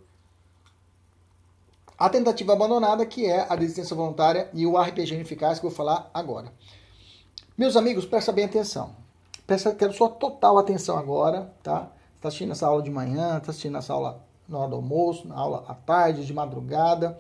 A 1.99 2.09
tentativa 2.09 2.53
abandonada, 2.53 3.05
que 3.05 3.27
é 3.27 3.47
a 3.49 3.57
desistência 3.57 3.97
voluntária, 3.97 4.49
e 4.53 4.67
o 4.67 4.81
RPG 4.81 5.15
ineficaz, 5.15 5.59
que 5.59 5.67
eu 5.67 5.71
vou 5.71 5.77
falar 5.77 6.11
agora. 6.15 6.53
Meus 7.57 7.77
amigos, 7.77 8.07
presta 8.07 8.33
bem 8.33 8.47
atenção. 8.47 8.97
Presta, 9.47 9.75
quero 9.75 9.93
sua 9.93 10.09
total 10.09 10.57
atenção 10.57 10.97
agora, 10.97 11.53
tá? 11.63 11.93
Está 12.17 12.29
assistindo 12.29 12.53
essa 12.53 12.67
aula 12.67 12.83
de 12.83 12.91
manhã, 12.91 13.37
está 13.37 13.51
assistindo 13.51 13.77
essa 13.77 13.93
aula 13.93 14.25
na 14.49 14.59
hora 14.59 14.71
do 14.71 14.77
almoço, 14.77 15.29
na 15.29 15.35
aula 15.35 15.63
à 15.69 15.75
tarde, 15.75 16.25
de 16.25 16.33
madrugada. 16.33 17.19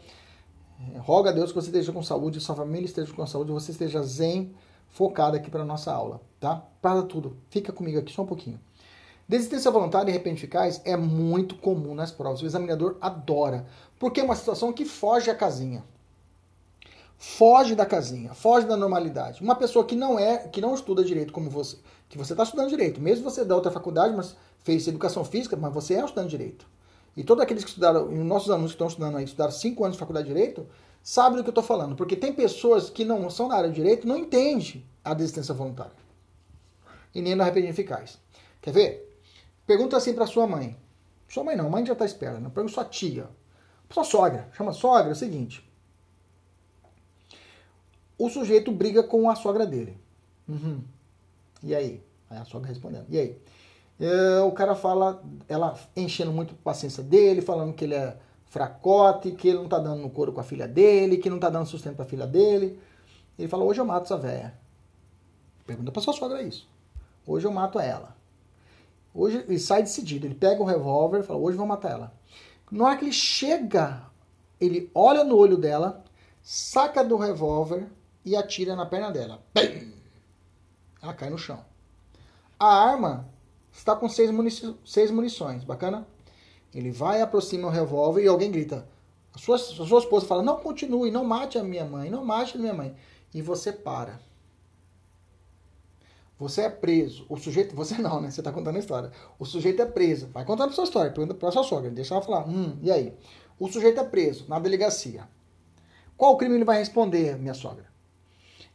É, 0.94 0.98
roga 0.98 1.28
a 1.28 1.32
Deus 1.34 1.52
que 1.52 1.60
você 1.60 1.66
esteja 1.66 1.92
com 1.92 2.02
saúde, 2.02 2.40
sua 2.40 2.56
família 2.56 2.86
esteja 2.86 3.12
com 3.12 3.26
saúde, 3.26 3.52
você 3.52 3.72
esteja 3.72 4.02
zen, 4.02 4.54
focado 4.88 5.36
aqui 5.36 5.50
para 5.50 5.62
a 5.62 5.66
nossa 5.66 5.92
aula, 5.92 6.18
tá? 6.40 6.62
Para 6.80 7.02
tudo. 7.02 7.36
Fica 7.50 7.70
comigo 7.70 7.98
aqui 7.98 8.10
só 8.10 8.22
um 8.22 8.26
pouquinho. 8.26 8.58
Desistência 9.28 9.70
voluntária 9.70 10.10
e 10.10 10.14
repente 10.14 10.38
eficaz 10.38 10.80
é 10.82 10.96
muito 10.96 11.56
comum 11.56 11.94
nas 11.94 12.10
provas. 12.10 12.40
O 12.40 12.46
examinador 12.46 12.96
adora, 13.02 13.66
porque 13.98 14.20
é 14.20 14.24
uma 14.24 14.34
situação 14.34 14.72
que 14.72 14.86
foge 14.86 15.30
à 15.30 15.34
casinha. 15.34 15.84
Foge 17.24 17.76
da 17.76 17.86
casinha, 17.86 18.34
foge 18.34 18.66
da 18.66 18.76
normalidade. 18.76 19.40
Uma 19.44 19.54
pessoa 19.54 19.84
que 19.84 19.94
não 19.94 20.18
é, 20.18 20.38
que 20.38 20.60
não 20.60 20.74
estuda 20.74 21.04
direito 21.04 21.32
como 21.32 21.48
você, 21.48 21.76
que 22.08 22.18
você 22.18 22.32
está 22.32 22.42
estudando 22.42 22.68
direito, 22.68 23.00
mesmo 23.00 23.22
você 23.22 23.44
da 23.44 23.54
outra 23.54 23.70
faculdade, 23.70 24.12
mas 24.12 24.34
fez 24.64 24.88
educação 24.88 25.24
física, 25.24 25.56
mas 25.56 25.72
você 25.72 25.94
é 25.94 26.04
estudando 26.04 26.28
direito. 26.28 26.66
e 27.16 27.22
todos 27.22 27.40
aqueles 27.40 27.62
que 27.62 27.70
estudaram, 27.70 28.12
e 28.12 28.16
nossos 28.16 28.50
alunos 28.50 28.72
que 28.72 28.74
estão 28.74 28.88
estudando 28.88 29.18
aí, 29.18 29.24
estudaram 29.24 29.52
cinco 29.52 29.84
anos 29.84 29.94
de 29.94 30.00
faculdade 30.00 30.26
de 30.26 30.34
Direito, 30.34 30.66
sabem 31.00 31.36
do 31.36 31.44
que 31.44 31.48
eu 31.48 31.52
estou 31.52 31.62
falando. 31.62 31.94
Porque 31.94 32.16
tem 32.16 32.32
pessoas 32.32 32.90
que 32.90 33.04
não 33.04 33.30
são 33.30 33.46
da 33.46 33.54
área 33.54 33.68
de 33.68 33.76
Direito 33.76 34.04
não 34.04 34.16
entendem 34.16 34.84
a 35.04 35.14
desistência 35.14 35.54
voluntária. 35.54 35.92
E 37.14 37.22
nem 37.22 37.36
no 37.36 37.42
arrependimento 37.42 37.78
eficaz. 37.78 38.18
Quer 38.60 38.72
ver? 38.72 39.20
Pergunta 39.64 39.96
assim 39.96 40.12
para 40.12 40.26
sua 40.26 40.48
mãe. 40.48 40.76
Sua 41.28 41.44
mãe 41.44 41.54
não, 41.54 41.70
mãe 41.70 41.86
já 41.86 41.92
está 41.92 42.04
esperando. 42.04 42.42
Né? 42.42 42.50
Pergunta 42.52 42.74
sua 42.74 42.84
tia. 42.84 43.28
Sua 43.88 44.02
sogra. 44.02 44.48
Chama 44.56 44.72
sogra, 44.72 45.10
é 45.10 45.12
o 45.12 45.16
seguinte. 45.16 45.70
O 48.18 48.28
sujeito 48.28 48.70
briga 48.70 49.02
com 49.02 49.28
a 49.28 49.34
sogra 49.34 49.66
dele. 49.66 49.96
Uhum. 50.48 50.82
E 51.62 51.74
aí? 51.74 52.02
Aí 52.28 52.38
a 52.38 52.44
sogra 52.44 52.68
respondendo. 52.68 53.06
E 53.08 53.18
aí? 53.18 53.38
É, 54.00 54.40
o 54.40 54.52
cara 54.52 54.74
fala, 54.74 55.22
ela 55.48 55.78
enchendo 55.96 56.32
muito 56.32 56.54
a 56.54 56.64
paciência 56.64 57.02
dele, 57.02 57.40
falando 57.40 57.72
que 57.72 57.84
ele 57.84 57.94
é 57.94 58.16
fracote, 58.46 59.32
que 59.32 59.48
ele 59.48 59.58
não 59.58 59.68
tá 59.68 59.78
dando 59.78 60.02
no 60.02 60.10
couro 60.10 60.32
com 60.32 60.40
a 60.40 60.44
filha 60.44 60.66
dele, 60.66 61.16
que 61.16 61.30
não 61.30 61.38
tá 61.38 61.48
dando 61.48 61.66
sustento 61.66 61.96
pra 61.96 62.04
filha 62.04 62.26
dele. 62.26 62.78
Ele 63.38 63.48
fala, 63.48 63.64
hoje 63.64 63.80
eu 63.80 63.84
mato 63.84 64.04
essa 64.04 64.16
véia. 64.16 64.54
Pergunta 65.66 65.92
pra 65.92 66.02
sua 66.02 66.12
sogra 66.12 66.42
isso. 66.42 66.68
Hoje 67.26 67.46
eu 67.46 67.52
mato 67.52 67.78
ela. 67.78 68.16
Hoje 69.14 69.44
ele 69.46 69.58
sai 69.58 69.82
decidido, 69.82 70.26
ele 70.26 70.34
pega 70.34 70.62
o 70.62 70.66
revólver 70.66 71.20
e 71.20 71.22
fala, 71.22 71.38
hoje 71.38 71.54
eu 71.54 71.58
vou 71.58 71.66
matar 71.66 71.92
ela. 71.92 72.12
Na 72.70 72.86
hora 72.86 72.96
que 72.96 73.04
ele 73.04 73.12
chega, 73.12 74.02
ele 74.60 74.90
olha 74.94 75.22
no 75.22 75.36
olho 75.36 75.56
dela, 75.56 76.02
saca 76.42 77.04
do 77.04 77.16
revólver 77.16 77.86
e 78.24 78.36
atira 78.36 78.76
na 78.76 78.86
perna 78.86 79.10
dela. 79.10 79.42
Bem! 79.54 79.92
Ela 81.02 81.14
cai 81.14 81.30
no 81.30 81.38
chão. 81.38 81.64
A 82.58 82.66
arma 82.66 83.28
está 83.72 83.96
com 83.96 84.08
seis, 84.08 84.30
munici 84.30 84.74
seis 84.84 85.10
munições. 85.10 85.64
Bacana? 85.64 86.06
Ele 86.74 86.90
vai, 86.90 87.20
aproxima 87.20 87.68
o 87.68 87.70
revólver 87.70 88.22
e 88.22 88.28
alguém 88.28 88.50
grita. 88.50 88.86
A 89.34 89.38
sua, 89.38 89.56
a 89.56 89.58
sua 89.58 89.98
esposa 89.98 90.26
fala: 90.26 90.42
Não 90.42 90.58
continue, 90.58 91.10
não 91.10 91.24
mate 91.24 91.58
a 91.58 91.64
minha 91.64 91.84
mãe, 91.84 92.10
não 92.10 92.24
mate 92.24 92.56
a 92.56 92.60
minha 92.60 92.74
mãe. 92.74 92.94
E 93.34 93.42
você 93.42 93.72
para. 93.72 94.20
Você 96.38 96.62
é 96.62 96.68
preso. 96.68 97.24
O 97.28 97.36
sujeito, 97.36 97.74
você 97.74 97.96
não, 97.98 98.20
né? 98.20 98.30
Você 98.30 98.40
está 98.40 98.50
contando 98.50 98.76
a 98.76 98.80
história. 98.80 99.12
O 99.38 99.44
sujeito 99.44 99.80
é 99.80 99.86
preso. 99.86 100.28
Vai 100.28 100.44
contando 100.44 100.70
a 100.70 100.72
sua 100.72 100.84
história, 100.84 101.10
pergunta 101.10 101.34
para 101.34 101.52
sua 101.52 101.62
sogra. 101.62 101.90
Deixa 101.90 102.14
ela 102.14 102.22
falar. 102.22 102.48
Hum, 102.48 102.78
e 102.82 102.90
aí? 102.90 103.16
O 103.58 103.68
sujeito 103.68 104.00
é 104.00 104.04
preso 104.04 104.46
na 104.48 104.58
delegacia. 104.58 105.28
Qual 106.16 106.36
crime 106.36 106.56
ele 106.56 106.64
vai 106.64 106.78
responder, 106.78 107.38
minha 107.38 107.54
sogra? 107.54 107.91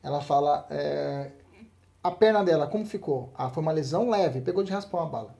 Ela 0.01 0.21
fala: 0.21 0.65
é, 0.69 1.31
a 2.03 2.11
perna 2.11 2.43
dela, 2.43 2.67
como 2.67 2.85
ficou? 2.85 3.31
Ah, 3.35 3.49
foi 3.49 3.61
uma 3.61 3.71
lesão 3.71 4.09
leve, 4.09 4.41
pegou 4.41 4.63
de 4.63 4.71
raspão 4.71 5.01
a 5.01 5.05
bala. 5.05 5.35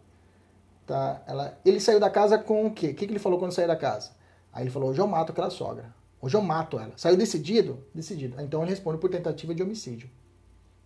Tá? 0.86 1.22
Ela, 1.28 1.58
ele 1.66 1.80
saiu 1.80 2.00
da 2.00 2.10
casa 2.10 2.38
com 2.38 2.66
o 2.66 2.72
quê? 2.72 2.88
O 2.88 2.96
que, 2.96 3.06
que 3.06 3.12
ele 3.12 3.20
falou 3.20 3.40
quando 3.40 3.52
saiu 3.52 3.68
da 3.68 3.76
casa? 3.76 4.12
Aí 4.52 4.64
ele 4.64 4.70
falou, 4.70 4.90
hoje 4.90 5.00
eu 5.00 5.08
mato 5.08 5.32
aquela 5.32 5.50
sogra. 5.50 5.94
Hoje 6.22 6.36
eu 6.36 6.42
mato 6.42 6.80
ela. 6.80 6.94
Saiu 6.98 7.16
decidido? 7.16 7.84
Decidido. 7.94 8.42
Então 8.42 8.62
ele 8.62 8.72
responde 8.72 8.98
por 8.98 9.10
tentativa 9.10 9.54
de 9.54 9.62
homicídio. 9.62 10.10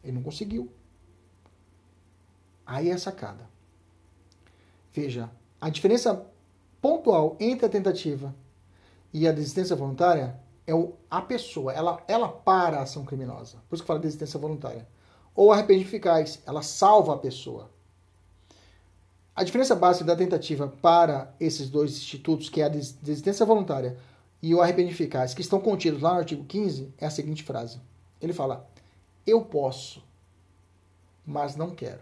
Ele 0.04 0.14
não 0.14 0.24
conseguiu. 0.24 0.72
Aí 2.66 2.90
é 2.90 2.94
a 2.94 2.98
sacada. 2.98 3.50
Veja, 4.94 5.30
a 5.60 5.70
diferença 5.70 6.26
pontual 6.82 7.38
entre 7.40 7.66
a 7.66 7.70
tentativa 7.70 8.36
e 9.14 9.28
a 9.28 9.32
desistência 9.32 9.76
voluntária 9.76 10.38
é 10.72 10.76
o, 10.76 10.94
a 11.10 11.22
pessoa. 11.22 11.74
Ela, 11.74 12.04
ela 12.08 12.30
para 12.30 12.78
a 12.80 12.84
ação 12.84 13.06
criminosa. 13.06 13.58
Por 13.68 13.76
isso 13.76 13.84
que 13.84 13.88
fala 13.88 14.00
desistência 14.00 14.40
voluntária 14.40 14.88
ou 15.36 15.52
arrependimento 15.52 15.88
eficaz, 15.88 16.42
ela 16.46 16.62
salva 16.62 17.16
a 17.16 17.18
pessoa. 17.18 17.70
A 19.36 19.44
diferença 19.44 19.76
básica 19.76 20.06
da 20.06 20.16
tentativa 20.16 20.68
para 20.68 21.34
esses 21.40 21.70
dois 21.70 21.92
institutos, 21.92 22.50
que 22.50 22.62
é 22.62 22.66
a 22.66 22.70
desistência 22.70 23.46
voluntária 23.46 23.98
e 24.42 24.54
o 24.54 24.62
arrependimento 24.62 24.96
eficaz, 24.96 25.34
que 25.34 25.42
estão 25.42 25.60
contidos 25.60 26.02
lá 26.02 26.14
no 26.14 26.20
artigo 26.20 26.44
15, 26.44 26.94
é 26.98 27.06
a 27.06 27.10
seguinte 27.10 27.44
frase. 27.44 27.80
Ele 28.22 28.34
fala: 28.34 28.70
Eu 29.26 29.42
posso, 29.42 30.04
mas 31.26 31.56
não 31.56 31.74
quero. 31.74 32.02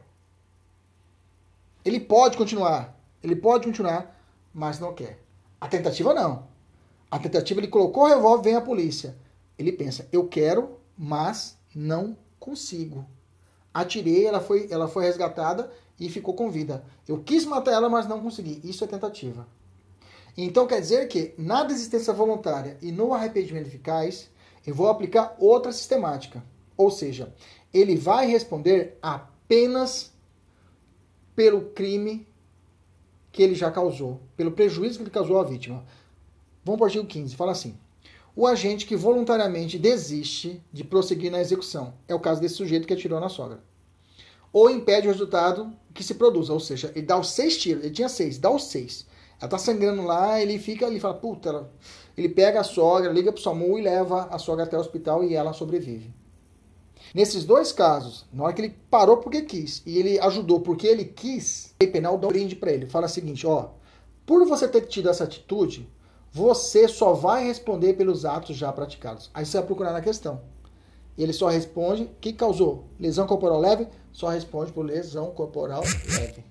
Ele 1.86 2.00
pode 2.00 2.36
continuar, 2.36 3.00
ele 3.24 3.36
pode 3.36 3.66
continuar, 3.66 4.20
mas 4.54 4.80
não 4.80 4.94
quer. 4.94 5.24
A 5.62 5.68
tentativa 5.68 6.14
não. 6.14 6.48
A 7.10 7.20
tentativa 7.20 7.60
ele 7.60 7.68
colocou 7.68 8.04
o 8.04 8.08
revólver, 8.08 8.44
vem 8.44 8.56
a 8.56 8.62
polícia. 8.62 9.18
Ele 9.58 9.72
pensa: 9.72 10.08
Eu 10.12 10.28
quero, 10.28 10.78
mas 10.98 11.58
não 11.74 12.18
consigo 12.40 13.06
atirei, 13.74 14.26
ela 14.26 14.40
foi, 14.40 14.68
ela 14.70 14.88
foi 14.88 15.06
resgatada 15.06 15.72
e 16.00 16.10
ficou 16.10 16.34
com 16.34 16.50
vida. 16.50 16.84
Eu 17.08 17.22
quis 17.24 17.46
matar 17.46 17.72
ela, 17.72 17.90
mas 17.90 18.08
não 18.08 18.22
consegui. 18.22 18.62
Isso 18.64 18.84
é 18.84 18.88
tentativa. 18.88 19.48
Então 20.38 20.68
quer 20.68 20.80
dizer 20.80 21.08
que 21.08 21.34
na 21.38 21.64
desistência 21.64 22.14
voluntária 22.14 22.78
e 22.82 22.92
no 22.92 23.14
arrependimento 23.14 23.68
eficaz, 23.68 24.30
eu 24.66 24.74
vou 24.74 24.88
aplicar 24.88 25.36
outra 25.40 25.72
sistemática. 25.72 26.44
Ou 26.78 26.90
seja, 26.90 27.34
ele 27.74 27.98
vai 27.98 28.26
responder 28.28 28.98
apenas 29.02 30.14
pelo 31.36 31.70
crime 31.72 32.28
que 33.32 33.44
ele 33.44 33.56
já 33.56 33.70
causou, 33.70 34.22
pelo 34.36 34.52
prejuízo 34.52 34.98
que 34.98 35.04
ele 35.04 35.12
causou 35.12 35.40
à 35.40 35.44
vítima. 35.44 35.86
Vamos 36.64 36.78
para 36.78 36.84
o 36.84 36.88
artigo 36.88 37.06
15, 37.06 37.36
fala 37.36 37.52
assim 37.52 37.78
o 38.40 38.48
agente 38.48 38.86
que 38.86 38.96
voluntariamente 38.96 39.78
desiste 39.78 40.64
de 40.72 40.86
prosseguir 40.86 41.30
na 41.30 41.42
execução. 41.42 41.94
É 42.08 42.16
o 42.16 42.20
caso 42.22 42.40
desse 42.40 42.56
sujeito 42.56 42.88
que 42.88 42.94
atirou 42.94 43.20
na 43.20 43.28
sogra. 43.28 43.60
Ou 44.54 44.70
impede 44.70 45.08
o 45.08 45.12
resultado 45.12 45.74
que 45.94 46.02
se 46.02 46.16
produza, 46.16 46.54
ou 46.54 46.60
seja, 46.62 46.90
ele 46.96 47.06
dá 47.06 47.20
os 47.20 47.32
seis 47.32 47.58
tiros, 47.58 47.84
ele 47.84 47.94
tinha 47.94 48.08
seis, 48.08 48.38
dá 48.38 48.50
os 48.50 48.64
seis. 48.64 49.06
Ela 49.42 49.50
tá 49.50 49.58
sangrando 49.58 50.04
lá, 50.04 50.42
ele 50.42 50.58
fica, 50.58 50.86
ele 50.86 51.02
fala, 51.02 51.16
puta, 51.16 51.50
ela... 51.50 51.74
ele 52.18 52.30
pega 52.30 52.62
a 52.62 52.64
sogra, 52.64 53.12
liga 53.12 53.32
pro 53.34 53.42
SAMU 53.42 53.78
e 53.78 53.82
leva 53.82 54.30
a 54.32 54.40
sogra 54.40 54.64
até 54.64 54.78
o 54.78 54.80
hospital 54.80 55.22
e 55.22 55.36
ela 55.36 55.52
sobrevive. 55.52 56.14
Nesses 57.14 57.44
dois 57.44 57.74
casos, 57.74 58.26
na 58.32 58.46
hora 58.46 58.54
que 58.54 58.62
ele 58.62 58.76
parou 58.90 59.18
porque 59.18 59.42
quis 59.42 59.82
e 59.86 59.98
ele 59.98 60.18
ajudou 60.20 60.62
porque 60.62 60.88
ele 60.88 61.04
quis, 61.04 61.76
o 61.84 61.88
penal 61.88 62.18
dá 62.18 62.28
um 62.28 62.32
brinde 62.32 62.56
para 62.56 62.72
ele. 62.72 62.86
Fala 62.86 63.08
o 63.08 63.10
seguinte, 63.10 63.46
ó, 63.46 63.72
por 64.26 64.46
você 64.46 64.66
ter 64.66 64.82
tido 64.88 65.10
essa 65.10 65.26
atitude, 65.26 65.90
você 66.32 66.88
só 66.88 67.14
vai 67.14 67.44
responder 67.46 67.94
pelos 67.94 68.26
atos 68.26 68.56
já 68.56 68.72
praticados. 68.72 69.30
Aí 69.34 69.46
você 69.46 69.58
vai 69.58 69.66
procurar 69.66 69.94
na 69.94 70.02
questão. 70.02 70.42
Ele 71.18 71.34
só 71.34 71.50
responde 71.50 72.10
que 72.22 72.32
causou 72.32 72.86
lesão 73.00 73.28
corporal 73.28 73.60
leve, 73.60 73.88
só 74.14 74.30
responde 74.30 74.72
por 74.72 74.86
lesão 74.86 75.32
corporal 75.32 75.82
leve. 76.18 76.46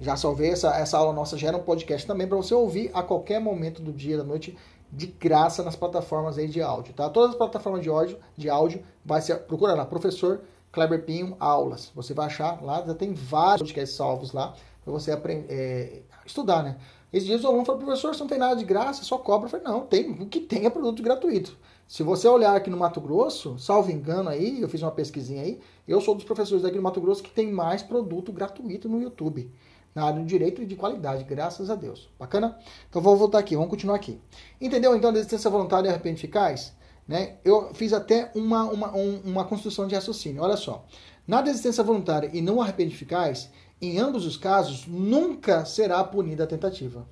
Já 0.00 0.16
salvei 0.16 0.50
essa, 0.50 0.74
essa 0.76 0.98
aula 0.98 1.12
nossa, 1.12 1.36
gera 1.36 1.56
um 1.56 1.62
podcast 1.62 2.06
também 2.06 2.26
para 2.26 2.36
você 2.36 2.54
ouvir 2.54 2.90
a 2.92 3.02
qualquer 3.02 3.40
momento 3.40 3.80
do 3.80 3.92
dia, 3.92 4.16
da 4.16 4.24
noite, 4.24 4.56
de 4.90 5.06
graça 5.06 5.62
nas 5.62 5.76
plataformas 5.76 6.38
aí 6.38 6.48
de 6.48 6.60
áudio, 6.60 6.92
tá? 6.92 7.08
Todas 7.08 7.30
as 7.30 7.36
plataformas 7.36 7.82
de 7.82 7.88
áudio, 7.88 8.18
de 8.36 8.50
áudio 8.50 8.82
vai 9.04 9.20
ser, 9.20 9.36
procura 9.40 9.74
lá, 9.74 9.84
professor 9.84 10.40
Kleber 10.72 11.04
Pinho 11.04 11.36
aulas. 11.38 11.92
Você 11.94 12.12
vai 12.14 12.26
achar 12.26 12.62
lá, 12.62 12.84
já 12.84 12.94
tem 12.94 13.14
vários 13.14 13.62
podcasts 13.62 13.96
salvos 13.96 14.32
lá 14.32 14.54
para 14.82 14.92
você 14.92 15.12
aprender, 15.12 15.46
é, 15.48 16.02
estudar, 16.26 16.62
né? 16.62 16.76
Esses 17.12 17.26
dias 17.26 17.42
o 17.42 17.48
aluno 17.48 17.64
falou, 17.64 17.80
professor, 17.80 18.14
você 18.14 18.20
não 18.20 18.28
tem 18.28 18.38
nada 18.38 18.54
de 18.54 18.64
graça, 18.64 19.02
só 19.02 19.18
cobra. 19.18 19.46
Eu 19.46 19.50
falei, 19.50 19.66
não, 19.66 19.80
tem, 19.80 20.10
o 20.10 20.26
que 20.26 20.40
tem 20.40 20.66
é 20.66 20.70
produto 20.70 21.02
gratuito. 21.02 21.56
Se 21.88 22.04
você 22.04 22.28
olhar 22.28 22.54
aqui 22.54 22.70
no 22.70 22.76
Mato 22.76 23.00
Grosso, 23.00 23.58
salvo 23.58 23.90
engano 23.90 24.28
aí, 24.28 24.62
eu 24.62 24.68
fiz 24.68 24.80
uma 24.80 24.92
pesquisinha 24.92 25.42
aí, 25.42 25.60
eu 25.88 26.00
sou 26.00 26.14
dos 26.14 26.22
professores 26.22 26.62
daqui 26.62 26.76
no 26.76 26.82
Mato 26.82 27.00
Grosso 27.00 27.20
que 27.20 27.30
tem 27.30 27.50
mais 27.50 27.82
produto 27.82 28.32
gratuito 28.32 28.88
no 28.88 29.02
YouTube. 29.02 29.50
Na 29.92 30.04
área 30.04 30.20
do 30.20 30.24
direito 30.24 30.62
e 30.62 30.66
de 30.66 30.76
qualidade, 30.76 31.24
graças 31.24 31.68
a 31.68 31.74
Deus. 31.74 32.08
Bacana? 32.16 32.56
Então 32.88 33.02
vou 33.02 33.16
voltar 33.16 33.40
aqui, 33.40 33.56
vamos 33.56 33.70
continuar 33.70 33.96
aqui. 33.96 34.20
Entendeu 34.60 34.94
então 34.94 35.10
a 35.10 35.12
desistência 35.12 35.50
voluntária 35.50 35.88
e 35.88 35.90
arrependimento 35.90 36.20
eficaz? 36.20 36.72
Né? 37.06 37.38
Eu 37.44 37.74
fiz 37.74 37.92
até 37.92 38.30
uma, 38.34 38.64
uma, 38.64 38.96
um, 38.96 39.20
uma 39.24 39.44
construção 39.44 39.86
de 39.86 39.94
raciocínio. 39.94 40.42
Olha 40.42 40.56
só. 40.56 40.86
Na 41.26 41.42
desistência 41.42 41.84
voluntária 41.84 42.30
e 42.32 42.40
não 42.40 42.60
arrependimento 42.60 42.96
eficaz, 42.96 43.50
em 43.80 43.98
ambos 43.98 44.26
os 44.26 44.36
casos, 44.36 44.86
nunca 44.86 45.64
será 45.64 46.02
punida 46.04 46.44
a 46.44 46.46
tentativa. 46.46 47.08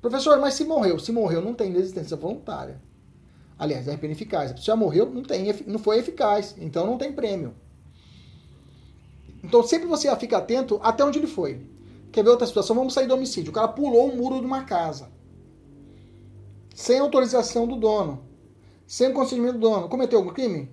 Professor, 0.00 0.38
mas 0.38 0.54
se 0.54 0.64
morreu? 0.64 0.98
Se 0.98 1.10
morreu, 1.12 1.42
não 1.42 1.52
tem 1.52 1.72
desistência 1.72 2.16
voluntária. 2.16 2.80
Aliás, 3.58 3.88
é 3.88 3.94
eficaz. 3.94 4.52
Se 4.52 4.66
já 4.66 4.76
morreu, 4.76 5.10
não, 5.10 5.22
tem, 5.22 5.52
não 5.66 5.78
foi 5.78 5.98
eficaz. 5.98 6.54
Então 6.58 6.86
não 6.86 6.98
tem 6.98 7.12
prêmio. 7.12 7.54
Então 9.42 9.62
sempre 9.62 9.86
você 9.86 10.14
fica 10.16 10.38
atento 10.38 10.78
até 10.82 11.04
onde 11.04 11.18
ele 11.18 11.26
foi. 11.26 11.66
Quer 12.12 12.22
ver 12.22 12.30
outra 12.30 12.46
situação? 12.46 12.76
Vamos 12.76 12.94
sair 12.94 13.06
do 13.06 13.14
homicídio. 13.14 13.50
O 13.50 13.54
cara 13.54 13.68
pulou 13.68 14.10
o 14.10 14.16
muro 14.16 14.40
de 14.40 14.46
uma 14.46 14.64
casa. 14.64 15.08
Sem 16.74 16.98
autorização 16.98 17.66
do 17.66 17.76
dono. 17.76 18.25
Sem 18.86 19.12
consentimento 19.12 19.54
do 19.54 19.60
dono. 19.60 19.88
Cometeu 19.88 20.18
algum 20.18 20.32
crime? 20.32 20.70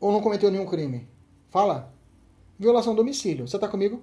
Ou 0.00 0.10
não 0.10 0.22
cometeu 0.22 0.50
nenhum 0.50 0.66
crime? 0.66 1.08
Fala. 1.50 1.92
Violação 2.58 2.94
do 2.94 2.98
domicílio. 2.98 3.46
Você 3.46 3.58
tá 3.58 3.68
comigo? 3.68 4.02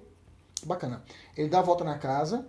Bacana. 0.64 1.02
Ele 1.36 1.48
dá 1.48 1.58
a 1.58 1.62
volta 1.62 1.82
na 1.82 1.98
casa, 1.98 2.46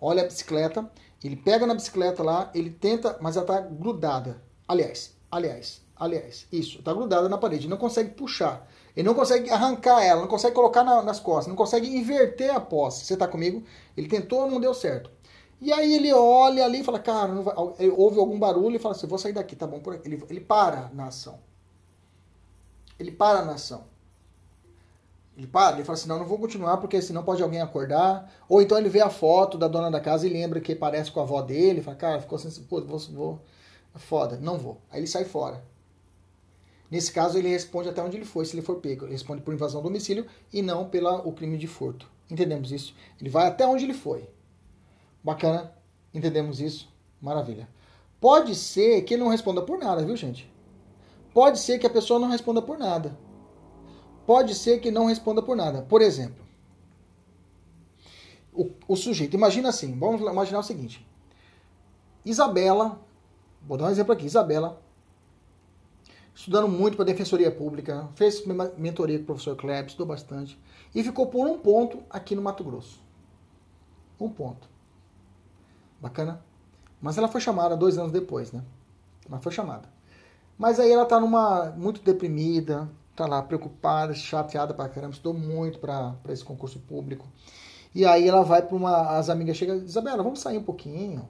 olha 0.00 0.22
a 0.22 0.26
bicicleta, 0.26 0.90
ele 1.24 1.36
pega 1.36 1.66
na 1.66 1.74
bicicleta 1.74 2.22
lá, 2.22 2.50
ele 2.54 2.70
tenta, 2.70 3.16
mas 3.20 3.36
ela 3.36 3.46
tá 3.46 3.60
grudada. 3.60 4.42
Aliás, 4.68 5.16
aliás, 5.30 5.82
aliás, 5.96 6.46
isso, 6.52 6.82
tá 6.82 6.92
grudada 6.92 7.28
na 7.28 7.38
parede, 7.38 7.68
não 7.68 7.78
consegue 7.78 8.10
puxar. 8.10 8.68
Ele 8.94 9.06
não 9.06 9.14
consegue 9.14 9.50
arrancar 9.50 10.02
ela, 10.02 10.20
não 10.20 10.28
consegue 10.28 10.54
colocar 10.54 10.84
na, 10.84 11.02
nas 11.02 11.20
costas, 11.20 11.46
não 11.46 11.56
consegue 11.56 11.88
inverter 11.88 12.54
a 12.54 12.60
posse. 12.60 13.04
Você 13.04 13.16
tá 13.16 13.26
comigo? 13.26 13.64
Ele 13.96 14.08
tentou, 14.08 14.50
não 14.50 14.60
deu 14.60 14.74
certo. 14.74 15.10
E 15.60 15.72
aí 15.72 15.94
ele 15.94 16.12
olha 16.12 16.64
ali 16.64 16.80
e 16.80 16.84
fala, 16.84 16.98
cara, 16.98 17.32
vai... 17.34 17.54
ele 17.78 17.90
ouve 17.90 18.18
algum 18.18 18.38
barulho 18.38 18.76
e 18.76 18.78
fala 18.78 18.94
assim, 18.94 19.06
vou 19.06 19.18
sair 19.18 19.32
daqui, 19.32 19.56
tá 19.56 19.66
bom 19.66 19.80
por 19.80 19.94
aqui. 19.94 20.08
Ele, 20.08 20.22
ele 20.28 20.40
para 20.40 20.90
na 20.92 21.06
ação. 21.06 21.38
Ele 22.98 23.10
para 23.10 23.44
na 23.44 23.52
ação. 23.52 23.84
Ele 25.36 25.46
para, 25.46 25.76
ele 25.76 25.84
fala 25.84 25.98
assim, 25.98 26.08
não, 26.08 26.18
não 26.18 26.26
vou 26.26 26.38
continuar 26.38 26.78
porque 26.78 27.00
senão 27.02 27.22
pode 27.22 27.42
alguém 27.42 27.60
acordar. 27.60 28.32
Ou 28.48 28.62
então 28.62 28.78
ele 28.78 28.88
vê 28.88 29.00
a 29.00 29.10
foto 29.10 29.58
da 29.58 29.68
dona 29.68 29.90
da 29.90 30.00
casa 30.00 30.26
e 30.26 30.30
lembra 30.30 30.60
que 30.60 30.74
parece 30.74 31.10
com 31.10 31.20
a 31.20 31.24
avó 31.24 31.42
dele. 31.42 31.82
Fala, 31.82 31.96
cara, 31.96 32.20
ficou 32.20 32.36
assim, 32.36 32.50
pô, 32.64 32.80
vou, 32.82 32.98
vou, 32.98 33.40
foda, 33.96 34.38
não 34.40 34.58
vou. 34.58 34.80
Aí 34.90 35.00
ele 35.00 35.06
sai 35.06 35.24
fora. 35.24 35.62
Nesse 36.90 37.12
caso, 37.12 37.36
ele 37.36 37.48
responde 37.48 37.88
até 37.88 38.02
onde 38.02 38.16
ele 38.16 38.24
foi, 38.24 38.44
se 38.44 38.54
ele 38.54 38.62
for 38.62 38.76
pego. 38.76 39.04
Ele 39.04 39.12
responde 39.12 39.42
por 39.42 39.52
invasão 39.52 39.82
do 39.82 39.88
domicílio 39.88 40.26
e 40.52 40.62
não 40.62 40.88
pelo 40.88 41.32
crime 41.32 41.58
de 41.58 41.66
furto. 41.66 42.08
Entendemos 42.30 42.72
isso? 42.72 42.94
Ele 43.20 43.28
vai 43.28 43.46
até 43.46 43.66
onde 43.66 43.84
ele 43.84 43.94
foi. 43.94 44.28
Bacana? 45.26 45.72
Entendemos 46.14 46.60
isso? 46.60 46.88
Maravilha. 47.20 47.68
Pode 48.20 48.54
ser 48.54 49.02
que 49.02 49.14
ele 49.14 49.24
não 49.24 49.30
responda 49.30 49.60
por 49.60 49.76
nada, 49.76 50.04
viu, 50.04 50.16
gente? 50.16 50.48
Pode 51.34 51.58
ser 51.58 51.80
que 51.80 51.86
a 51.86 51.90
pessoa 51.90 52.20
não 52.20 52.28
responda 52.28 52.62
por 52.62 52.78
nada. 52.78 53.18
Pode 54.24 54.54
ser 54.54 54.78
que 54.78 54.92
não 54.92 55.06
responda 55.06 55.42
por 55.42 55.56
nada. 55.56 55.82
Por 55.82 56.00
exemplo, 56.00 56.46
o, 58.52 58.70
o 58.86 58.94
sujeito, 58.94 59.34
imagina 59.34 59.68
assim, 59.68 59.98
vamos 59.98 60.20
imaginar 60.20 60.60
o 60.60 60.62
seguinte. 60.62 61.04
Isabela, 62.24 63.00
vou 63.66 63.76
dar 63.76 63.86
um 63.86 63.90
exemplo 63.90 64.12
aqui, 64.12 64.26
Isabela 64.26 64.80
estudando 66.36 66.68
muito 66.68 66.96
para 66.96 67.04
a 67.04 67.06
Defensoria 67.06 67.50
Pública, 67.50 68.10
fez 68.14 68.44
mentoria 68.76 69.16
com 69.16 69.22
o 69.22 69.26
professor 69.26 69.56
Kleber, 69.56 69.86
estudou 69.86 70.06
bastante, 70.06 70.60
e 70.94 71.02
ficou 71.02 71.28
por 71.28 71.46
um 71.46 71.58
ponto 71.58 72.02
aqui 72.10 72.34
no 72.36 72.42
Mato 72.42 72.62
Grosso. 72.62 73.00
Um 74.20 74.28
ponto. 74.28 74.75
Bacana? 76.00 76.40
Mas 77.00 77.18
ela 77.18 77.28
foi 77.28 77.40
chamada 77.40 77.76
dois 77.76 77.98
anos 77.98 78.12
depois, 78.12 78.52
né? 78.52 78.62
Ela 79.28 79.38
foi 79.38 79.52
chamada. 79.52 79.88
Mas 80.58 80.80
aí 80.80 80.90
ela 80.90 81.04
tá 81.04 81.20
numa. 81.20 81.72
muito 81.76 82.02
deprimida, 82.02 82.88
tá 83.14 83.26
lá 83.26 83.42
preocupada, 83.42 84.14
chateada 84.14 84.72
pra 84.72 84.88
caramba, 84.88 85.12
estudou 85.12 85.34
muito 85.34 85.78
para 85.78 86.14
esse 86.28 86.44
concurso 86.44 86.78
público. 86.80 87.26
E 87.94 88.04
aí 88.04 88.28
ela 88.28 88.42
vai 88.42 88.62
para 88.62 88.76
uma. 88.76 89.16
As 89.16 89.28
amigas 89.28 89.56
chegam, 89.56 89.76
Isabela, 89.76 90.22
vamos 90.22 90.40
sair 90.40 90.58
um 90.58 90.62
pouquinho. 90.62 91.28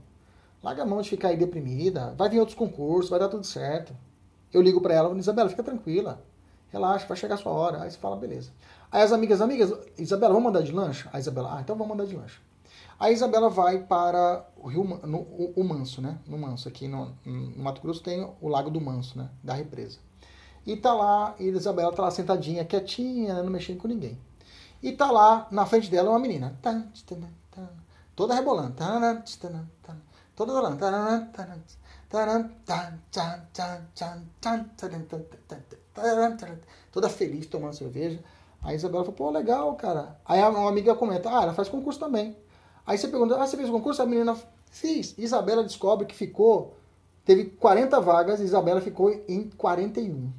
Larga 0.62 0.82
a 0.82 0.86
mão 0.86 1.00
de 1.00 1.10
ficar 1.10 1.28
aí 1.28 1.36
deprimida. 1.36 2.14
Vai 2.16 2.28
vir 2.28 2.40
outros 2.40 2.56
concursos, 2.56 3.10
vai 3.10 3.18
dar 3.18 3.28
tudo 3.28 3.44
certo. 3.44 3.94
Eu 4.52 4.62
ligo 4.62 4.80
para 4.80 4.94
ela, 4.94 5.16
Isabela, 5.18 5.48
fica 5.48 5.62
tranquila. 5.62 6.22
Relaxa, 6.70 7.06
vai 7.06 7.16
chegar 7.16 7.34
a 7.34 7.38
sua 7.38 7.52
hora. 7.52 7.82
Aí 7.82 7.90
você 7.90 7.98
fala, 7.98 8.16
beleza. 8.16 8.50
Aí 8.90 9.02
as 9.02 9.12
amigas, 9.12 9.40
amigas, 9.40 9.72
Isabela, 9.98 10.32
vamos 10.32 10.46
mandar 10.52 10.62
de 10.62 10.72
lanche? 10.72 11.08
A 11.12 11.18
Isabela, 11.18 11.56
ah, 11.56 11.60
então 11.60 11.76
vamos 11.76 11.96
mandar 11.96 12.08
de 12.08 12.16
lanche. 12.16 12.40
A 12.98 13.10
Isabela 13.10 13.50
vai 13.50 13.78
para 13.78 14.46
o 14.56 14.68
Rio 14.68 14.82
no, 14.84 15.18
o, 15.18 15.52
o, 15.56 15.64
Manso, 15.64 16.00
né? 16.00 16.18
No 16.26 16.38
Manso, 16.38 16.66
aqui 16.66 16.88
no, 16.88 17.12
no, 17.24 17.62
Mato 17.62 17.82
Grosso 17.82 18.02
tem 18.02 18.26
o 18.40 18.48
Lago 18.48 18.70
do 18.70 18.80
Manso, 18.80 19.18
né? 19.18 19.28
Da 19.42 19.52
represa. 19.52 19.98
E 20.66 20.76
tá 20.76 20.94
lá, 20.94 21.34
e 21.38 21.48
Isabela 21.48 21.92
tá 21.92 22.02
lá 22.02 22.10
sentadinha, 22.10 22.64
quietinha, 22.64 23.34
né? 23.34 23.42
não 23.42 23.50
mexendo 23.50 23.78
com 23.78 23.86
ninguém. 23.86 24.18
E 24.82 24.92
tá 24.92 25.10
lá, 25.10 25.46
na 25.50 25.66
frente 25.66 25.90
dela, 25.90 26.10
uma 26.10 26.18
menina. 26.18 26.58
Toda 28.16 28.34
rebolando. 28.34 28.74
Toda 30.34 30.52
rolando 30.52 30.76
toda 36.90 37.08
feliz 37.08 37.46
tomando 37.46 37.74
cerveja. 37.74 38.22
Aí 38.62 38.74
Isabela 38.74 39.04
falou, 39.04 39.16
pô, 39.16 39.30
legal, 39.30 39.74
cara. 39.76 40.18
Aí 40.24 40.40
uma 40.40 40.68
amiga 40.68 40.94
comenta, 40.94 41.28
ah, 41.30 41.42
ela 41.42 41.54
faz 41.54 41.68
concurso 41.68 42.00
também. 42.00 42.36
Aí 42.86 42.96
você 42.96 43.08
pergunta, 43.08 43.36
ah, 43.36 43.46
você 43.46 43.56
fez 43.56 43.68
concurso? 43.68 44.00
A 44.00 44.06
menina, 44.06 44.36
fiz. 44.70 45.14
Isabela 45.18 45.64
descobre 45.64 46.06
que 46.06 46.14
ficou, 46.14 46.76
teve 47.24 47.46
40 47.46 48.00
vagas, 48.00 48.40
Isabela 48.40 48.80
ficou 48.80 49.10
em 49.28 49.50
41. 49.50 50.30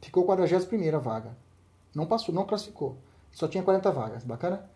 Ficou 0.00 0.24
41 0.24 1.00
vaga. 1.00 1.36
Não 1.94 2.06
passou, 2.06 2.34
não 2.34 2.46
classificou. 2.46 2.96
Só 3.32 3.46
tinha 3.48 3.62
40 3.62 3.90
vagas. 3.90 4.24
Bacana? 4.24 4.68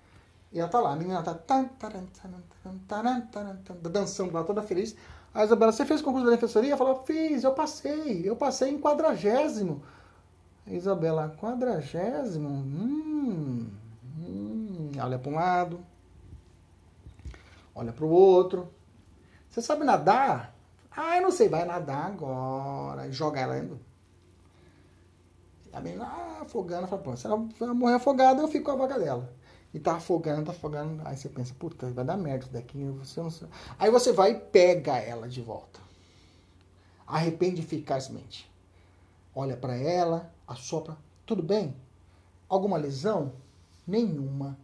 E 0.52 0.60
ela 0.60 0.68
tá 0.68 0.80
lá, 0.80 0.92
a 0.92 0.96
menina 0.96 1.22
tá 1.22 1.38
dançando 3.82 4.32
lá, 4.32 4.44
toda 4.44 4.62
feliz. 4.62 4.96
A 5.34 5.44
Isabela, 5.44 5.72
você 5.72 5.84
fez 5.84 6.00
concurso 6.00 6.24
da 6.24 6.32
defensoria? 6.32 6.70
Ela 6.70 6.78
falou, 6.78 7.02
fiz, 7.04 7.44
eu 7.44 7.52
passei, 7.52 8.22
eu 8.26 8.36
passei 8.36 8.70
em 8.70 8.80
quadragésimo. 8.80 9.82
Isabela, 10.66 11.36
quadragésimo? 11.38 12.48
Hum, 12.48 13.68
olha 15.00 15.18
para 15.18 15.30
um 15.30 15.34
lado, 15.34 15.84
olha 17.74 17.92
para 17.92 18.04
o 18.04 18.10
outro. 18.10 18.68
Você 19.50 19.62
sabe 19.62 19.84
nadar? 19.84 20.54
Ah, 20.90 21.16
eu 21.16 21.22
não 21.22 21.30
sei, 21.30 21.48
vai 21.48 21.64
nadar 21.64 22.06
agora. 22.06 23.10
Joga 23.10 23.40
ela 23.40 23.58
indo. 23.58 23.78
A 25.72 25.80
menina, 25.80 26.06
ah, 26.06 26.42
afogando, 26.42 26.86
fala, 26.86 27.02
pô, 27.02 27.16
se 27.16 27.26
ela 27.26 27.36
morrer 27.74 27.94
afogada, 27.94 28.40
eu 28.40 28.48
fico 28.48 28.64
com 28.64 28.70
a 28.70 28.76
vaga 28.76 28.98
dela 28.98 29.30
e 29.76 29.78
tá 29.78 29.96
afogando, 29.96 30.46
tá 30.46 30.52
afogando. 30.52 31.02
Aí 31.04 31.18
você 31.18 31.28
pensa, 31.28 31.54
puta, 31.58 31.90
vai 31.90 32.02
dar 32.02 32.16
merda 32.16 32.44
isso 32.44 32.52
daqui. 32.52 32.82
Você 32.98 33.20
não... 33.20 33.30
Aí 33.78 33.90
você 33.90 34.10
vai 34.10 34.32
e 34.32 34.40
pega 34.40 34.96
ela 34.96 35.28
de 35.28 35.42
volta. 35.42 35.78
Arrepende 37.06 37.60
eficazmente. 37.60 38.50
Olha 39.34 39.54
para 39.54 39.76
ela, 39.76 40.32
assopra. 40.48 40.96
Tudo 41.26 41.42
bem? 41.42 41.76
Alguma 42.48 42.78
lesão? 42.78 43.34
Nenhuma. 43.86 44.58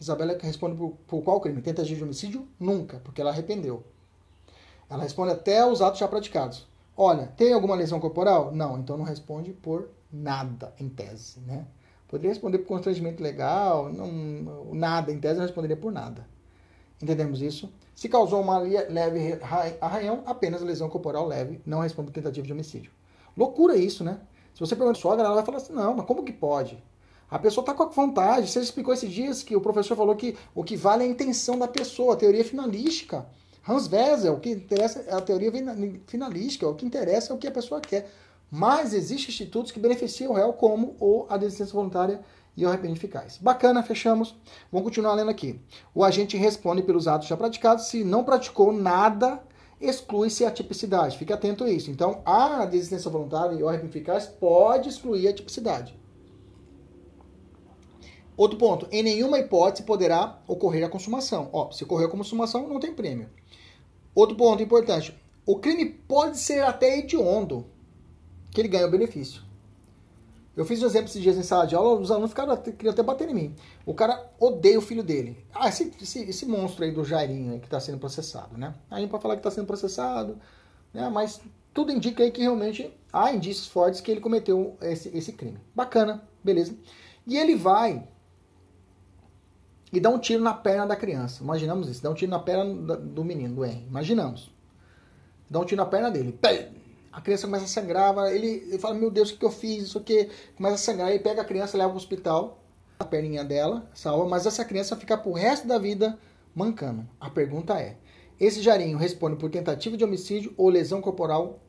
Isabela 0.00 0.36
responde 0.40 0.76
por, 0.76 0.92
por 1.06 1.22
qual 1.22 1.40
crime? 1.40 1.62
Tentativa 1.62 1.96
de 1.96 2.04
homicídio? 2.04 2.48
Nunca, 2.58 3.00
porque 3.04 3.20
ela 3.20 3.30
arrependeu. 3.30 3.82
Ela 4.88 5.02
responde 5.02 5.32
até 5.32 5.66
os 5.66 5.80
atos 5.80 6.00
já 6.00 6.08
praticados. 6.08 6.66
Olha, 6.96 7.26
tem 7.36 7.52
alguma 7.52 7.74
lesão 7.74 7.98
corporal? 7.98 8.52
Não, 8.52 8.78
então 8.78 8.96
não 8.96 9.04
responde 9.04 9.52
por 9.52 9.88
nada, 10.12 10.72
em 10.78 10.88
tese, 10.88 11.40
né? 11.40 11.66
Poderia 12.06 12.30
responder 12.30 12.58
por 12.58 12.68
constrangimento 12.68 13.22
legal, 13.22 13.92
não, 13.92 14.72
nada, 14.72 15.10
em 15.10 15.18
tese 15.18 15.36
não 15.36 15.46
responderia 15.46 15.76
por 15.76 15.90
nada. 15.90 16.26
Entendemos 17.02 17.42
isso? 17.42 17.72
Se 17.94 18.08
causou 18.08 18.40
uma 18.40 18.58
leve 18.58 19.38
arranhão, 19.80 20.22
apenas 20.26 20.62
lesão 20.62 20.88
corporal 20.88 21.26
leve, 21.26 21.60
não 21.66 21.80
responde 21.80 22.08
por 22.08 22.14
tentativa 22.14 22.46
de 22.46 22.52
homicídio. 22.52 22.92
Loucura 23.36 23.76
isso, 23.76 24.04
né? 24.04 24.20
Se 24.54 24.60
você 24.60 24.76
pergunta 24.76 24.98
a 24.98 25.02
sogra, 25.02 25.24
ela 25.24 25.34
vai 25.34 25.44
falar 25.44 25.58
assim, 25.58 25.72
não, 25.72 25.94
mas 25.94 26.06
como 26.06 26.22
que 26.22 26.32
pode? 26.32 26.80
A 27.30 27.38
pessoa 27.38 27.62
está 27.62 27.74
com 27.74 27.82
a 27.82 27.86
vontade. 27.86 28.50
Você 28.50 28.60
explicou 28.60 28.92
esses 28.94 29.10
dias 29.10 29.42
que 29.42 29.56
o 29.56 29.60
professor 29.60 29.96
falou 29.96 30.14
que 30.14 30.36
o 30.54 30.62
que 30.62 30.76
vale 30.76 31.04
é 31.04 31.06
a 31.06 31.10
intenção 31.10 31.58
da 31.58 31.66
pessoa, 31.66 32.14
a 32.14 32.16
teoria 32.16 32.44
finalística. 32.44 33.26
Hans 33.66 33.90
Wessel, 33.90 34.34
o 34.34 34.40
que 34.40 34.50
interessa 34.50 35.00
é 35.06 35.14
a 35.14 35.20
teoria 35.20 35.50
finalística, 36.06 36.68
o 36.68 36.74
que 36.74 36.84
interessa 36.84 37.32
é 37.32 37.36
o 37.36 37.38
que 37.38 37.46
a 37.46 37.50
pessoa 37.50 37.80
quer. 37.80 38.10
Mas 38.50 38.92
existem 38.92 39.30
institutos 39.30 39.72
que 39.72 39.80
beneficiam 39.80 40.32
o 40.32 40.34
réu, 40.34 40.52
como 40.52 40.96
o 41.00 41.26
a 41.28 41.36
desistência 41.36 41.74
voluntária 41.74 42.20
e 42.56 42.64
o 42.64 42.68
arrependimento 42.68 42.98
eficaz. 42.98 43.38
Bacana, 43.38 43.82
fechamos. 43.82 44.36
Vamos 44.70 44.84
continuar 44.84 45.14
lendo 45.14 45.30
aqui. 45.30 45.58
O 45.94 46.04
agente 46.04 46.36
responde 46.36 46.82
pelos 46.82 47.08
atos 47.08 47.26
já 47.26 47.36
praticados. 47.36 47.86
Se 47.86 48.04
não 48.04 48.22
praticou 48.22 48.72
nada, 48.72 49.42
exclui-se 49.80 50.44
a 50.44 50.50
tipicidade. 50.50 51.18
Fique 51.18 51.32
atento 51.32 51.64
a 51.64 51.70
isso. 51.70 51.90
Então, 51.90 52.22
a 52.24 52.64
desistência 52.64 53.10
voluntária 53.10 53.54
e 53.54 53.62
o 53.62 53.68
arrependimento 53.68 53.96
eficaz 53.96 54.26
pode 54.26 54.88
excluir 54.88 55.26
a 55.26 55.32
tipicidade. 55.32 55.98
Outro 58.36 58.58
ponto, 58.58 58.88
em 58.90 59.02
nenhuma 59.02 59.38
hipótese 59.38 59.84
poderá 59.84 60.40
ocorrer 60.46 60.84
a 60.84 60.88
consumação. 60.88 61.48
Ó, 61.52 61.70
se 61.70 61.84
ocorrer 61.84 62.08
a 62.08 62.10
consumação, 62.10 62.68
não 62.68 62.80
tem 62.80 62.92
prêmio. 62.92 63.28
Outro 64.14 64.36
ponto 64.36 64.62
importante, 64.62 65.14
o 65.46 65.58
crime 65.58 65.86
pode 65.86 66.38
ser 66.38 66.64
até 66.64 66.98
hediondo 66.98 67.66
que 68.50 68.60
ele 68.60 68.68
ganha 68.68 68.86
o 68.86 68.90
benefício. 68.90 69.42
Eu 70.56 70.64
fiz 70.64 70.80
um 70.82 70.86
exemplo 70.86 71.08
esses 71.08 71.20
dias 71.20 71.36
em 71.36 71.42
sala 71.42 71.66
de 71.66 71.74
aula, 71.74 72.00
os 72.00 72.12
alunos 72.12 72.30
ficaram, 72.30 72.56
queriam 72.56 72.92
até 72.92 73.02
bater 73.02 73.28
em 73.28 73.34
mim. 73.34 73.56
O 73.84 73.92
cara 73.92 74.32
odeia 74.38 74.78
o 74.78 74.82
filho 74.82 75.02
dele. 75.02 75.44
Ah, 75.52 75.68
esse, 75.68 75.92
esse, 76.00 76.22
esse 76.22 76.46
monstro 76.46 76.84
aí 76.84 76.92
do 76.92 77.04
Jairinho 77.04 77.52
aí 77.52 77.58
que 77.58 77.66
está 77.66 77.80
sendo 77.80 77.98
processado, 77.98 78.56
né? 78.56 78.72
Aí 78.88 79.06
para 79.08 79.18
falar 79.18 79.34
que 79.34 79.40
está 79.40 79.50
sendo 79.50 79.66
processado, 79.66 80.38
né? 80.92 81.08
Mas 81.08 81.40
tudo 81.72 81.90
indica 81.90 82.22
aí 82.22 82.30
que 82.30 82.40
realmente 82.40 82.92
há 83.12 83.32
indícios 83.32 83.66
fortes 83.66 84.00
que 84.00 84.12
ele 84.12 84.20
cometeu 84.20 84.76
esse, 84.80 85.08
esse 85.08 85.32
crime. 85.32 85.58
Bacana, 85.74 86.22
beleza. 86.42 86.76
E 87.26 87.36
ele 87.36 87.56
vai 87.56 88.06
e 89.98 90.00
dá 90.00 90.10
um 90.10 90.18
tiro 90.18 90.42
na 90.42 90.54
perna 90.54 90.86
da 90.86 90.96
criança. 90.96 91.42
Imaginamos 91.42 91.88
isso, 91.88 92.02
dá 92.02 92.10
um 92.10 92.14
tiro 92.14 92.30
na 92.30 92.38
perna 92.38 92.96
do 92.96 93.24
menino, 93.24 93.54
do 93.54 93.64
Henry. 93.64 93.86
Imaginamos. 93.88 94.52
Dá 95.48 95.60
um 95.60 95.64
tiro 95.64 95.82
na 95.82 95.86
perna 95.86 96.10
dele. 96.10 96.38
A 97.12 97.20
criança 97.20 97.46
começa 97.46 97.64
a 97.64 97.68
sangrar, 97.68 98.16
ele, 98.32 98.46
ele 98.46 98.78
fala, 98.78 98.94
meu 98.94 99.10
Deus, 99.10 99.30
o 99.30 99.38
que 99.38 99.44
eu 99.44 99.50
fiz? 99.50 99.84
Isso 99.84 99.98
aqui 99.98 100.28
começa 100.56 100.74
a 100.74 100.78
sangrar, 100.78 101.10
ele 101.10 101.20
pega 101.20 101.42
a 101.42 101.44
criança, 101.44 101.76
leva 101.76 101.90
para 101.90 101.94
o 101.94 101.98
hospital, 101.98 102.64
a 102.98 103.04
perninha 103.04 103.44
dela, 103.44 103.88
salva, 103.94 104.28
mas 104.28 104.46
essa 104.46 104.64
criança 104.64 104.96
fica 104.96 105.16
pro 105.16 105.32
resto 105.32 105.68
da 105.68 105.78
vida 105.78 106.18
mancando. 106.54 107.06
A 107.20 107.30
pergunta 107.30 107.78
é: 107.80 107.96
esse 108.38 108.60
jarinho 108.62 108.98
responde 108.98 109.36
por 109.36 109.50
tentativa 109.50 109.96
de 109.96 110.04
homicídio 110.04 110.52
ou 110.56 110.68
lesão 110.68 111.00
corporal 111.00 111.60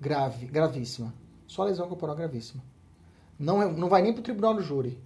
grave, 0.00 0.46
gravíssima? 0.46 1.14
Só 1.46 1.64
lesão 1.64 1.88
corporal 1.88 2.14
gravíssima. 2.14 2.62
Não, 3.38 3.62
é, 3.62 3.72
não 3.72 3.88
vai 3.88 4.02
nem 4.02 4.12
para 4.12 4.20
o 4.20 4.24
tribunal 4.24 4.54
do 4.54 4.62
júri. 4.62 4.98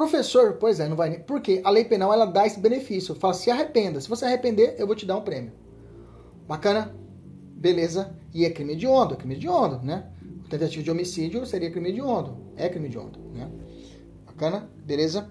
Professor, 0.00 0.54
pois 0.54 0.80
é, 0.80 0.88
não 0.88 0.96
vai 0.96 1.10
nem. 1.10 1.20
Porque 1.20 1.60
a 1.62 1.68
lei 1.68 1.84
penal 1.84 2.10
ela 2.10 2.24
dá 2.24 2.46
esse 2.46 2.58
benefício. 2.58 3.14
Fala, 3.14 3.34
se 3.34 3.50
arrependa. 3.50 4.00
Se 4.00 4.08
você 4.08 4.24
arrepender, 4.24 4.76
eu 4.78 4.86
vou 4.86 4.96
te 4.96 5.04
dar 5.04 5.18
um 5.18 5.20
prêmio. 5.20 5.52
Bacana? 6.48 6.96
Beleza? 7.54 8.16
E 8.32 8.46
é 8.46 8.50
crime 8.50 8.74
de 8.74 8.86
onda, 8.86 9.14
crime 9.14 9.36
de 9.36 9.46
onda, 9.46 9.76
né? 9.82 10.10
Tentativa 10.48 10.82
de 10.82 10.90
homicídio 10.90 11.44
seria 11.44 11.70
crime 11.70 11.92
de 11.92 12.00
onda. 12.00 12.34
É 12.56 12.66
crime 12.70 12.88
de 12.88 12.96
onda, 12.96 13.18
né? 13.34 13.50
Bacana? 14.24 14.70
Beleza? 14.86 15.30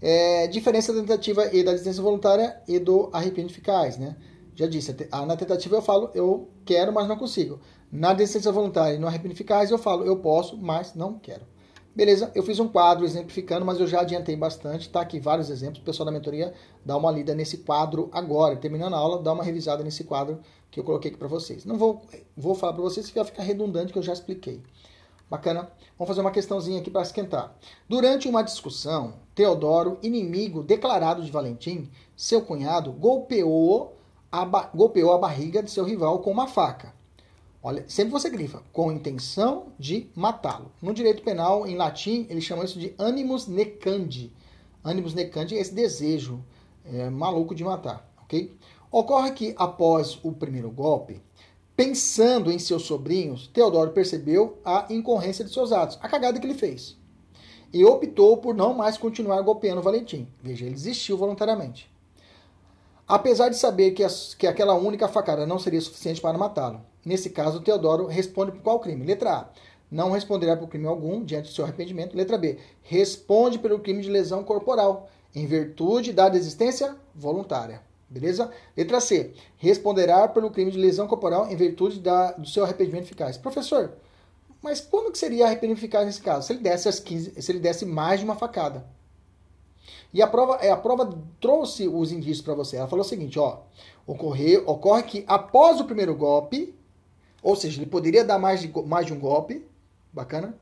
É, 0.00 0.46
diferença 0.46 0.92
da 0.92 1.00
tentativa 1.00 1.52
e 1.52 1.64
da 1.64 1.72
desistência 1.72 2.00
voluntária 2.00 2.62
e 2.68 2.78
do 2.78 3.10
arrependimento 3.12 3.54
eficaz, 3.54 3.98
né? 3.98 4.14
Já 4.54 4.68
disse, 4.68 4.94
na 5.26 5.36
tentativa 5.36 5.74
eu 5.74 5.82
falo 5.82 6.12
eu 6.14 6.48
quero, 6.64 6.92
mas 6.92 7.08
não 7.08 7.16
consigo. 7.16 7.58
Na 7.90 8.14
desistência 8.14 8.52
voluntária 8.52 8.94
e 8.94 9.00
no 9.00 9.08
arrependimento 9.08 9.38
eficaz 9.38 9.68
eu 9.72 9.78
falo 9.78 10.04
eu 10.04 10.18
posso, 10.18 10.56
mas 10.56 10.94
não 10.94 11.18
quero. 11.18 11.55
Beleza, 11.96 12.30
eu 12.34 12.42
fiz 12.42 12.60
um 12.60 12.68
quadro 12.68 13.06
exemplificando, 13.06 13.64
mas 13.64 13.80
eu 13.80 13.86
já 13.86 14.02
adiantei 14.02 14.36
bastante, 14.36 14.86
tá 14.86 15.00
aqui 15.00 15.18
vários 15.18 15.48
exemplos. 15.48 15.80
O 15.80 15.82
pessoal 15.82 16.04
da 16.04 16.12
mentoria 16.12 16.52
dá 16.84 16.94
uma 16.94 17.10
lida 17.10 17.34
nesse 17.34 17.56
quadro 17.56 18.10
agora. 18.12 18.54
Terminando 18.54 18.92
a 18.92 18.98
aula, 18.98 19.22
dá 19.22 19.32
uma 19.32 19.42
revisada 19.42 19.82
nesse 19.82 20.04
quadro 20.04 20.38
que 20.70 20.78
eu 20.78 20.84
coloquei 20.84 21.10
aqui 21.10 21.18
para 21.18 21.26
vocês. 21.26 21.64
Não 21.64 21.78
vou, 21.78 22.02
vou 22.36 22.54
falar 22.54 22.74
para 22.74 22.82
vocês 22.82 23.08
que 23.08 23.14
vai 23.14 23.24
ficar 23.24 23.42
redundante, 23.44 23.94
que 23.94 23.98
eu 23.98 24.02
já 24.02 24.12
expliquei. 24.12 24.62
Bacana? 25.30 25.70
Vamos 25.98 26.08
fazer 26.08 26.20
uma 26.20 26.30
questãozinha 26.30 26.80
aqui 26.80 26.90
para 26.90 27.00
esquentar. 27.00 27.56
Durante 27.88 28.28
uma 28.28 28.42
discussão, 28.42 29.14
Teodoro, 29.34 29.98
inimigo 30.02 30.62
declarado 30.62 31.22
de 31.22 31.30
Valentim, 31.30 31.90
seu 32.14 32.42
cunhado, 32.42 32.92
golpeou 32.92 33.96
a, 34.30 34.44
golpeou 34.74 35.14
a 35.14 35.18
barriga 35.18 35.62
de 35.62 35.70
seu 35.70 35.82
rival 35.82 36.18
com 36.18 36.30
uma 36.30 36.46
faca. 36.46 36.94
Olha, 37.68 37.84
sempre 37.88 38.12
você 38.12 38.30
grifa, 38.30 38.62
com 38.72 38.92
intenção 38.92 39.72
de 39.76 40.08
matá-lo. 40.14 40.70
No 40.80 40.94
direito 40.94 41.24
penal, 41.24 41.66
em 41.66 41.74
latim, 41.74 42.24
eles 42.30 42.44
chamam 42.44 42.64
isso 42.64 42.78
de 42.78 42.94
animus 42.96 43.48
necandi. 43.48 44.32
Animus 44.84 45.14
necandi 45.14 45.56
é 45.56 45.60
esse 45.60 45.74
desejo 45.74 46.44
é, 46.84 47.10
maluco 47.10 47.56
de 47.56 47.64
matar, 47.64 48.08
ok? 48.22 48.56
Ocorre 48.88 49.32
que, 49.32 49.52
após 49.58 50.16
o 50.22 50.30
primeiro 50.30 50.70
golpe, 50.70 51.20
pensando 51.74 52.52
em 52.52 52.58
seus 52.60 52.84
sobrinhos, 52.84 53.48
Teodoro 53.48 53.90
percebeu 53.90 54.60
a 54.64 54.86
incorrência 54.88 55.44
de 55.44 55.52
seus 55.52 55.72
atos, 55.72 55.98
a 56.00 56.08
cagada 56.08 56.38
que 56.38 56.46
ele 56.46 56.54
fez. 56.54 56.96
E 57.72 57.84
optou 57.84 58.36
por 58.36 58.54
não 58.54 58.74
mais 58.74 58.96
continuar 58.96 59.42
golpeando 59.42 59.82
Valentim. 59.82 60.28
Veja, 60.40 60.64
ele 60.64 60.74
desistiu 60.76 61.18
voluntariamente. 61.18 61.90
Apesar 63.08 63.48
de 63.48 63.56
saber 63.56 63.92
que, 63.92 64.02
as, 64.02 64.34
que 64.34 64.46
aquela 64.46 64.74
única 64.74 65.06
facada 65.06 65.46
não 65.46 65.58
seria 65.58 65.80
suficiente 65.80 66.20
para 66.20 66.36
matá-lo. 66.36 66.80
Nesse 67.04 67.30
caso, 67.30 67.60
Teodoro 67.60 68.06
responde 68.06 68.50
por 68.50 68.62
qual 68.62 68.80
crime? 68.80 69.06
Letra 69.06 69.32
A. 69.32 69.48
Não 69.88 70.10
responderá 70.10 70.56
por 70.56 70.68
crime 70.68 70.86
algum 70.86 71.24
diante 71.24 71.48
do 71.48 71.54
seu 71.54 71.64
arrependimento. 71.64 72.16
Letra 72.16 72.36
B. 72.36 72.58
Responde 72.82 73.60
pelo 73.60 73.78
crime 73.78 74.02
de 74.02 74.10
lesão 74.10 74.42
corporal, 74.42 75.08
em 75.32 75.46
virtude 75.46 76.12
da 76.12 76.28
desistência 76.28 76.96
voluntária. 77.14 77.80
Beleza? 78.08 78.50
Letra 78.76 79.00
C. 79.00 79.32
Responderá 79.56 80.26
pelo 80.26 80.50
crime 80.50 80.72
de 80.72 80.78
lesão 80.78 81.06
corporal 81.06 81.48
em 81.48 81.54
virtude 81.54 82.00
da, 82.00 82.32
do 82.32 82.48
seu 82.48 82.64
arrependimento 82.64 83.04
eficaz. 83.04 83.36
Professor, 83.36 83.92
mas 84.60 84.80
como 84.80 85.12
que 85.12 85.18
seria 85.18 85.46
arrependimento 85.46 85.78
eficaz 85.78 86.06
nesse 86.06 86.20
caso? 86.20 86.46
Se 86.46 86.52
ele 86.52 86.60
desse, 86.60 86.88
as 86.88 86.98
15, 86.98 87.40
se 87.40 87.52
ele 87.52 87.60
desse 87.60 87.84
mais 87.84 88.18
de 88.18 88.24
uma 88.24 88.34
facada. 88.34 88.84
E 90.12 90.22
a 90.22 90.26
prova, 90.26 90.56
é, 90.56 90.70
a 90.70 90.76
prova 90.76 91.18
trouxe 91.40 91.86
os 91.88 92.12
indícios 92.12 92.40
para 92.40 92.54
você. 92.54 92.76
Ela 92.76 92.88
falou 92.88 93.04
o 93.04 93.08
seguinte, 93.08 93.38
ó. 93.38 93.60
Ocorre, 94.06 94.58
ocorre 94.58 95.02
que 95.02 95.24
após 95.26 95.80
o 95.80 95.84
primeiro 95.84 96.14
golpe, 96.14 96.74
ou 97.42 97.56
seja, 97.56 97.80
ele 97.80 97.90
poderia 97.90 98.24
dar 98.24 98.38
mais 98.38 98.60
de, 98.60 98.72
mais 98.86 99.06
de 99.06 99.12
um 99.12 99.18
golpe. 99.18 99.66
Bacana. 100.12 100.58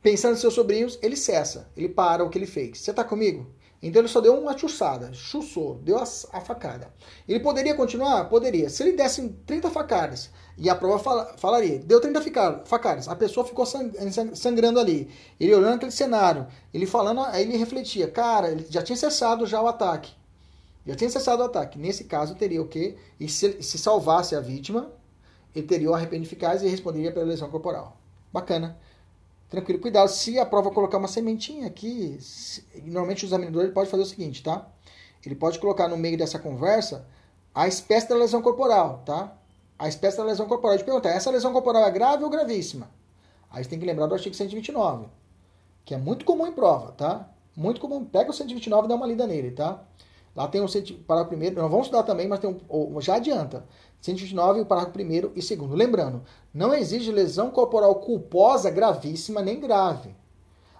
Pensando 0.00 0.36
em 0.36 0.40
seus 0.40 0.54
sobrinhos, 0.54 0.98
ele 1.02 1.16
cessa. 1.16 1.68
Ele 1.76 1.88
para 1.88 2.24
o 2.24 2.30
que 2.30 2.38
ele 2.38 2.46
fez. 2.46 2.78
Você 2.78 2.90
está 2.90 3.04
comigo? 3.04 3.46
Então 3.86 4.02
ele 4.02 4.08
só 4.08 4.20
deu 4.20 4.36
uma 4.36 4.58
chuçada, 4.58 5.12
chuçou, 5.12 5.76
deu 5.76 5.96
a, 5.96 6.02
a, 6.02 6.40
facada. 6.40 6.92
Ele 7.28 7.38
poderia 7.38 7.72
continuar? 7.72 8.24
Poderia. 8.24 8.68
Se 8.68 8.82
ele 8.82 8.96
desse 8.96 9.28
30 9.46 9.70
facadas, 9.70 10.30
e 10.58 10.68
a 10.68 10.74
prova 10.74 10.98
fala, 10.98 11.34
falaria, 11.36 11.78
deu 11.78 12.00
30 12.00 12.64
facadas, 12.64 13.06
a 13.06 13.14
pessoa 13.14 13.46
ficou 13.46 13.64
sangrando 13.64 14.80
ali. 14.80 15.08
Ele 15.38 15.54
olhando 15.54 15.74
aquele 15.76 15.92
cenário, 15.92 16.48
ele 16.74 16.84
falando, 16.84 17.20
aí 17.20 17.42
ele 17.44 17.56
refletia, 17.56 18.10
cara, 18.10 18.50
ele 18.50 18.66
já 18.68 18.82
tinha 18.82 18.96
cessado 18.96 19.46
já 19.46 19.62
o 19.62 19.68
ataque. 19.68 20.12
Já 20.84 20.96
tinha 20.96 21.10
cessado 21.10 21.42
o 21.42 21.46
ataque. 21.46 21.78
Nesse 21.78 22.04
caso, 22.04 22.34
teria 22.34 22.60
o 22.60 22.66
quê? 22.66 22.96
E 23.20 23.28
se, 23.28 23.62
se 23.62 23.78
salvasse 23.78 24.34
a 24.34 24.40
vítima, 24.40 24.90
ele 25.54 25.66
teria 25.66 25.90
o 25.90 25.94
arrependimento 25.94 26.28
eficaz 26.28 26.62
e 26.62 26.68
responderia 26.68 27.12
pela 27.12 27.24
lesão 27.24 27.48
corporal. 27.50 27.96
Bacana. 28.32 28.76
Tranquilo. 29.48 29.80
Cuidado, 29.80 30.08
se 30.08 30.38
a 30.38 30.46
prova 30.46 30.70
colocar 30.70 30.98
uma 30.98 31.08
sementinha 31.08 31.66
aqui, 31.66 32.16
se, 32.20 32.64
normalmente 32.84 33.24
o 33.24 33.26
examinador 33.26 33.64
ele 33.64 33.72
pode 33.72 33.88
fazer 33.88 34.02
o 34.02 34.06
seguinte, 34.06 34.42
tá? 34.42 34.66
Ele 35.24 35.34
pode 35.34 35.58
colocar 35.58 35.88
no 35.88 35.96
meio 35.96 36.18
dessa 36.18 36.38
conversa 36.38 37.06
a 37.54 37.66
espécie 37.66 38.08
da 38.08 38.14
lesão 38.14 38.42
corporal, 38.42 39.02
tá? 39.04 39.36
A 39.78 39.88
espécie 39.88 40.16
da 40.16 40.24
lesão 40.24 40.46
corporal. 40.46 40.74
Ele 40.74 40.84
perguntar, 40.84 41.10
essa 41.10 41.30
lesão 41.30 41.52
corporal 41.52 41.84
é 41.84 41.90
grave 41.90 42.24
ou 42.24 42.30
gravíssima? 42.30 42.90
Aí 43.50 43.62
você 43.62 43.70
tem 43.70 43.78
que 43.78 43.86
lembrar 43.86 44.06
do 44.06 44.14
artigo 44.14 44.34
129, 44.34 45.06
que 45.84 45.94
é 45.94 45.98
muito 45.98 46.24
comum 46.24 46.46
em 46.46 46.52
prova, 46.52 46.92
tá? 46.92 47.30
Muito 47.56 47.80
comum. 47.80 48.04
Pega 48.04 48.30
o 48.30 48.34
129 48.34 48.86
e 48.86 48.88
dá 48.88 48.94
uma 48.94 49.06
lida 49.06 49.26
nele, 49.26 49.52
tá? 49.52 49.82
Lá 50.36 50.46
tem 50.46 50.60
um 50.60 50.66
parágrafo 51.06 51.30
primeiro, 51.30 51.56
nós 51.56 51.70
vamos 51.70 51.86
estudar 51.86 52.02
também, 52.02 52.28
mas 52.28 52.38
tem 52.38 52.54
um, 52.68 53.00
já 53.00 53.14
adianta. 53.14 53.64
129, 54.02 54.60
o 54.60 54.66
parágrafo 54.66 54.92
primeiro 54.92 55.32
e 55.34 55.40
segundo. 55.40 55.74
Lembrando, 55.74 56.22
não 56.52 56.74
exige 56.74 57.10
lesão 57.10 57.50
corporal 57.50 57.94
culposa 57.96 58.70
gravíssima 58.70 59.40
nem 59.40 59.58
grave. 59.58 60.14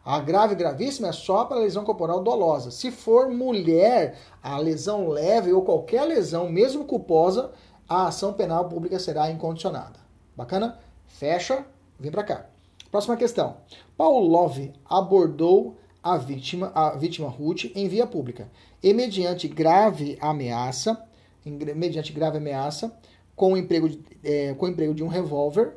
A 0.04 0.20
grave 0.20 0.54
gravíssima 0.54 1.08
é 1.08 1.12
só 1.12 1.46
para 1.46 1.56
lesão 1.56 1.84
corporal 1.84 2.22
dolosa. 2.22 2.70
Se 2.70 2.90
for 2.90 3.30
mulher, 3.30 4.18
a 4.42 4.58
lesão 4.58 5.08
leve 5.08 5.52
ou 5.52 5.62
qualquer 5.62 6.04
lesão, 6.04 6.48
mesmo 6.50 6.84
culposa, 6.84 7.50
a 7.88 8.08
ação 8.08 8.34
penal 8.34 8.68
pública 8.68 8.98
será 8.98 9.30
incondicionada. 9.30 9.98
Bacana? 10.36 10.78
Fecha, 11.06 11.64
vem 11.98 12.12
para 12.12 12.22
cá. 12.22 12.46
Próxima 12.90 13.16
questão. 13.16 13.56
Love 13.98 14.74
abordou 14.84 15.76
a 16.06 16.16
vítima, 16.16 16.70
a 16.72 16.90
vítima 16.90 17.28
Ruth 17.28 17.64
em 17.74 17.88
via 17.88 18.06
pública 18.06 18.48
e 18.80 18.94
mediante 18.94 19.48
grave 19.48 20.16
ameaça, 20.20 21.04
mediante 21.44 22.12
grave 22.12 22.38
ameaça, 22.38 22.96
com 23.34 23.54
o 23.54 23.56
emprego 23.56 23.88
de, 23.88 24.00
é, 24.22 24.54
com 24.54 24.68
emprego 24.68 24.94
de 24.94 25.02
um 25.02 25.08
revólver, 25.08 25.76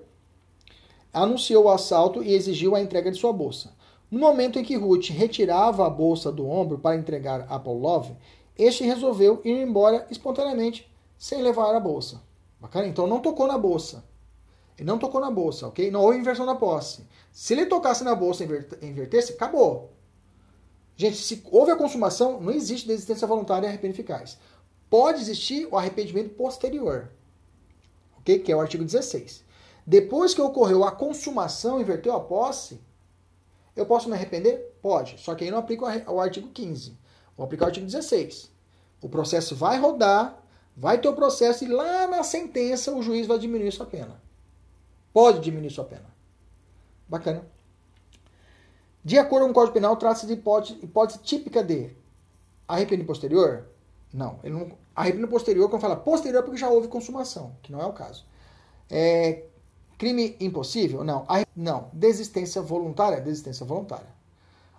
anunciou 1.12 1.66
o 1.66 1.70
assalto 1.70 2.22
e 2.22 2.32
exigiu 2.32 2.76
a 2.76 2.80
entrega 2.80 3.10
de 3.10 3.18
sua 3.18 3.34
bolsa. 3.34 3.74
No 4.12 4.20
momento 4.20 4.60
em 4.60 4.64
que 4.64 4.76
Ruth 4.76 5.08
retirava 5.10 5.88
a 5.88 5.90
bolsa 5.90 6.32
do 6.32 6.48
ombro 6.48 6.78
para 6.78 6.96
entregar 6.96 7.48
a 7.50 7.58
Love, 7.58 8.16
este 8.56 8.84
resolveu 8.84 9.42
ir 9.44 9.60
embora 9.60 10.06
espontaneamente, 10.12 10.88
sem 11.18 11.42
levar 11.42 11.74
a 11.74 11.80
bolsa. 11.80 12.22
Bacana? 12.62 12.88
Então 12.88 13.08
não 13.08 13.20
tocou 13.20 13.48
na 13.48 13.58
bolsa. 13.58 14.04
Ele 14.78 14.88
não 14.88 15.00
tocou 15.00 15.20
na 15.20 15.32
bolsa, 15.32 15.68
ok? 15.68 15.90
Não 15.90 16.02
houve 16.02 16.20
inversão 16.20 16.46
da 16.46 16.54
posse. 16.54 17.04
Se 17.32 17.54
ele 17.54 17.66
tocasse 17.66 18.04
na 18.04 18.14
bolsa 18.14 18.44
e 18.44 18.86
invertesse, 18.86 19.34
acabou. 19.34 19.98
Gente, 21.00 21.16
se 21.16 21.42
houve 21.50 21.72
a 21.72 21.78
consumação, 21.78 22.42
não 22.42 22.52
existe 22.52 22.86
desistência 22.86 23.26
voluntária 23.26 23.66
e 23.66 23.70
arrependimento 23.70 24.02
eficaz. 24.02 24.38
Pode 24.90 25.22
existir 25.22 25.66
o 25.72 25.78
arrependimento 25.78 26.32
posterior, 26.36 27.10
ok? 28.18 28.40
Que 28.40 28.52
é 28.52 28.56
o 28.56 28.60
artigo 28.60 28.84
16. 28.84 29.46
Depois 29.88 30.34
que 30.34 30.42
ocorreu 30.42 30.84
a 30.84 30.92
consumação, 30.92 31.80
inverteu 31.80 32.14
a 32.14 32.20
posse, 32.20 32.82
eu 33.78 33.86
posso 33.86 34.10
me 34.10 34.16
arrepender? 34.16 34.78
Pode. 34.82 35.18
Só 35.22 35.36
que 35.36 35.46
aí 35.46 35.50
não 35.50 35.60
aplico 35.60 35.86
o 35.86 36.20
artigo 36.20 36.50
15. 36.50 36.98
Vou 37.38 37.46
aplicar 37.46 37.64
o 37.64 37.68
artigo 37.70 37.86
16. 37.86 38.52
O 39.02 39.08
processo 39.08 39.56
vai 39.56 39.80
rodar, 39.80 40.44
vai 40.76 41.00
ter 41.00 41.08
o 41.08 41.16
processo 41.16 41.64
e 41.64 41.70
lá 41.70 42.10
na 42.10 42.24
sentença 42.24 42.94
o 42.94 43.02
juiz 43.02 43.26
vai 43.26 43.40
diminuir 43.40 43.72
sua 43.72 43.86
pena. 43.86 44.22
Pode 45.14 45.40
diminuir 45.40 45.70
sua 45.70 45.86
pena. 45.86 46.14
Bacana. 47.08 47.48
De 49.04 49.18
acordo 49.18 49.46
com 49.46 49.52
o 49.52 49.54
Código 49.54 49.74
Penal, 49.74 49.96
trata-se 49.96 50.28
de 50.28 50.34
hipótese, 50.34 50.80
hipótese, 50.84 51.20
típica 51.20 51.64
de 51.64 51.92
arrependimento 52.68 53.08
posterior? 53.08 53.66
Não. 54.14 54.40
Ele 54.44 54.54
não 54.54 54.72
arrependimento 54.96 55.32
posterior, 55.32 55.70
quando 55.70 55.82
fala 55.82 55.96
posterior, 55.96 56.40
é 56.40 56.44
porque 56.44 56.58
já 56.58 56.70
houve 56.70 56.88
consumação, 56.88 57.56
que 57.62 57.72
não 57.72 57.82
é 57.82 57.86
o 57.86 57.94
caso. 57.94 58.26
É, 58.90 59.44
crime 59.98 60.36
impossível? 60.40 61.04
Não. 61.04 61.24
Arre... 61.28 61.46
Não. 61.56 61.90
Desistência 61.94 62.62
voluntária? 62.62 63.22
Desistência 63.22 63.66
voluntária. 63.66 64.20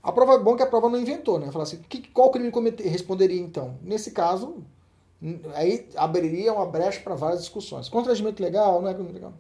A 0.03 0.13
prova 0.13 0.35
é 0.35 0.39
bom 0.39 0.57
que 0.57 0.63
a 0.63 0.67
prova 0.67 0.89
não 0.89 0.99
inventou, 0.99 1.39
né? 1.39 1.51
Falar 1.51 1.65
assim, 1.65 1.79
que, 1.79 2.09
qual 2.09 2.31
crime 2.31 2.51
cometer, 2.51 2.89
responderia 2.89 3.41
então? 3.41 3.79
Nesse 3.83 4.11
caso, 4.13 4.65
aí 5.55 5.89
abriria 5.95 6.53
uma 6.53 6.67
brecha 6.67 7.01
para 7.01 7.15
várias 7.15 7.41
discussões. 7.41 7.89
Constrangimento 7.89 8.43
legal, 8.43 8.81
não 8.81 8.89
é 8.89 8.95
legal? 8.95 9.35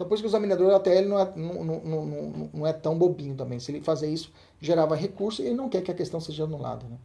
Então, 0.00 0.08
por 0.08 0.14
isso 0.14 0.22
que 0.22 0.28
o 0.28 0.30
examinador 0.30 0.72
até 0.74 0.96
ele 0.96 1.08
não 1.08 1.20
é, 1.20 1.30
não, 1.36 1.62
não, 1.62 1.84
não, 1.84 2.50
não 2.54 2.66
é 2.66 2.72
tão 2.72 2.96
bobinho 2.96 3.34
também. 3.36 3.60
Se 3.60 3.70
ele 3.70 3.82
fazer 3.82 4.10
isso, 4.10 4.32
gerava 4.58 4.96
recurso 4.96 5.42
e 5.42 5.44
ele 5.44 5.54
não 5.54 5.68
quer 5.68 5.82
que 5.82 5.90
a 5.90 5.94
questão 5.94 6.18
seja 6.18 6.44
anulada. 6.44 6.86
Né? 6.86 6.96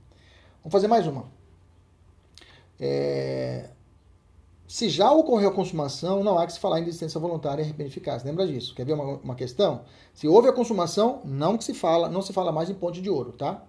Vamos 0.64 0.72
fazer 0.72 0.88
mais 0.88 1.06
uma. 1.06 1.26
É... 2.80 3.70
Se 4.66 4.88
já 4.88 5.12
ocorreu 5.12 5.50
a 5.50 5.54
consumação, 5.54 6.24
não 6.24 6.40
há 6.40 6.46
que 6.46 6.54
se 6.54 6.60
falar 6.60 6.80
em 6.80 6.86
desistência 6.86 7.20
voluntária 7.20 7.62
e 7.62 7.66
arrependimento 7.66 7.92
eficaz. 7.92 8.24
Lembra 8.24 8.48
disso? 8.48 8.74
Quer 8.74 8.86
ver 8.86 8.94
uma, 8.94 9.18
uma 9.18 9.36
questão? 9.36 9.82
Se 10.14 10.26
houve 10.26 10.48
a 10.48 10.54
consumação, 10.54 11.20
não 11.26 11.58
que 11.58 11.66
se 11.66 11.74
fala, 11.74 12.08
não 12.08 12.22
se 12.22 12.32
fala 12.32 12.54
mais 12.54 12.70
em 12.70 12.74
ponte 12.76 13.02
de 13.02 13.10
ouro, 13.10 13.34
tá? 13.34 13.62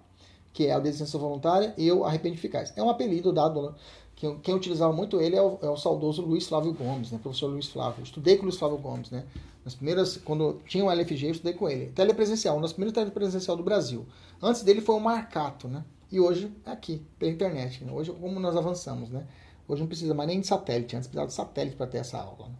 Que 0.52 0.68
é 0.68 0.72
a 0.72 0.78
desistência 0.78 1.18
voluntária 1.18 1.74
e 1.76 1.90
o 1.90 2.04
arrependimento 2.04 2.38
eficaz. 2.38 2.72
É 2.76 2.82
um 2.82 2.88
apelido 2.88 3.32
dado 3.32 3.74
quem, 4.16 4.38
quem 4.38 4.54
utilizava 4.54 4.92
muito 4.94 5.20
ele 5.20 5.36
é 5.36 5.42
o, 5.42 5.58
é 5.62 5.68
o, 5.68 5.76
saudoso 5.76 6.22
Luiz 6.22 6.48
Flávio 6.48 6.72
Gomes, 6.72 7.12
né? 7.12 7.18
Professor 7.22 7.48
Luiz 7.48 7.66
Flávio. 7.66 8.00
Eu 8.00 8.04
estudei 8.04 8.36
com 8.36 8.42
o 8.42 8.46
Luiz 8.46 8.56
Flávio 8.56 8.78
Gomes, 8.78 9.10
né? 9.10 9.24
Nas 9.62 9.74
primeiras, 9.74 10.16
quando 10.16 10.58
tinha 10.66 10.84
o 10.84 10.90
LFG, 10.90 11.26
eu 11.26 11.30
estudei 11.32 11.52
com 11.52 11.68
ele. 11.68 11.92
Telepresencial, 11.92 12.56
um 12.56 12.60
dos 12.62 12.72
primeiros 12.72 12.94
telepresencial 12.94 13.56
do 13.56 13.62
Brasil. 13.62 14.06
Antes 14.40 14.62
dele 14.62 14.80
foi 14.80 14.94
o 14.94 15.00
Marcato, 15.00 15.68
né? 15.68 15.84
E 16.10 16.18
hoje 16.18 16.50
é 16.64 16.70
aqui, 16.70 17.02
pela 17.18 17.30
internet. 17.30 17.84
Né? 17.84 17.92
Hoje, 17.92 18.10
como 18.10 18.40
nós 18.40 18.56
avançamos, 18.56 19.10
né? 19.10 19.26
Hoje 19.68 19.82
não 19.82 19.88
precisa 19.88 20.14
mais 20.14 20.28
nem 20.28 20.40
de 20.40 20.46
satélite, 20.46 20.96
antes 20.96 21.08
precisava 21.08 21.26
de 21.26 21.34
satélite 21.34 21.76
para 21.76 21.86
ter 21.86 21.98
essa 21.98 22.16
aula. 22.16 22.48
Né? 22.48 22.54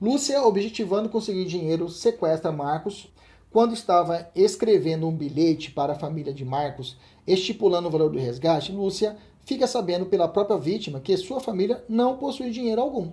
Lúcia, 0.00 0.42
objetivando 0.42 1.08
conseguir 1.08 1.44
dinheiro, 1.44 1.88
sequestra 1.88 2.50
Marcos. 2.50 3.08
Quando 3.52 3.72
estava 3.72 4.28
escrevendo 4.34 5.06
um 5.06 5.14
bilhete 5.14 5.70
para 5.70 5.92
a 5.92 5.98
família 5.98 6.34
de 6.34 6.44
Marcos, 6.44 6.96
estipulando 7.24 7.86
o 7.86 7.90
valor 7.90 8.10
do 8.10 8.18
resgate, 8.18 8.72
Lúcia 8.72 9.16
fica 9.46 9.66
sabendo 9.66 10.04
pela 10.04 10.28
própria 10.28 10.58
vítima 10.58 11.00
que 11.00 11.16
sua 11.16 11.40
família 11.40 11.82
não 11.88 12.18
possui 12.18 12.50
dinheiro 12.50 12.82
algum. 12.82 13.12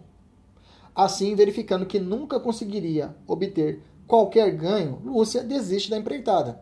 Assim, 0.93 1.34
verificando 1.36 1.86
que 1.86 1.99
nunca 1.99 2.39
conseguiria 2.39 3.15
obter 3.25 3.81
qualquer 4.05 4.51
ganho, 4.51 5.01
Lúcia 5.05 5.41
desiste 5.43 5.89
da 5.89 5.97
empreitada 5.97 6.61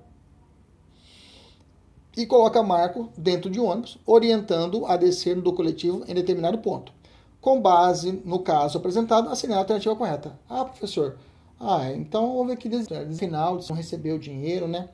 e 2.16 2.26
coloca 2.26 2.62
Marco 2.62 3.10
dentro 3.18 3.50
de 3.50 3.60
um 3.60 3.66
ônibus, 3.66 3.98
orientando 4.06 4.86
a 4.86 4.98
descer 4.98 5.40
do 5.40 5.54
coletivo 5.54 6.04
em 6.08 6.14
determinado 6.14 6.58
ponto. 6.58 6.92
Com 7.40 7.62
base 7.62 8.22
no 8.26 8.40
caso 8.40 8.78
apresentado, 8.78 9.30
assinar 9.30 9.58
a 9.58 9.62
alternativa 9.62 9.96
correta. 9.96 10.38
Ah, 10.48 10.66
professor, 10.66 11.18
ah, 11.60 11.92
então 11.94 12.36
houve 12.36 12.52
aqui 12.52 12.70
no 12.70 13.16
final, 13.16 13.60
não 13.68 13.76
recebeu 13.76 14.18
o 14.18 14.20
dinheiro, 14.20 14.68
né? 14.68 14.90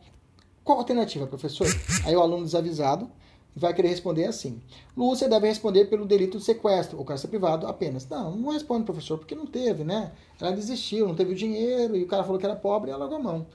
Qual 0.64 0.78
a 0.78 0.82
alternativa, 0.82 1.26
professor? 1.26 1.68
Aí 2.06 2.16
o 2.16 2.22
aluno 2.22 2.46
desavisado 2.46 3.10
vai 3.58 3.74
querer 3.74 3.90
responder 3.90 4.26
assim. 4.26 4.62
Lúcia 4.96 5.28
deve 5.28 5.48
responder 5.48 5.86
pelo 5.86 6.06
delito 6.06 6.38
de 6.38 6.44
sequestro 6.44 6.98
ou 6.98 7.04
cárcere 7.04 7.30
privado 7.30 7.66
apenas. 7.66 8.08
Não, 8.08 8.36
não 8.36 8.52
responde, 8.52 8.86
professor, 8.86 9.18
porque 9.18 9.34
não 9.34 9.48
teve, 9.48 9.84
né? 9.84 10.12
Ela 10.40 10.52
desistiu, 10.52 11.08
não 11.08 11.16
teve 11.16 11.34
o 11.34 11.36
dinheiro 11.36 11.96
e 11.96 12.04
o 12.04 12.08
cara 12.08 12.24
falou 12.24 12.40
que 12.40 12.46
era 12.46 12.56
pobre 12.56 12.90
e 12.90 12.94
ela 12.94 13.00
largou 13.00 13.18
a 13.18 13.22
mão. 13.22 13.48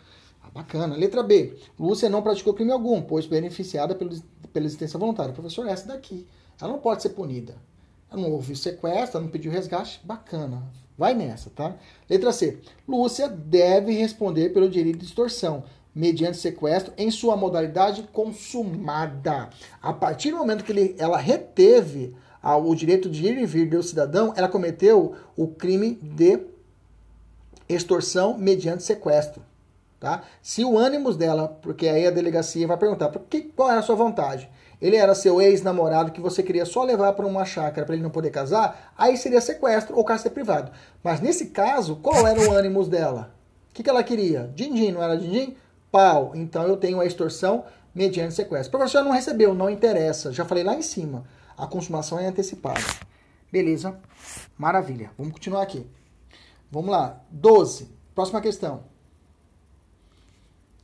Ah, 0.42 0.50
bacana. 0.52 0.96
Letra 0.96 1.22
B. 1.22 1.56
Lúcia 1.78 2.10
não 2.10 2.20
praticou 2.20 2.52
crime 2.52 2.72
algum, 2.72 3.00
pois 3.00 3.26
beneficiada 3.26 3.94
pelo, 3.94 4.10
pela 4.52 4.66
existência 4.66 4.98
voluntária. 4.98 5.32
Professor, 5.32 5.66
essa 5.68 5.86
daqui. 5.86 6.26
Ela 6.60 6.72
não 6.72 6.80
pode 6.80 7.02
ser 7.02 7.10
punida. 7.10 7.54
Ela 8.10 8.20
não 8.20 8.32
houve 8.32 8.56
sequestro, 8.56 9.18
ela 9.18 9.24
não 9.24 9.32
pediu 9.32 9.52
resgate. 9.52 10.00
Bacana. 10.04 10.62
Vai 10.98 11.14
nessa, 11.14 11.48
tá? 11.48 11.76
Letra 12.10 12.32
C. 12.32 12.58
Lúcia 12.86 13.28
deve 13.28 13.92
responder 13.92 14.50
pelo 14.50 14.68
direito 14.68 14.98
de 14.98 15.06
extorsão 15.06 15.64
mediante 15.94 16.38
sequestro 16.38 16.92
em 16.96 17.10
sua 17.10 17.36
modalidade 17.36 18.08
consumada. 18.12 19.50
A 19.80 19.92
partir 19.92 20.30
do 20.30 20.38
momento 20.38 20.64
que 20.64 20.72
ele, 20.72 20.96
ela 20.98 21.18
reteve 21.18 22.14
o 22.42 22.74
direito 22.74 23.08
de 23.08 23.26
ir 23.26 23.38
e 23.38 23.46
vir 23.46 23.68
do 23.68 23.82
cidadão, 23.82 24.32
ela 24.36 24.48
cometeu 24.48 25.14
o 25.36 25.46
crime 25.46 25.94
de 26.02 26.40
extorsão 27.68 28.36
mediante 28.36 28.82
sequestro. 28.82 29.42
Tá? 30.00 30.22
Se 30.42 30.64
o 30.64 30.76
ânimos 30.76 31.16
dela, 31.16 31.46
porque 31.62 31.86
aí 31.86 32.06
a 32.06 32.10
delegacia 32.10 32.66
vai 32.66 32.76
perguntar, 32.76 33.08
que, 33.30 33.42
qual 33.42 33.70
era 33.70 33.78
a 33.78 33.82
sua 33.82 33.94
vontade? 33.94 34.50
Ele 34.80 34.96
era 34.96 35.14
seu 35.14 35.40
ex-namorado 35.40 36.10
que 36.10 36.20
você 36.20 36.42
queria 36.42 36.66
só 36.66 36.82
levar 36.82 37.12
para 37.12 37.24
uma 37.24 37.44
chácara 37.44 37.86
para 37.86 37.94
ele 37.94 38.02
não 38.02 38.10
poder 38.10 38.30
casar, 38.30 38.92
aí 38.98 39.16
seria 39.16 39.40
sequestro 39.40 39.96
ou 39.96 40.04
cárcere 40.04 40.34
privado. 40.34 40.72
Mas 41.04 41.20
nesse 41.20 41.46
caso, 41.50 41.94
qual 42.02 42.26
era 42.26 42.40
o 42.40 42.50
ânimos 42.50 42.88
dela? 42.88 43.32
O 43.70 43.74
que, 43.74 43.84
que 43.84 43.88
ela 43.88 44.02
queria? 44.02 44.50
Din-din, 44.56 44.90
não 44.90 45.02
era 45.04 45.16
din-din? 45.16 45.56
Pau. 45.92 46.32
Então 46.34 46.66
eu 46.66 46.76
tenho 46.76 47.00
a 47.00 47.06
extorsão 47.06 47.64
mediante 47.94 48.34
sequestro. 48.34 48.70
Professor 48.70 49.04
não 49.04 49.12
recebeu, 49.12 49.54
não 49.54 49.70
interessa. 49.70 50.32
Já 50.32 50.44
falei 50.44 50.64
lá 50.64 50.74
em 50.74 50.82
cima. 50.82 51.24
A 51.56 51.66
consumação 51.66 52.18
é 52.18 52.26
antecipada. 52.26 52.80
Beleza? 53.52 54.00
Maravilha. 54.56 55.10
Vamos 55.16 55.34
continuar 55.34 55.62
aqui. 55.62 55.86
Vamos 56.70 56.90
lá. 56.90 57.22
12. 57.30 57.88
Próxima 58.14 58.40
questão. 58.40 58.84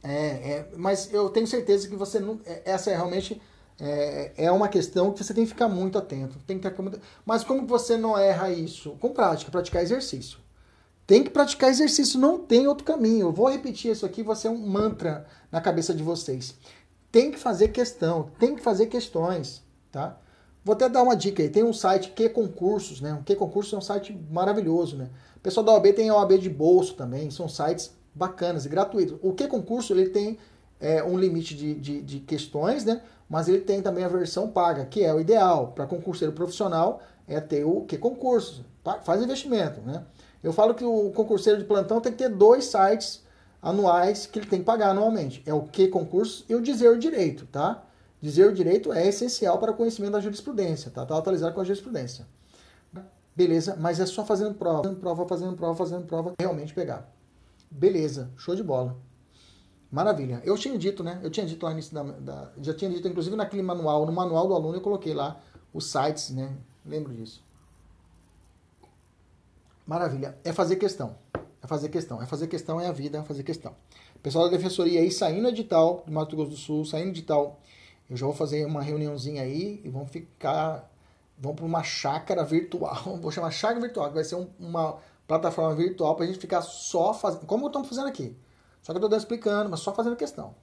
É, 0.02 0.10
é, 0.12 0.68
mas 0.76 1.12
eu 1.12 1.28
tenho 1.30 1.46
certeza 1.46 1.88
que 1.88 1.96
você 1.96 2.20
não. 2.20 2.40
É, 2.46 2.62
essa 2.66 2.90
é 2.90 2.94
realmente 2.94 3.40
é, 3.80 4.32
é, 4.36 4.52
uma 4.52 4.68
questão 4.68 5.12
que 5.12 5.24
você 5.24 5.34
tem 5.34 5.44
que 5.44 5.50
ficar 5.50 5.68
muito 5.68 5.98
atento. 5.98 6.38
Tem 6.46 6.58
que 6.58 6.82
muito, 6.82 7.00
mas 7.24 7.42
como 7.42 7.66
você 7.66 7.96
não 7.96 8.16
erra 8.16 8.50
isso? 8.50 8.92
Com 9.00 9.10
prática, 9.10 9.50
praticar 9.50 9.82
exercício. 9.82 10.38
Tem 11.08 11.24
que 11.24 11.30
praticar 11.30 11.70
exercício, 11.70 12.20
não 12.20 12.38
tem 12.38 12.68
outro 12.68 12.84
caminho. 12.84 13.28
Eu 13.28 13.32
vou 13.32 13.48
repetir 13.48 13.90
isso 13.90 14.04
aqui, 14.04 14.22
vai 14.22 14.36
ser 14.36 14.50
um 14.50 14.58
mantra 14.58 15.24
na 15.50 15.58
cabeça 15.58 15.94
de 15.94 16.02
vocês. 16.02 16.54
Tem 17.10 17.30
que 17.30 17.38
fazer 17.38 17.68
questão, 17.68 18.30
tem 18.38 18.54
que 18.54 18.60
fazer 18.60 18.88
questões, 18.88 19.64
tá? 19.90 20.18
Vou 20.62 20.74
até 20.74 20.86
dar 20.86 21.02
uma 21.02 21.16
dica 21.16 21.42
aí. 21.42 21.48
Tem 21.48 21.64
um 21.64 21.72
site 21.72 22.10
Que 22.10 22.28
Concursos, 22.28 23.00
né? 23.00 23.14
O 23.14 23.22
Que 23.22 23.34
Concursos 23.34 23.72
é 23.72 23.78
um 23.78 23.80
site 23.80 24.12
maravilhoso, 24.30 24.98
né? 24.98 25.08
O 25.34 25.40
pessoal 25.40 25.64
da 25.64 25.72
OAB 25.72 25.94
tem 25.94 26.10
a 26.10 26.14
OAB 26.14 26.32
de 26.32 26.50
bolso 26.50 26.92
também. 26.92 27.30
São 27.30 27.48
sites 27.48 27.90
bacanas 28.14 28.66
e 28.66 28.68
gratuitos. 28.68 29.18
O 29.22 29.32
Que 29.32 29.48
Concurso 29.48 29.94
ele 29.94 30.10
tem 30.10 30.36
é, 30.78 31.02
um 31.02 31.18
limite 31.18 31.56
de, 31.56 31.72
de, 31.72 32.02
de, 32.02 32.20
questões, 32.20 32.84
né? 32.84 33.00
Mas 33.30 33.48
ele 33.48 33.60
tem 33.60 33.80
também 33.80 34.04
a 34.04 34.08
versão 34.08 34.46
paga, 34.46 34.84
que 34.84 35.02
é 35.02 35.14
o 35.14 35.18
ideal 35.18 35.68
para 35.68 35.86
concurseiro 35.86 36.34
profissional 36.34 37.00
é 37.26 37.40
ter 37.40 37.64
o 37.64 37.86
Que 37.86 37.96
Concursos. 37.96 38.60
Faz 39.04 39.22
investimento, 39.22 39.80
né? 39.80 40.04
Eu 40.42 40.52
falo 40.52 40.74
que 40.74 40.84
o 40.84 41.10
concurseiro 41.10 41.58
de 41.58 41.64
plantão 41.64 42.00
tem 42.00 42.12
que 42.12 42.18
ter 42.18 42.28
dois 42.28 42.66
sites 42.66 43.22
anuais 43.60 44.26
que 44.26 44.38
ele 44.38 44.46
tem 44.46 44.60
que 44.60 44.64
pagar 44.64 44.90
anualmente. 44.90 45.42
É 45.44 45.52
o 45.52 45.62
que 45.62 45.88
concurso 45.88 46.44
e 46.48 46.54
o 46.54 46.62
dizer 46.62 46.90
o 46.90 46.98
direito, 46.98 47.46
tá? 47.46 47.84
Dizer 48.20 48.46
o 48.46 48.52
direito 48.52 48.92
é 48.92 49.06
essencial 49.06 49.58
para 49.58 49.72
o 49.72 49.74
conhecimento 49.74 50.12
da 50.12 50.20
jurisprudência, 50.20 50.90
tá? 50.90 51.04
Tá 51.04 51.16
atualizado 51.16 51.54
com 51.54 51.60
a 51.60 51.64
jurisprudência. 51.64 52.26
Beleza, 53.34 53.76
mas 53.78 54.00
é 54.00 54.06
só 54.06 54.24
fazendo 54.24 54.54
prova, 54.54 54.82
fazendo 54.82 54.98
prova, 54.98 55.28
fazendo 55.28 55.56
prova, 55.56 55.76
fazendo 55.76 56.06
prova, 56.06 56.34
realmente 56.40 56.74
pegar. 56.74 57.08
Beleza, 57.70 58.30
show 58.36 58.56
de 58.56 58.64
bola. 58.64 58.96
Maravilha. 59.90 60.42
Eu 60.44 60.56
tinha 60.56 60.76
dito, 60.76 61.04
né? 61.04 61.20
Eu 61.22 61.30
tinha 61.30 61.46
dito 61.46 61.62
lá 61.62 61.70
no 61.70 61.76
início 61.76 61.94
da, 61.94 62.02
da, 62.02 62.52
Já 62.60 62.74
tinha 62.74 62.90
dito, 62.90 63.06
inclusive 63.06 63.36
naquele 63.36 63.62
manual, 63.62 64.04
no 64.04 64.12
manual 64.12 64.48
do 64.48 64.54
aluno 64.54 64.76
eu 64.76 64.80
coloquei 64.80 65.14
lá 65.14 65.40
os 65.72 65.86
sites, 65.86 66.30
né? 66.30 66.52
Lembro 66.84 67.14
disso. 67.14 67.40
Maravilha. 69.88 70.36
É 70.44 70.52
fazer 70.52 70.76
questão. 70.76 71.16
É 71.62 71.66
fazer 71.66 71.88
questão. 71.88 72.20
É 72.20 72.26
fazer 72.26 72.46
questão 72.46 72.78
é 72.78 72.88
a 72.88 72.92
vida, 72.92 73.16
é 73.16 73.22
fazer 73.22 73.42
questão. 73.42 73.74
Pessoal 74.22 74.44
da 74.44 74.54
defensoria 74.54 75.00
aí 75.00 75.10
saindo 75.10 75.48
edital 75.48 76.02
do 76.04 76.12
Mato 76.12 76.36
Grosso 76.36 76.50
do 76.50 76.56
Sul, 76.58 76.84
saindo 76.84 77.08
edital. 77.08 77.58
Eu 78.10 78.14
já 78.14 78.26
vou 78.26 78.34
fazer 78.34 78.66
uma 78.66 78.82
reuniãozinha 78.82 79.42
aí 79.42 79.80
e 79.82 79.88
vamos 79.88 80.10
ficar. 80.10 80.92
Vamos 81.38 81.56
para 81.56 81.64
uma 81.64 81.82
chácara 81.82 82.44
virtual. 82.44 83.16
Vou 83.22 83.30
chamar 83.30 83.50
chácara 83.50 83.80
virtual, 83.80 84.08
que 84.08 84.14
vai 84.14 84.24
ser 84.24 84.34
um, 84.34 84.48
uma 84.58 84.98
plataforma 85.26 85.74
virtual 85.74 86.16
para 86.16 86.24
a 86.24 86.26
gente 86.26 86.38
ficar 86.38 86.60
só 86.62 87.14
fazendo. 87.14 87.46
Como 87.46 87.68
estamos 87.68 87.88
fazendo 87.88 88.08
aqui. 88.08 88.36
Só 88.82 88.92
que 88.92 88.98
eu 88.98 89.04
estou 89.04 89.16
explicando, 89.16 89.70
mas 89.70 89.80
só 89.80 89.94
fazendo 89.94 90.16
questão. 90.16 90.54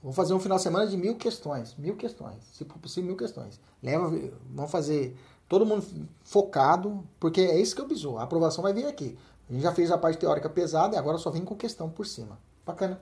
Vou 0.00 0.12
fazer 0.12 0.32
um 0.32 0.38
final 0.38 0.56
de 0.56 0.62
semana 0.62 0.86
de 0.86 0.96
mil 0.96 1.16
questões. 1.16 1.74
Mil 1.76 1.96
questões. 1.96 2.42
Se 2.52 2.64
possível, 2.64 3.08
mil 3.08 3.16
questões. 3.16 3.60
Leva, 3.82 4.08
vamos 4.48 4.70
fazer 4.70 5.16
todo 5.48 5.64
mundo 5.66 5.84
focado, 6.22 7.04
porque 7.18 7.40
é 7.40 7.58
isso 7.60 7.74
que 7.74 7.80
eu 7.80 7.88
bizu. 7.88 8.18
A 8.18 8.24
aprovação 8.24 8.62
vai 8.62 8.72
vir 8.72 8.86
aqui. 8.86 9.18
A 9.48 9.52
gente 9.52 9.62
já 9.62 9.72
fez 9.72 9.90
a 9.90 9.96
parte 9.96 10.18
teórica 10.18 10.48
pesada 10.48 10.94
e 10.94 10.98
agora 10.98 11.16
só 11.16 11.30
vem 11.30 11.44
com 11.44 11.56
questão 11.56 11.88
por 11.88 12.06
cima. 12.06 12.38
Bacana. 12.66 13.00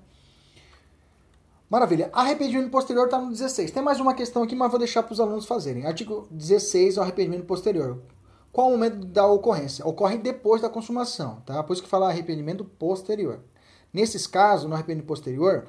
Maravilha. 1.68 2.08
Arrependimento 2.12 2.70
posterior 2.70 3.06
está 3.06 3.20
no 3.20 3.30
16. 3.30 3.72
Tem 3.72 3.82
mais 3.82 3.98
uma 3.98 4.14
questão 4.14 4.44
aqui, 4.44 4.54
mas 4.54 4.70
vou 4.70 4.78
deixar 4.78 5.02
para 5.02 5.12
os 5.12 5.18
alunos 5.18 5.46
fazerem. 5.46 5.84
Artigo 5.84 6.28
16 6.30 6.96
é 6.96 7.00
o 7.00 7.02
arrependimento 7.02 7.44
posterior. 7.44 8.00
Qual 8.52 8.68
o 8.68 8.70
momento 8.70 9.04
da 9.04 9.26
ocorrência? 9.26 9.84
Ocorre 9.84 10.16
depois 10.16 10.62
da 10.62 10.68
consumação, 10.68 11.42
tá? 11.44 11.62
Por 11.64 11.72
isso 11.72 11.82
que 11.82 11.88
fala 11.88 12.08
arrependimento 12.08 12.64
posterior. 12.64 13.40
Nesses 13.92 14.26
casos, 14.26 14.68
no 14.68 14.74
arrependimento 14.74 15.08
posterior, 15.08 15.66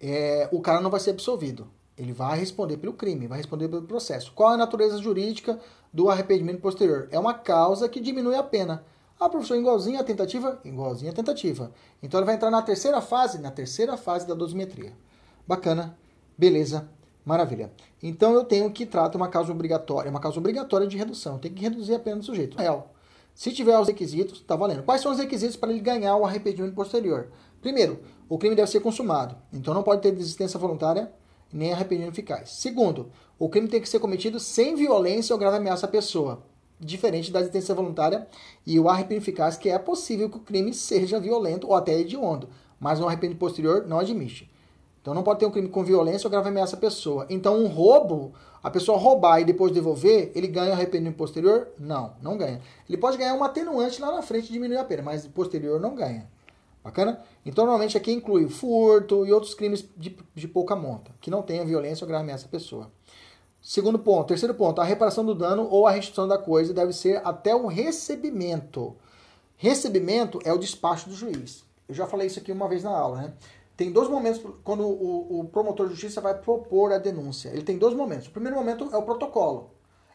é, 0.00 0.48
o 0.50 0.60
cara 0.60 0.80
não 0.80 0.90
vai 0.90 1.00
ser 1.00 1.10
absolvido. 1.10 1.68
Ele 1.98 2.12
vai 2.12 2.38
responder 2.38 2.76
pelo 2.76 2.92
crime, 2.92 3.26
vai 3.26 3.38
responder 3.38 3.68
pelo 3.68 3.82
processo. 3.82 4.32
Qual 4.32 4.50
a 4.50 4.56
natureza 4.56 4.98
jurídica 4.98 5.58
do 5.92 6.08
arrependimento 6.08 6.60
posterior? 6.60 7.08
É 7.10 7.18
uma 7.18 7.34
causa 7.34 7.88
que 7.88 8.00
diminui 8.00 8.36
a 8.36 8.42
pena. 8.42 8.84
Ah, 9.18 9.28
professor, 9.28 9.56
igualzinho 9.56 9.98
a 9.98 10.04
tentativa? 10.04 10.60
Igualzinho 10.64 11.10
a 11.10 11.14
tentativa. 11.14 11.72
Então 12.00 12.20
ele 12.20 12.26
vai 12.26 12.36
entrar 12.36 12.52
na 12.52 12.62
terceira 12.62 13.00
fase, 13.00 13.38
na 13.40 13.50
terceira 13.50 13.96
fase 13.96 14.28
da 14.28 14.34
dosimetria. 14.34 14.92
Bacana, 15.46 15.98
beleza, 16.36 16.88
maravilha. 17.24 17.72
Então 18.00 18.32
eu 18.32 18.44
tenho 18.44 18.70
que 18.70 18.86
tratar 18.86 19.16
uma 19.16 19.28
causa 19.28 19.50
obrigatória, 19.50 20.08
uma 20.08 20.20
causa 20.20 20.38
obrigatória 20.38 20.86
de 20.86 20.96
redução. 20.96 21.36
Tem 21.36 21.52
que 21.52 21.62
reduzir 21.62 21.96
a 21.96 21.98
pena 21.98 22.18
do 22.18 22.24
sujeito. 22.24 22.56
Real. 22.56 22.94
Se 23.34 23.50
tiver 23.50 23.76
os 23.78 23.88
requisitos, 23.88 24.40
tá 24.40 24.54
valendo. 24.54 24.84
Quais 24.84 25.00
são 25.00 25.10
os 25.10 25.18
requisitos 25.18 25.56
para 25.56 25.70
ele 25.70 25.80
ganhar 25.80 26.16
o 26.16 26.24
arrependimento 26.24 26.74
posterior? 26.74 27.28
Primeiro, 27.60 28.00
o 28.28 28.38
crime 28.38 28.54
deve 28.54 28.70
ser 28.70 28.80
consumado. 28.80 29.36
Então 29.52 29.74
não 29.74 29.82
pode 29.82 30.00
ter 30.00 30.12
desistência 30.12 30.60
voluntária 30.60 31.12
nem 31.52 31.72
arrependimento 31.72 32.14
eficaz. 32.14 32.50
Segundo, 32.50 33.10
o 33.38 33.48
crime 33.48 33.68
tem 33.68 33.80
que 33.80 33.88
ser 33.88 33.98
cometido 33.98 34.38
sem 34.38 34.74
violência 34.74 35.34
ou 35.34 35.38
grave 35.38 35.56
ameaça 35.56 35.86
à 35.86 35.88
pessoa, 35.88 36.42
diferente 36.78 37.32
da 37.32 37.40
detenção 37.40 37.76
voluntária 37.76 38.26
e 38.66 38.78
o 38.78 38.88
arrependimento 38.88 39.24
eficaz, 39.24 39.56
que 39.56 39.68
é 39.68 39.78
possível 39.78 40.28
que 40.28 40.36
o 40.36 40.40
crime 40.40 40.72
seja 40.74 41.20
violento 41.20 41.66
ou 41.66 41.74
até 41.74 41.98
hediondo, 41.98 42.48
mas 42.78 43.00
um 43.00 43.06
arrependimento 43.06 43.40
posterior 43.40 43.86
não 43.86 43.98
admite. 43.98 44.50
Então 45.00 45.14
não 45.14 45.22
pode 45.22 45.40
ter 45.40 45.46
um 45.46 45.50
crime 45.50 45.68
com 45.68 45.82
violência 45.82 46.26
ou 46.26 46.30
grave 46.30 46.48
ameaça 46.48 46.76
à 46.76 46.78
pessoa. 46.78 47.26
Então 47.30 47.56
um 47.56 47.66
roubo, 47.66 48.34
a 48.62 48.70
pessoa 48.70 48.98
roubar 48.98 49.40
e 49.40 49.44
depois 49.44 49.72
devolver, 49.72 50.32
ele 50.34 50.46
ganha 50.48 50.72
arrependimento 50.72 51.16
posterior? 51.16 51.68
Não, 51.78 52.12
não 52.20 52.36
ganha. 52.36 52.60
Ele 52.88 52.98
pode 52.98 53.16
ganhar 53.16 53.34
um 53.34 53.42
atenuante 53.42 54.00
lá 54.00 54.12
na 54.12 54.22
frente 54.22 54.50
e 54.50 54.52
diminuir 54.52 54.76
a 54.76 54.84
pena, 54.84 55.02
mas 55.02 55.26
posterior 55.26 55.80
não 55.80 55.94
ganha. 55.94 56.28
Bacana? 56.88 57.22
Então, 57.44 57.64
normalmente 57.64 57.98
aqui 57.98 58.10
inclui 58.10 58.48
furto 58.48 59.26
e 59.26 59.32
outros 59.32 59.52
crimes 59.52 59.84
de, 59.94 60.16
de 60.34 60.48
pouca 60.48 60.74
monta, 60.74 61.10
que 61.20 61.30
não 61.30 61.42
tenha 61.42 61.62
violência 61.62 62.02
ou 62.02 62.08
grave 62.08 62.24
ameaça 62.24 62.46
à 62.46 62.48
pessoa. 62.48 62.90
Segundo 63.60 63.98
ponto, 63.98 64.28
terceiro 64.28 64.54
ponto, 64.54 64.80
a 64.80 64.84
reparação 64.84 65.22
do 65.22 65.34
dano 65.34 65.68
ou 65.70 65.86
a 65.86 65.90
restituição 65.90 66.26
da 66.26 66.38
coisa 66.38 66.72
deve 66.72 66.94
ser 66.94 67.20
até 67.26 67.54
o 67.54 67.66
recebimento. 67.66 68.96
Recebimento 69.56 70.38
é 70.46 70.52
o 70.52 70.56
despacho 70.56 71.10
do 71.10 71.14
juiz. 71.14 71.62
Eu 71.86 71.94
já 71.94 72.06
falei 72.06 72.28
isso 72.28 72.38
aqui 72.38 72.50
uma 72.50 72.68
vez 72.68 72.82
na 72.82 72.90
aula, 72.90 73.20
né? 73.20 73.34
Tem 73.76 73.92
dois 73.92 74.08
momentos 74.08 74.42
quando 74.64 74.86
o, 74.86 75.40
o 75.40 75.44
promotor 75.44 75.88
de 75.88 75.92
justiça 75.92 76.22
vai 76.22 76.34
propor 76.34 76.90
a 76.90 76.98
denúncia. 76.98 77.50
Ele 77.50 77.62
tem 77.62 77.76
dois 77.76 77.94
momentos. 77.94 78.28
O 78.28 78.30
primeiro 78.30 78.56
momento 78.56 78.88
é 78.92 78.96
o 78.96 79.02
protocolo. 79.02 79.72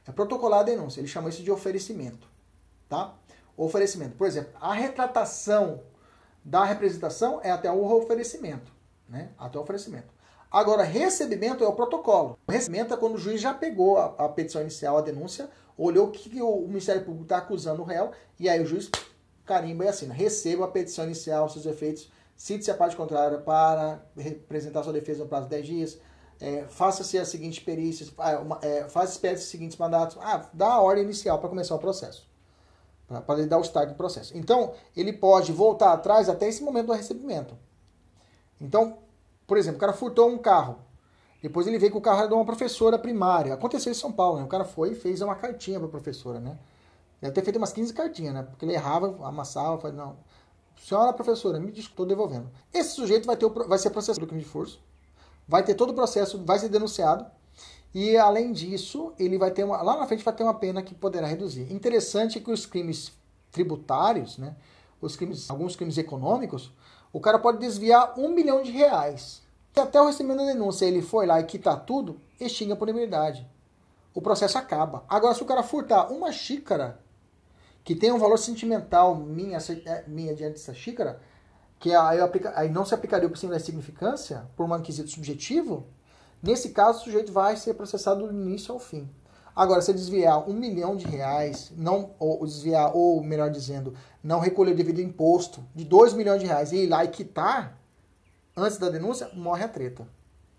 É 0.08 0.12
protocolar 0.12 0.62
a 0.62 0.64
denúncia. 0.64 1.00
Ele 1.00 1.08
chama 1.08 1.30
isso 1.30 1.44
de 1.44 1.52
oferecimento. 1.52 2.28
Tá? 2.90 3.14
Oferecimento. 3.56 4.18
Por 4.18 4.26
exemplo, 4.26 4.52
a 4.60 4.74
retratação 4.74 5.82
da 6.44 6.64
representação 6.64 7.39
é 7.41 7.50
até 7.50 7.72
o 7.72 7.84
oferecimento, 7.84 8.72
né? 9.08 9.30
Até 9.38 9.58
o 9.58 9.62
oferecimento. 9.62 10.14
Agora, 10.52 10.84
recebimento 10.84 11.64
é 11.64 11.68
o 11.68 11.74
protocolo. 11.74 12.38
Recebimento 12.48 12.94
é 12.94 12.98
quando 12.98 13.16
o 13.16 13.18
juiz 13.18 13.41
já 13.41 13.54
pegou 13.54 13.98
a, 13.98 14.14
a 14.18 14.30
petição 14.30 14.62
inicial, 14.62 14.98
a 14.98 15.02
denúncia, 15.02 15.50
olhou 15.78 16.08
o 16.08 16.12
que, 16.12 16.30
que 16.30 16.41
o, 16.41 16.68
Ministério 16.68 17.04
Público 17.04 17.24
está 17.24 17.38
acusando 17.38 17.82
o 17.82 17.86
réu, 17.86 18.12
e 18.39 18.48
aí 18.48 18.62
o 18.62 18.66
juiz 18.66 18.91
carimba 19.46 19.86
e 19.86 19.88
assina. 19.88 20.14
Receba 20.14 20.66
a 20.66 20.68
petição 20.68 21.06
inicial, 21.06 21.50
seus 21.50 21.66
efeitos, 21.66 22.12
cite-se 22.36 22.70
a 22.70 22.76
parte 22.76 22.96
contrária 22.96 23.39
para 23.39 24.04
representar 24.16 24.84
sua 24.84 24.94
defesa 24.94 25.24
no 25.24 25.30
prazo 25.30 25.46
de 25.46 25.52
10 25.52 25.66
dias, 25.66 26.00
é, 26.39 26.66
faça-se 26.68 27.18
as 27.18 27.30
seguintes 27.30 27.64
perícias, 27.64 28.14
é, 28.62 28.84
faça-se 28.89 29.34
os 29.34 29.44
seguintes 29.44 29.78
mandatos, 29.78 30.18
ah, 30.22 30.50
dá 30.54 30.74
a 30.74 30.82
ordem 30.82 31.04
inicial 31.04 31.39
para 31.39 31.50
começar 31.50 31.74
o 31.74 31.80
processo 31.80 32.28
para 33.08 33.39
ele 33.39 33.47
dar 33.47 33.58
o 33.58 33.62
start 33.62 33.89
do 33.89 33.95
processo. 33.95 34.36
Então, 34.38 34.74
ele 34.95 35.14
pode 35.14 35.51
voltar 35.51 35.93
atrás 35.93 36.30
até 36.30 36.47
esse 36.47 36.64
momento 36.64 36.88
do 36.88 36.93
recebimento. 36.93 37.58
Então, 38.60 38.97
por 39.45 39.58
exemplo, 39.58 39.78
o 39.78 39.80
cara 39.80 39.93
furtou 39.93 40.30
um 40.30 40.38
carro. 40.38 40.78
Depois 41.41 41.68
ele 41.68 41.78
veio 41.78 41.91
que 41.91 41.97
o 41.97 42.01
carro 42.01 42.26
de 42.28 42.34
uma 42.34 42.45
professora 42.45 42.97
primária. 42.97 43.54
Aconteceu 43.54 43.91
em 43.91 43.95
São 43.95 44.12
Paulo, 44.12 44.38
né? 44.38 44.45
O 44.45 44.47
cara 44.47 44.64
foi 44.64 44.91
e 44.91 44.95
fez 44.95 45.22
uma 45.22 45.36
cartinha 45.36 45.78
para 45.78 45.88
a 45.88 45.91
professora, 45.91 46.39
né? 46.39 46.58
Deve 47.20 47.34
ter 47.34 47.43
feito 47.43 47.58
umas 47.58 47.74
15 47.74 47.93
cartinhas, 47.93 48.34
né? 48.34 48.43
Porque 48.43 48.66
ele 48.66 48.74
errava, 48.74 49.16
amassava, 49.28 49.78
falei, 49.78 49.95
não. 49.95 50.18
Senhora 50.82 51.14
professora, 51.14 51.60
me 51.60 51.72
que 51.72 51.80
estou 51.80 52.06
devolvendo. 52.06 52.49
Esse 52.74 52.95
sujeito 52.95 53.26
vai, 53.26 53.38
ter 53.38 53.45
o, 53.45 53.49
vai 53.49 53.78
ser 53.78 53.89
processado 53.89 54.20
pelo 54.20 54.28
crime 54.28 54.43
de 54.43 54.49
força, 54.49 54.78
vai 55.47 55.64
ter 55.64 55.76
todo 55.76 55.91
o 55.91 55.93
processo, 55.93 56.43
vai 56.43 56.60
ser 56.60 56.70
denunciado, 56.70 57.26
e 57.94 58.18
além 58.18 58.52
disso, 58.52 59.14
ele 59.20 59.38
vai 59.38 59.52
ter 59.52 59.64
uma, 59.64 59.82
lá 59.82 59.98
na 59.98 60.08
frente 60.08 60.24
vai 60.24 60.34
ter 60.34 60.44
uma 60.44 60.54
pena 60.54 60.82
que 60.82 60.96
poderá 60.96 61.28
reduzir. 61.28 61.72
Interessante 61.72 62.39
que 62.39 62.52
os 62.52 62.66
crimes 62.66 63.12
tributários, 63.52 64.38
né, 64.38 64.56
os 65.00 65.16
crimes, 65.16 65.50
alguns 65.50 65.76
crimes 65.76 65.98
econômicos, 65.98 66.72
o 67.12 67.20
cara 67.20 67.38
pode 67.38 67.60
desviar 67.60 68.20
um 68.20 68.30
milhão 68.30 68.64
de 68.64 68.72
reais. 68.72 69.44
E 69.76 69.80
até 69.80 70.02
o 70.02 70.08
recebimento 70.08 70.39
da 70.39 70.52
denúncia 70.52 70.86
ele 70.86 71.02
foi 71.02 71.28
lá 71.28 71.39
e 71.39 71.44
quitar 71.44 71.86
tudo, 71.86 72.20
extingue 72.39 72.72
a 72.72 72.76
punibilidade. 72.76 73.48
O 74.14 74.22
processo 74.22 74.58
acaba. 74.58 75.04
Agora, 75.08 75.34
se 75.34 75.44
o 75.44 75.46
cara 75.46 75.64
furtar 75.64 76.12
uma 76.12 76.32
xícara, 76.32 77.00
que 77.84 77.96
tem 77.96 78.12
um 78.12 78.20
valor 78.20 78.38
sentimental 78.38 79.16
minha, 79.16 79.58
é, 79.86 80.04
minha 80.08 80.34
diante 80.34 80.54
dessa 80.54 80.74
xícara, 80.74 81.20
que 81.80 81.94
aí, 81.94 82.20
aplica, 82.22 82.54
aí 82.56 82.70
não 82.70 82.86
se 82.86 82.94
aplicaria 82.94 83.28
o 83.28 83.30
princípio 83.30 83.54
da 83.54 83.60
significância 83.60 84.48
por 84.56 84.66
um 84.66 84.78
inquisito 84.78 85.10
subjetivo, 85.10 85.86
Nesse 86.44 86.72
caso, 86.72 87.00
o 87.00 87.04
sujeito 87.06 87.32
vai 87.32 87.56
ser 87.56 87.74
processado 87.74 88.28
do 88.28 88.34
início 88.34 88.74
ao 88.74 88.80
fim. 88.80 89.10
Agora, 89.56 89.82
se 89.82 89.94
desviar 89.94 90.50
um 90.50 90.54
milhão 90.54 90.98
de 90.98 91.06
reais, 91.06 91.72
não, 91.78 92.12
ou 92.20 92.46
desviar, 92.46 92.91
ou 92.94 93.24
melhor 93.24 93.50
dizendo, 93.50 93.94
não 94.22 94.39
recolher 94.39 94.76
devido 94.76 95.00
imposto 95.00 95.64
de 95.74 95.86
dois 95.86 96.12
milhões 96.12 96.41
de 96.41 96.48
reais 96.48 96.74
e 96.74 96.84
ir 96.84 96.88
lá 96.89 97.06
e 97.06 97.08
quitar 97.08 97.80
antes 98.58 98.78
da 98.78 98.89
denúncia, 98.89 99.30
morre 99.34 99.64
a 99.64 99.70
treta. 99.70 100.06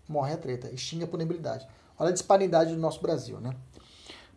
Morre 0.09 0.33
a 0.33 0.37
treta, 0.37 0.69
extingue 0.73 1.03
a 1.03 1.07
punibilidade. 1.07 1.67
Olha 1.99 2.09
a 2.09 2.13
disparidade 2.13 2.73
do 2.73 2.79
nosso 2.79 3.01
Brasil, 3.01 3.39
né? 3.39 3.55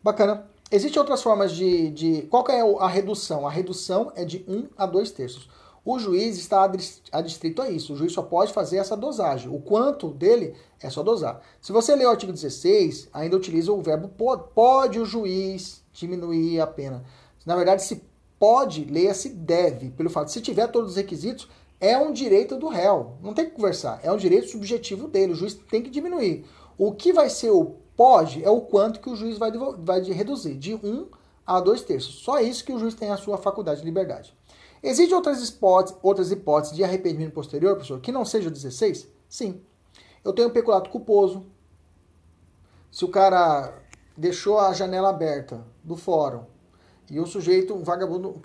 Bacana. 0.02 0.46
Existem 0.70 1.00
outras 1.00 1.22
formas 1.22 1.52
de, 1.52 1.90
de. 1.90 2.22
Qual 2.22 2.44
é 2.48 2.60
a 2.60 2.88
redução? 2.88 3.46
A 3.46 3.50
redução 3.50 4.12
é 4.14 4.24
de 4.24 4.44
1 4.46 4.68
a 4.76 4.84
2 4.84 5.10
terços. 5.12 5.48
O 5.90 5.98
juiz 5.98 6.36
está 6.36 6.70
adstrito 7.10 7.62
a 7.62 7.70
isso. 7.70 7.94
O 7.94 7.96
juiz 7.96 8.12
só 8.12 8.20
pode 8.20 8.52
fazer 8.52 8.76
essa 8.76 8.94
dosagem. 8.94 9.48
O 9.48 9.58
quanto 9.58 10.10
dele 10.10 10.54
é 10.82 10.90
só 10.90 11.02
dosar. 11.02 11.40
Se 11.62 11.72
você 11.72 11.96
ler 11.96 12.04
o 12.04 12.10
artigo 12.10 12.30
16, 12.30 13.08
ainda 13.10 13.34
utiliza 13.34 13.72
o 13.72 13.80
verbo 13.80 14.06
pode, 14.06 14.52
pode 14.54 15.00
o 15.00 15.06
juiz 15.06 15.82
diminuir 15.90 16.60
a 16.60 16.66
pena. 16.66 17.02
Na 17.46 17.56
verdade, 17.56 17.82
se 17.82 18.02
pode, 18.38 18.84
leia-se 18.84 19.30
deve. 19.30 19.88
Pelo 19.88 20.10
fato, 20.10 20.30
se 20.30 20.42
tiver 20.42 20.66
todos 20.66 20.90
os 20.90 20.96
requisitos, 20.98 21.48
é 21.80 21.96
um 21.96 22.12
direito 22.12 22.58
do 22.58 22.68
réu. 22.68 23.14
Não 23.22 23.32
tem 23.32 23.46
que 23.46 23.52
conversar. 23.52 23.98
É 24.02 24.12
um 24.12 24.18
direito 24.18 24.50
subjetivo 24.50 25.08
dele. 25.08 25.32
O 25.32 25.36
juiz 25.36 25.54
tem 25.54 25.80
que 25.80 25.88
diminuir. 25.88 26.44
O 26.76 26.92
que 26.92 27.14
vai 27.14 27.30
ser 27.30 27.48
o 27.48 27.76
pode 27.96 28.44
é 28.44 28.50
o 28.50 28.60
quanto 28.60 29.00
que 29.00 29.08
o 29.08 29.16
juiz 29.16 29.38
vai, 29.38 29.50
vai 29.78 30.02
reduzir. 30.02 30.54
De 30.56 30.74
1 30.74 30.80
um 30.86 31.08
a 31.46 31.58
2 31.60 31.80
terços. 31.80 32.16
Só 32.16 32.40
isso 32.40 32.62
que 32.62 32.74
o 32.74 32.78
juiz 32.78 32.94
tem 32.94 33.08
a 33.08 33.16
sua 33.16 33.38
faculdade 33.38 33.80
de 33.80 33.86
liberdade. 33.86 34.36
Existem 34.82 35.16
outras 35.16 35.46
hipóteses, 35.48 35.98
outras 36.02 36.30
hipóteses 36.30 36.76
de 36.76 36.84
arrependimento 36.84 37.32
posterior, 37.32 37.74
professor, 37.74 38.00
que 38.00 38.12
não 38.12 38.24
seja 38.24 38.50
16? 38.50 39.08
Sim. 39.28 39.60
Eu 40.24 40.32
tenho 40.32 40.50
peculato 40.50 40.90
culposo. 40.90 41.46
Se 42.90 43.04
o 43.04 43.08
cara 43.08 43.74
deixou 44.16 44.58
a 44.58 44.72
janela 44.72 45.10
aberta 45.10 45.64
do 45.82 45.96
fórum 45.96 46.44
e 47.10 47.20
o 47.20 47.26
sujeito, 47.26 47.74
um 47.74 47.82
vagabundo, 47.82 48.40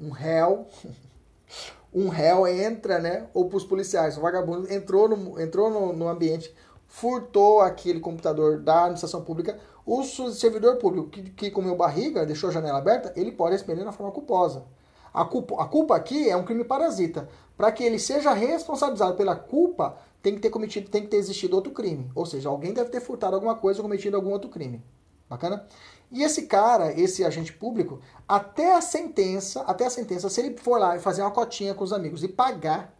um 0.00 0.10
réu, 0.10 0.66
um 1.92 2.08
réu 2.08 2.46
entra, 2.46 2.98
né? 2.98 3.28
Ou 3.32 3.48
para 3.48 3.56
os 3.56 3.64
policiais, 3.64 4.16
um 4.16 4.22
vagabundo 4.22 4.72
entrou 4.72 5.08
no, 5.08 5.40
entrou 5.40 5.70
no, 5.70 5.92
no 5.92 6.08
ambiente, 6.08 6.54
furtou 6.86 7.60
aquele 7.60 8.00
computador 8.00 8.60
da 8.60 8.80
administração 8.80 9.22
pública, 9.22 9.58
o 9.84 10.04
servidor 10.04 10.76
público 10.76 11.08
que, 11.08 11.22
que 11.30 11.50
comeu 11.50 11.74
barriga, 11.74 12.26
deixou 12.26 12.50
a 12.50 12.52
janela 12.52 12.78
aberta, 12.78 13.12
ele 13.16 13.32
pode 13.32 13.52
responder 13.52 13.84
na 13.84 13.92
forma 13.92 14.12
culposa. 14.12 14.64
A 15.12 15.24
culpa, 15.24 15.62
a 15.62 15.66
culpa 15.66 15.96
aqui 15.96 16.28
é 16.28 16.36
um 16.36 16.44
crime 16.44 16.64
parasita. 16.64 17.28
Para 17.56 17.70
que 17.70 17.84
ele 17.84 17.98
seja 17.98 18.32
responsabilizado 18.32 19.14
pela 19.14 19.36
culpa, 19.36 19.96
tem 20.22 20.34
que 20.34 20.40
ter 20.40 20.50
cometido, 20.50 20.88
tem 20.88 21.02
que 21.02 21.08
ter 21.08 21.16
existido 21.16 21.54
outro 21.54 21.72
crime. 21.72 22.10
Ou 22.14 22.24
seja, 22.24 22.48
alguém 22.48 22.72
deve 22.72 22.90
ter 22.90 23.00
furtado 23.00 23.34
alguma 23.34 23.54
coisa 23.54 23.80
ou 23.80 23.84
cometido 23.84 24.16
algum 24.16 24.30
outro 24.30 24.48
crime. 24.48 24.82
Bacana? 25.28 25.66
E 26.10 26.22
esse 26.22 26.42
cara, 26.42 26.92
esse 26.92 27.24
agente 27.24 27.52
público, 27.52 28.00
até 28.28 28.74
a 28.74 28.82
sentença, 28.82 29.62
até 29.62 29.86
a 29.86 29.90
sentença, 29.90 30.28
se 30.28 30.40
ele 30.40 30.58
for 30.58 30.78
lá 30.78 30.96
e 30.96 31.00
fazer 31.00 31.22
uma 31.22 31.30
cotinha 31.30 31.74
com 31.74 31.82
os 31.82 31.92
amigos 31.92 32.22
e 32.22 32.28
pagar, 32.28 32.94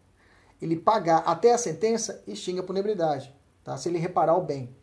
ele 0.60 0.76
pagar 0.76 1.18
até 1.18 1.52
a 1.52 1.58
sentença, 1.58 2.22
extingue 2.26 2.60
a 2.60 2.62
punibilidade. 2.62 3.34
Tá? 3.62 3.76
Se 3.76 3.88
ele 3.88 3.98
reparar 3.98 4.34
o 4.34 4.42
bem. 4.42 4.74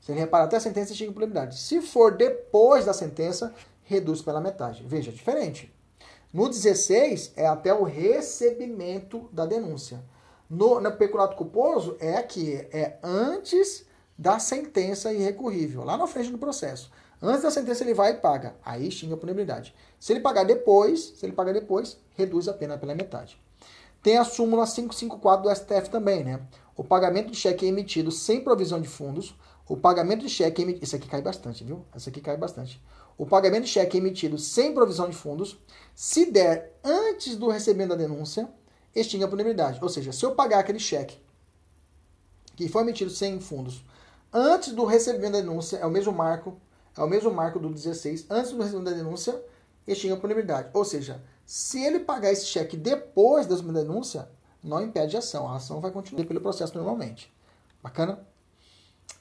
Se 0.00 0.12
ele 0.12 0.20
reparar 0.20 0.44
até 0.44 0.56
a 0.56 0.60
sentença, 0.60 0.92
extingue 0.92 1.10
a 1.10 1.14
punibilidade. 1.14 1.58
Se 1.58 1.82
for 1.82 2.16
depois 2.16 2.84
da 2.84 2.92
sentença, 2.92 3.52
reduz 3.82 4.22
pela 4.22 4.40
metade. 4.40 4.84
Veja, 4.86 5.10
diferente. 5.10 5.73
No 6.34 6.48
16 6.48 7.34
é 7.36 7.46
até 7.46 7.72
o 7.72 7.84
recebimento 7.84 9.28
da 9.30 9.46
denúncia. 9.46 10.04
No, 10.50 10.80
no 10.80 10.90
peculato 10.90 11.36
culposo 11.36 11.96
é 12.00 12.16
aqui, 12.16 12.54
é 12.72 12.98
antes 13.04 13.86
da 14.18 14.40
sentença 14.40 15.12
irrecorrível, 15.12 15.84
lá 15.84 15.96
na 15.96 16.08
frente 16.08 16.32
do 16.32 16.38
processo. 16.38 16.90
Antes 17.22 17.44
da 17.44 17.52
sentença 17.52 17.84
ele 17.84 17.94
vai 17.94 18.10
e 18.10 18.16
paga, 18.16 18.56
aí 18.64 18.88
extingue 18.88 19.14
a 19.14 19.16
punibilidade. 19.16 19.72
Se 20.00 20.12
ele 20.12 20.18
pagar 20.18 20.42
depois, 20.42 21.14
se 21.16 21.24
ele 21.24 21.34
pagar 21.34 21.52
depois, 21.54 21.98
reduz 22.16 22.48
a 22.48 22.52
pena 22.52 22.76
pela 22.76 22.96
metade. 22.96 23.40
Tem 24.02 24.18
a 24.18 24.24
súmula 24.24 24.66
554 24.66 25.48
do 25.48 25.54
STF 25.54 25.88
também, 25.88 26.24
né? 26.24 26.40
O 26.76 26.82
pagamento 26.82 27.30
de 27.30 27.36
cheque 27.36 27.64
emitido 27.64 28.10
sem 28.10 28.42
provisão 28.42 28.80
de 28.80 28.88
fundos, 28.88 29.36
o 29.68 29.76
pagamento 29.76 30.22
de 30.22 30.28
cheque 30.28 30.62
emitido, 30.62 30.84
isso 30.84 30.96
aqui 30.96 31.06
cai 31.06 31.22
bastante, 31.22 31.62
viu? 31.62 31.84
Isso 31.94 32.08
aqui 32.08 32.20
cai 32.20 32.36
bastante 32.36 32.82
o 33.16 33.26
pagamento 33.26 33.64
de 33.64 33.70
cheque 33.70 33.98
emitido 33.98 34.38
sem 34.38 34.74
provisão 34.74 35.08
de 35.08 35.16
fundos, 35.16 35.58
se 35.94 36.30
der 36.30 36.78
antes 36.82 37.36
do 37.36 37.48
recebimento 37.48 37.90
da 37.90 37.96
denúncia, 37.96 38.48
extingue 38.94 39.24
a 39.24 39.28
punibilidade. 39.28 39.78
Ou 39.80 39.88
seja, 39.88 40.12
se 40.12 40.24
eu 40.24 40.34
pagar 40.34 40.60
aquele 40.60 40.78
cheque 40.78 41.18
que 42.56 42.68
foi 42.68 42.82
emitido 42.82 43.10
sem 43.10 43.40
fundos 43.40 43.84
antes 44.32 44.72
do 44.72 44.84
recebimento 44.84 45.32
da 45.32 45.40
denúncia, 45.40 45.76
é 45.76 45.86
o 45.86 45.90
mesmo 45.90 46.12
marco, 46.12 46.60
é 46.96 47.02
o 47.02 47.08
mesmo 47.08 47.32
marco 47.32 47.58
do 47.58 47.68
16, 47.68 48.26
antes 48.30 48.52
do 48.52 48.58
recebimento 48.58 48.90
da 48.90 48.96
denúncia, 48.96 49.40
extingue 49.86 50.14
a 50.14 50.16
punibilidade. 50.16 50.70
Ou 50.72 50.84
seja, 50.84 51.22
se 51.44 51.84
ele 51.84 52.00
pagar 52.00 52.32
esse 52.32 52.46
cheque 52.46 52.76
depois 52.76 53.46
da 53.46 53.56
denúncia, 53.56 54.28
não 54.62 54.82
impede 54.82 55.14
a 55.14 55.18
ação. 55.18 55.48
A 55.48 55.56
ação 55.56 55.80
vai 55.80 55.90
continuar 55.90 56.24
pelo 56.24 56.40
processo 56.40 56.74
normalmente. 56.74 57.32
Bacana? 57.82 58.26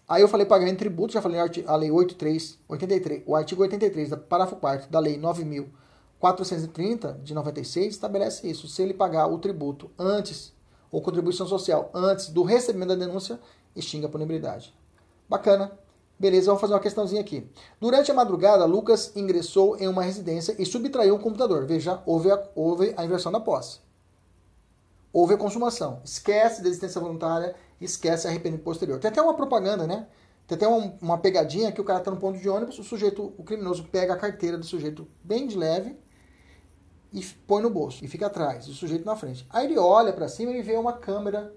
Aí 0.08 0.22
eu 0.22 0.28
falei 0.28 0.45
pagamento 0.45 0.74
de 0.74 0.80
tributo, 0.80 1.14
já 1.14 1.22
falei 1.22 1.39
a 1.39 1.76
lei 1.76 1.89
83, 1.89 2.60
83, 2.68 3.24
o 3.26 3.36
artigo 3.36 3.62
83, 3.62 4.10
da 4.10 4.18
parágrafo 4.18 4.60
4 4.60 4.91
da 4.91 4.99
lei 4.99 5.18
9.430 5.18 7.22
de 7.24 7.34
96 7.34 7.93
estabelece 7.93 8.49
isso. 8.49 8.68
Se 8.68 8.82
ele 8.82 8.93
pagar 8.93 9.28
o 9.28 9.39
tributo 9.39 9.89
antes, 9.97 10.54
ou 10.91 11.01
contribuição 11.01 11.47
social, 11.47 11.89
antes 11.93 12.30
do 12.30 12.43
recebimento 12.43 12.89
da 12.89 13.06
denúncia, 13.06 13.39
extingue 13.76 14.06
a 14.06 14.10
punibilidade. 14.10 14.74
Bacana. 15.28 15.72
Beleza, 16.20 16.45
vamos 16.45 16.62
fazer 16.62 16.74
uma 16.74 16.80
questãozinha 16.80 17.20
aqui. 17.20 17.49
Durante 17.82 18.12
a 18.12 18.14
madrugada, 18.14 18.66
Lucas 18.66 19.12
ingressou 19.16 19.76
em 19.78 19.88
uma 19.88 20.04
residência 20.04 20.56
e 20.60 20.66
subtraiu 20.66 21.16
um 21.16 21.20
computador. 21.20 21.66
Veja, 21.66 22.01
houve 22.06 22.32
a, 22.32 22.41
houve 22.56 22.93
a 22.95 23.04
inversão 23.04 23.32
da 23.32 23.39
posse. 23.39 23.80
Houve 25.12 25.34
a 25.34 25.38
consumação. 25.38 26.01
Esquece 26.04 26.62
da 26.62 26.70
existência 26.70 27.01
voluntária, 27.01 27.56
esquece 27.80 28.28
a 28.28 28.58
posterior. 28.60 29.00
Tem 29.00 29.10
até 29.10 29.22
uma 29.22 29.34
propaganda, 29.34 29.86
né? 29.86 30.08
Tem 30.48 30.56
até 30.56 30.68
uma, 30.68 30.94
uma 31.02 31.18
pegadinha 31.18 31.72
que 31.72 31.82
o 31.82 31.84
cara 31.84 32.00
está 32.00 32.12
no 32.12 32.18
ponto 32.18 32.38
de 32.38 32.50
ônibus, 32.50 32.78
o 32.78 32.84
sujeito, 32.84 33.34
o 33.38 33.44
criminoso 33.44 33.86
pega 33.86 34.14
a 34.14 34.18
carteira 34.18 34.58
do 34.58 34.66
sujeito 34.66 35.08
bem 35.24 35.48
de 35.48 35.58
leve 35.58 35.98
e 37.14 37.24
põe 37.48 37.62
no 37.62 37.70
bolso 37.70 38.04
e 38.04 38.08
fica 38.08 38.26
atrás, 38.26 38.68
o 38.68 38.74
sujeito 38.74 39.06
na 39.06 39.16
frente. 39.16 39.46
Aí 39.50 39.66
ele 39.66 39.78
olha 39.78 40.12
para 40.12 40.28
cima 40.28 40.52
e 40.52 40.62
vê 40.62 40.76
uma 40.76 40.94
câmera 40.94 41.54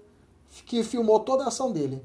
que 0.65 0.83
filmou 0.83 1.19
toda 1.19 1.43
a 1.43 1.47
ação 1.47 1.71
dele. 1.71 2.03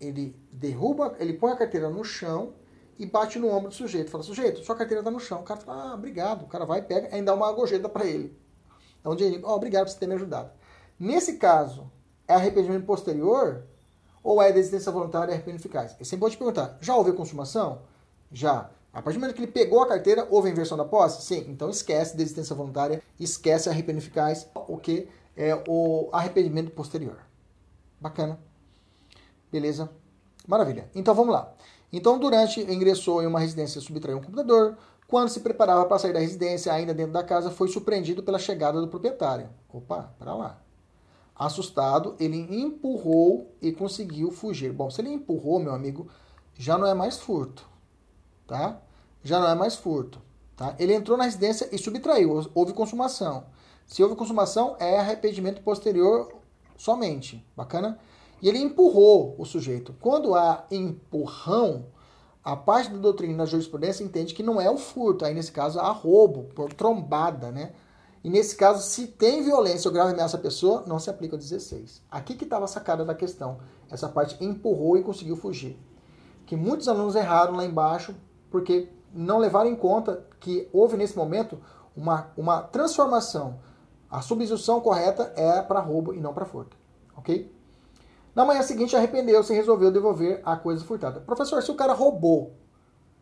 Ele 0.00 0.34
derruba, 0.50 1.14
ele 1.18 1.34
põe 1.34 1.52
a 1.52 1.56
carteira 1.56 1.90
no 1.90 2.04
chão 2.04 2.54
e 2.98 3.06
bate 3.06 3.38
no 3.38 3.48
ombro 3.48 3.68
do 3.68 3.74
sujeito. 3.74 4.10
Fala, 4.10 4.22
sujeito, 4.22 4.64
sua 4.64 4.76
carteira 4.76 5.00
está 5.00 5.10
no 5.10 5.20
chão. 5.20 5.40
O 5.40 5.44
cara 5.44 5.60
fala, 5.60 5.90
ah, 5.90 5.94
obrigado. 5.94 6.44
O 6.44 6.48
cara 6.48 6.64
vai 6.64 6.82
pega 6.82 7.14
ainda 7.14 7.32
dá 7.32 7.34
uma 7.34 7.52
gorjeta 7.52 7.88
para 7.88 8.06
ele. 8.06 8.36
Dá 9.02 9.10
um 9.10 9.16
dinheirinho. 9.16 9.44
Oh, 9.44 9.52
obrigado 9.52 9.84
por 9.84 9.90
você 9.90 9.98
ter 9.98 10.06
me 10.06 10.14
ajudado. 10.14 10.50
Nesse 10.98 11.36
caso, 11.36 11.90
é 12.26 12.34
arrependimento 12.34 12.84
posterior 12.84 13.64
ou 14.22 14.40
é 14.40 14.52
desistência 14.52 14.92
voluntária 14.92 15.32
e 15.32 15.34
arrependimento 15.34 15.60
eficaz? 15.60 15.96
E 16.00 16.04
sempre 16.04 16.20
pode 16.20 16.36
perguntar, 16.36 16.78
já 16.80 16.96
houve 16.96 17.12
consumação? 17.12 17.82
Já. 18.30 18.70
A 18.92 19.00
partir 19.00 19.18
do 19.18 19.20
momento 19.20 19.34
que 19.34 19.42
ele 19.42 19.50
pegou 19.50 19.82
a 19.82 19.88
carteira, 19.88 20.26
houve 20.30 20.50
inversão 20.50 20.76
da 20.76 20.84
posse? 20.84 21.22
Sim. 21.22 21.46
Então 21.48 21.70
esquece 21.70 22.16
desistência 22.16 22.54
voluntária, 22.54 23.02
esquece 23.18 23.68
arrependimento 23.68 24.04
eficaz, 24.04 24.48
o 24.54 24.76
que 24.76 25.08
é 25.36 25.54
o 25.66 26.08
arrependimento 26.12 26.70
posterior. 26.72 27.18
Bacana. 28.00 28.38
Beleza? 29.50 29.90
Maravilha. 30.46 30.90
Então 30.94 31.14
vamos 31.14 31.32
lá. 31.32 31.54
Então, 31.92 32.18
durante 32.18 32.60
ingressou 32.60 33.22
em 33.22 33.26
uma 33.26 33.38
residência, 33.38 33.80
subtraiu 33.80 34.18
um 34.18 34.22
computador. 34.22 34.78
Quando 35.06 35.28
se 35.28 35.40
preparava 35.40 35.84
para 35.84 35.98
sair 35.98 36.14
da 36.14 36.20
residência, 36.20 36.72
ainda 36.72 36.94
dentro 36.94 37.12
da 37.12 37.22
casa, 37.22 37.50
foi 37.50 37.68
surpreendido 37.68 38.22
pela 38.22 38.38
chegada 38.38 38.80
do 38.80 38.88
proprietário. 38.88 39.50
Opa, 39.68 40.14
para 40.18 40.34
lá. 40.34 40.62
Assustado, 41.46 42.14
ele 42.20 42.38
empurrou 42.38 43.52
e 43.60 43.72
conseguiu 43.72 44.30
fugir. 44.30 44.72
Bom, 44.72 44.90
se 44.90 45.00
ele 45.00 45.10
empurrou, 45.10 45.58
meu 45.58 45.74
amigo, 45.74 46.08
já 46.56 46.78
não 46.78 46.86
é 46.86 46.94
mais 46.94 47.18
furto, 47.18 47.68
tá? 48.46 48.80
Já 49.22 49.40
não 49.40 49.48
é 49.48 49.54
mais 49.54 49.74
furto, 49.74 50.20
tá? 50.56 50.76
Ele 50.78 50.94
entrou 50.94 51.16
na 51.16 51.24
residência 51.24 51.68
e 51.72 51.78
subtraiu, 51.78 52.48
houve 52.54 52.72
consumação. 52.72 53.46
Se 53.86 54.02
houve 54.02 54.14
consumação, 54.14 54.76
é 54.78 54.98
arrependimento 54.98 55.62
posterior 55.62 56.32
somente. 56.76 57.44
Bacana? 57.56 57.98
E 58.40 58.48
ele 58.48 58.58
empurrou 58.58 59.34
o 59.38 59.44
sujeito. 59.44 59.94
Quando 60.00 60.34
há 60.34 60.64
empurrão, 60.70 61.86
a 62.42 62.56
parte 62.56 62.90
da 62.90 62.98
doutrina 62.98 63.38
da 63.38 63.46
jurisprudência 63.46 64.02
entende 64.02 64.34
que 64.34 64.42
não 64.42 64.60
é 64.60 64.70
o 64.70 64.76
furto, 64.76 65.24
aí 65.24 65.32
nesse 65.32 65.52
caso 65.52 65.78
há 65.78 65.90
roubo, 65.90 66.44
por 66.54 66.72
trombada, 66.72 67.52
né? 67.52 67.72
E 68.24 68.30
nesse 68.30 68.54
caso, 68.54 68.82
se 68.82 69.08
tem 69.08 69.42
violência 69.42 69.88
ou 69.88 69.92
grave 69.92 70.12
ameaça 70.12 70.36
à 70.36 70.40
pessoa, 70.40 70.84
não 70.86 70.98
se 70.98 71.10
aplica 71.10 71.34
o 71.34 71.38
16. 71.38 72.02
Aqui 72.10 72.34
que 72.34 72.44
estava 72.44 72.64
a 72.64 72.68
sacada 72.68 73.04
da 73.04 73.14
questão. 73.14 73.58
Essa 73.90 74.08
parte 74.08 74.42
empurrou 74.42 74.96
e 74.96 75.02
conseguiu 75.02 75.36
fugir. 75.36 75.76
Que 76.46 76.54
muitos 76.54 76.86
alunos 76.88 77.16
erraram 77.16 77.56
lá 77.56 77.64
embaixo 77.64 78.14
porque 78.50 78.88
não 79.12 79.38
levaram 79.38 79.68
em 79.68 79.76
conta 79.76 80.24
que 80.38 80.68
houve 80.72 80.96
nesse 80.96 81.16
momento 81.16 81.58
uma, 81.96 82.28
uma 82.36 82.62
transformação. 82.62 83.58
A 84.08 84.20
substituição 84.20 84.80
correta 84.80 85.32
é 85.36 85.60
para 85.60 85.80
roubo 85.80 86.14
e 86.14 86.20
não 86.20 86.32
para 86.32 86.44
furto. 86.44 86.76
Ok? 87.16 87.52
Na 88.34 88.44
manhã 88.44 88.62
seguinte, 88.62 88.96
arrependeu-se 88.96 89.52
e 89.52 89.56
resolveu 89.56 89.90
devolver 89.90 90.40
a 90.44 90.56
coisa 90.56 90.84
furtada. 90.84 91.20
Professor, 91.20 91.62
se 91.62 91.70
o 91.70 91.74
cara 91.74 91.92
roubou, 91.92 92.54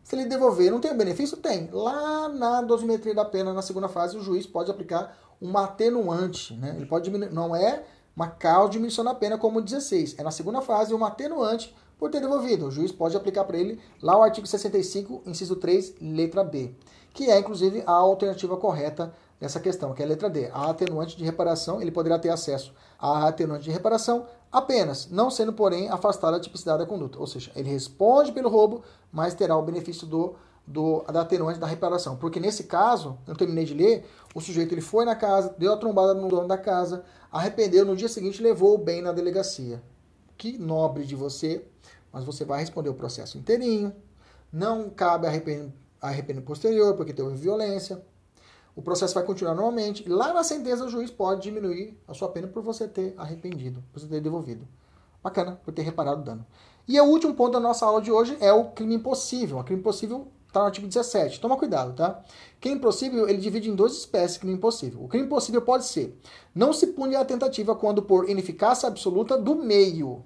se 0.03 0.15
ele 0.15 0.25
devolver, 0.25 0.71
não 0.71 0.79
tem 0.79 0.95
benefício? 0.95 1.37
Tem. 1.37 1.69
Lá 1.71 2.27
na 2.29 2.61
dosimetria 2.61 3.13
da 3.13 3.25
pena, 3.25 3.53
na 3.53 3.61
segunda 3.61 3.87
fase, 3.87 4.17
o 4.17 4.21
juiz 4.21 4.45
pode 4.45 4.71
aplicar 4.71 5.17
uma 5.39 5.65
atenuante. 5.65 6.53
Né? 6.55 6.73
Ele 6.75 6.85
pode 6.85 7.05
diminuir, 7.05 7.31
não 7.31 7.55
é 7.55 7.83
uma 8.15 8.27
causa 8.27 8.71
diminuição 8.71 9.03
da 9.03 9.13
pena 9.13 9.37
como 9.37 9.61
16. 9.61 10.15
É 10.17 10.23
na 10.23 10.31
segunda 10.31 10.61
fase 10.61 10.93
uma 10.93 11.07
atenuante 11.07 11.75
por 11.97 12.09
ter 12.09 12.19
devolvido. 12.19 12.67
O 12.67 12.71
juiz 12.71 12.91
pode 12.91 13.15
aplicar 13.15 13.43
para 13.45 13.57
ele 13.57 13.79
lá 14.01 14.17
o 14.17 14.23
artigo 14.23 14.47
65, 14.47 15.21
inciso 15.25 15.55
3, 15.55 15.95
letra 16.01 16.43
B, 16.43 16.75
que 17.13 17.29
é 17.29 17.39
inclusive 17.39 17.83
a 17.85 17.91
alternativa 17.91 18.57
correta 18.57 19.13
nessa 19.41 19.59
questão, 19.59 19.91
que 19.93 20.03
é 20.03 20.05
a 20.05 20.07
letra 20.07 20.29
D. 20.29 20.49
A 20.53 20.69
atenuante 20.69 21.17
de 21.17 21.23
reparação, 21.23 21.81
ele 21.81 21.91
poderá 21.91 22.19
ter 22.19 22.29
acesso 22.29 22.71
à 22.99 23.27
atenuante 23.27 23.63
de 23.63 23.71
reparação 23.71 24.27
apenas, 24.51 25.09
não 25.09 25.31
sendo, 25.31 25.51
porém, 25.51 25.89
afastada 25.89 26.37
a 26.37 26.39
tipicidade 26.39 26.79
da 26.79 26.85
conduta. 26.85 27.17
Ou 27.17 27.25
seja, 27.25 27.51
ele 27.55 27.69
responde 27.69 28.31
pelo 28.31 28.49
roubo, 28.49 28.83
mas 29.11 29.33
terá 29.33 29.57
o 29.57 29.63
benefício 29.63 30.05
do, 30.05 30.35
do, 30.65 31.01
da 31.11 31.21
atenuante 31.21 31.59
da 31.59 31.65
reparação. 31.65 32.15
Porque 32.15 32.39
nesse 32.39 32.65
caso, 32.65 33.17
eu 33.27 33.35
terminei 33.35 33.65
de 33.65 33.73
ler, 33.73 34.05
o 34.35 34.39
sujeito 34.39 34.73
ele 34.73 34.81
foi 34.81 35.03
na 35.03 35.15
casa, 35.15 35.55
deu 35.57 35.73
a 35.73 35.77
trombada 35.77 36.13
no 36.13 36.27
dono 36.27 36.47
da 36.47 36.57
casa, 36.57 37.03
arrependeu, 37.31 37.83
no 37.83 37.95
dia 37.95 38.07
seguinte 38.07 38.43
levou 38.43 38.75
o 38.75 38.77
bem 38.77 39.01
na 39.01 39.11
delegacia. 39.11 39.81
Que 40.37 40.57
nobre 40.57 41.03
de 41.03 41.15
você, 41.15 41.65
mas 42.13 42.23
você 42.23 42.45
vai 42.45 42.59
responder 42.59 42.89
o 42.89 42.93
processo 42.93 43.39
inteirinho, 43.39 43.93
não 44.53 44.89
cabe 44.89 45.25
arrependimento, 45.25 45.73
arrependimento 45.99 46.47
posterior, 46.47 46.95
porque 46.95 47.13
teve 47.13 47.29
violência, 47.35 48.03
o 48.75 48.81
processo 48.81 49.13
vai 49.13 49.23
continuar 49.23 49.53
normalmente. 49.53 50.07
Lá 50.07 50.33
na 50.33 50.43
sentença, 50.43 50.85
o 50.85 50.89
juiz 50.89 51.11
pode 51.11 51.41
diminuir 51.41 51.97
a 52.07 52.13
sua 52.13 52.29
pena 52.29 52.47
por 52.47 52.63
você 52.63 52.87
ter 52.87 53.13
arrependido, 53.17 53.83
por 53.91 53.99
você 53.99 54.07
ter 54.07 54.21
devolvido. 54.21 54.67
Bacana, 55.23 55.59
por 55.63 55.73
ter 55.73 55.83
reparado 55.83 56.21
o 56.21 56.23
dano. 56.23 56.45
E 56.87 56.99
o 56.99 57.05
último 57.05 57.33
ponto 57.33 57.53
da 57.53 57.59
nossa 57.59 57.85
aula 57.85 58.01
de 58.01 58.11
hoje 58.11 58.35
é 58.39 58.51
o 58.51 58.71
crime 58.71 58.95
impossível. 58.95 59.59
O 59.59 59.63
crime 59.63 59.79
impossível 59.79 60.27
está 60.47 60.61
no 60.61 60.65
artigo 60.65 60.87
17. 60.87 61.39
Toma 61.39 61.57
cuidado, 61.57 61.93
tá? 61.93 62.23
Crime 62.59 62.77
impossível, 62.77 63.27
ele 63.29 63.37
divide 63.37 63.69
em 63.69 63.75
duas 63.75 63.93
espécies 63.93 64.37
crime 64.37 64.55
impossível. 64.55 65.03
O 65.03 65.07
crime 65.07 65.25
impossível 65.25 65.61
pode 65.61 65.85
ser, 65.85 66.19
não 66.53 66.73
se 66.73 66.87
pune 66.87 67.15
a 67.15 67.23
tentativa 67.23 67.75
quando 67.75 68.01
por 68.01 68.29
ineficácia 68.29 68.87
absoluta 68.87 69.37
do 69.37 69.55
meio 69.55 70.23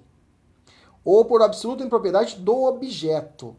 ou 1.04 1.24
por 1.24 1.42
absoluta 1.42 1.84
impropriedade 1.84 2.36
do 2.36 2.64
objeto. 2.64 3.54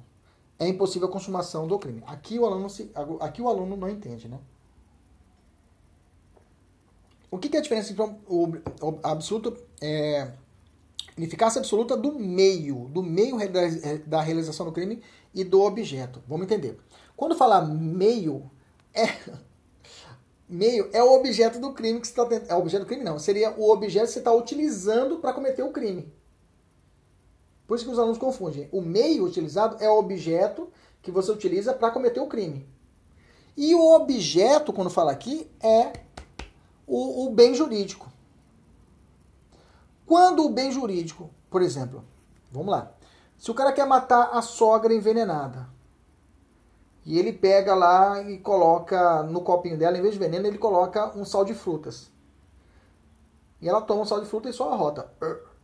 É 0.59 0.67
impossível 0.67 1.07
a 1.07 1.11
consumação 1.11 1.67
do 1.67 1.77
crime. 1.77 2.03
Aqui 2.07 2.39
o 2.39 2.45
aluno, 2.45 2.69
se, 2.69 2.91
aqui 3.19 3.41
o 3.41 3.47
aluno 3.47 3.77
não 3.77 3.87
entende, 3.87 4.27
né? 4.27 4.39
O 7.29 7.37
que, 7.37 7.49
que 7.49 7.57
é 7.57 7.59
a 7.59 7.63
diferença 7.63 7.91
entre 7.91 8.03
o, 8.03 8.53
absoluto, 9.03 9.57
é, 9.81 10.31
eficácia 11.17 11.59
absoluta 11.59 11.97
do 11.97 12.17
meio, 12.17 12.87
do 12.89 13.03
meio 13.03 13.37
da 14.05 14.21
realização 14.21 14.65
do 14.65 14.71
crime 14.71 15.01
e 15.33 15.43
do 15.43 15.61
objeto? 15.61 16.23
Vamos 16.27 16.45
entender. 16.45 16.79
Quando 17.15 17.35
falar 17.35 17.61
meio, 17.61 18.49
é 18.93 19.07
meio 20.47 20.89
é 20.93 21.03
o 21.03 21.11
objeto 21.13 21.59
do 21.59 21.73
crime 21.73 21.99
que 21.99 22.07
você 22.07 22.21
está 22.21 22.53
É 22.53 22.55
o 22.55 22.59
objeto 22.59 22.83
do 22.83 22.87
crime, 22.87 23.03
não. 23.03 23.19
Seria 23.19 23.51
o 23.57 23.69
objeto 23.69 24.05
que 24.05 24.13
você 24.13 24.19
está 24.19 24.33
utilizando 24.33 25.17
para 25.17 25.33
cometer 25.33 25.63
o 25.63 25.71
crime. 25.71 26.11
Por 27.67 27.75
isso 27.75 27.85
que 27.85 27.91
os 27.91 27.99
alunos 27.99 28.17
confundem. 28.17 28.69
O 28.71 28.81
meio 28.81 29.25
utilizado 29.25 29.83
é 29.83 29.89
o 29.89 29.99
objeto 29.99 30.69
que 31.01 31.11
você 31.11 31.29
utiliza 31.29 31.73
para 31.73 31.91
cometer 31.91 32.21
o 32.21 32.27
crime. 32.27 32.65
E 33.57 33.75
o 33.75 33.95
objeto, 33.95 34.71
quando 34.71 34.89
fala 34.89 35.11
aqui, 35.11 35.51
é 35.59 36.06
o, 36.87 37.25
o 37.25 37.29
bem 37.29 37.53
jurídico. 37.53 38.09
Quando 40.05 40.45
o 40.45 40.49
bem 40.49 40.71
jurídico, 40.71 41.29
por 41.49 41.61
exemplo, 41.61 42.03
vamos 42.51 42.71
lá. 42.71 42.93
Se 43.37 43.51
o 43.51 43.53
cara 43.53 43.73
quer 43.73 43.85
matar 43.85 44.29
a 44.31 44.41
sogra 44.41 44.93
envenenada, 44.93 45.69
e 47.05 47.19
ele 47.19 47.31
pega 47.31 47.75
lá 47.75 48.21
e 48.21 48.37
coloca 48.37 49.23
no 49.23 49.41
copinho 49.41 49.77
dela, 49.77 49.97
em 49.97 50.01
vez 50.01 50.13
de 50.13 50.19
veneno, 50.19 50.47
ele 50.47 50.57
coloca 50.57 51.17
um 51.17 51.23
sal 51.23 51.45
de 51.45 51.53
frutas. 51.53 52.11
E 53.61 53.69
ela 53.69 53.81
toma 53.81 54.01
o 54.01 54.05
sal 54.05 54.19
de 54.19 54.27
fruta 54.27 54.49
e 54.49 54.53
só 54.53 54.73
arrota. 54.73 55.09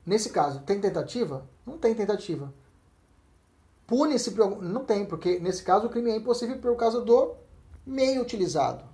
Nesse 0.06 0.30
caso, 0.30 0.62
tem 0.62 0.80
tentativa? 0.80 1.46
Não 1.66 1.78
tem 1.78 1.94
tentativa. 1.94 2.54
Pune-se 3.86 4.32
por 4.32 4.62
Não 4.62 4.86
tem, 4.86 5.06
porque 5.06 5.40
nesse 5.40 5.64
caso 5.64 5.88
o 5.88 5.90
crime 5.90 6.12
é 6.12 6.16
impossível 6.16 6.58
por 6.60 6.76
causa 6.76 7.02
do 7.02 7.36
meio 7.86 8.22
utilizado. 8.22 8.86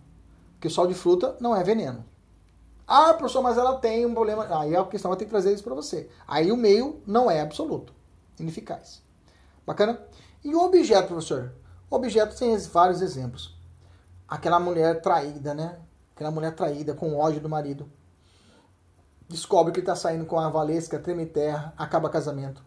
Porque 0.54 0.68
o 0.68 0.72
sal 0.72 0.88
de 0.88 0.94
fruta 0.94 1.38
não 1.40 1.56
é 1.56 1.64
veneno. 1.64 2.04
Ah, 2.92 3.14
professor, 3.14 3.44
mas 3.44 3.56
ela 3.56 3.78
tem 3.78 4.04
um 4.04 4.16
problema. 4.16 4.48
Aí 4.60 4.76
a 4.76 4.84
questão 4.84 5.10
vai 5.10 5.18
ter 5.20 5.26
que 5.26 5.30
trazer 5.30 5.54
isso 5.54 5.64
para 5.64 5.76
você. 5.76 6.10
Aí 6.28 6.52
o 6.52 6.58
meio 6.58 7.04
não 7.06 7.30
é 7.30 7.40
absoluto, 7.40 7.94
ineficaz. 8.40 9.04
Bacana? 9.64 10.02
E 10.44 10.56
o 10.56 10.64
objeto, 10.64 11.10
professor? 11.10 11.54
O 11.88 11.96
objeto 11.96 12.36
tem 12.36 12.58
vários 12.58 13.04
exemplos. 13.04 13.56
Aquela 14.28 14.60
mulher 14.60 15.04
traída, 15.04 15.54
né? 15.54 15.78
Aquela 16.16 16.32
mulher 16.32 16.56
traída 16.56 16.96
com 16.96 17.16
ódio 17.16 17.40
do 17.40 17.48
marido. 17.48 17.88
Descobre 19.28 19.72
que 19.72 19.80
ele 19.82 19.86
está 19.86 19.96
saindo 19.96 20.26
com 20.26 20.40
a 20.40 20.50
Valesca, 20.50 20.98
treme 20.98 21.28
terra, 21.28 21.72
acaba 21.78 22.10
casamento. 22.10 22.64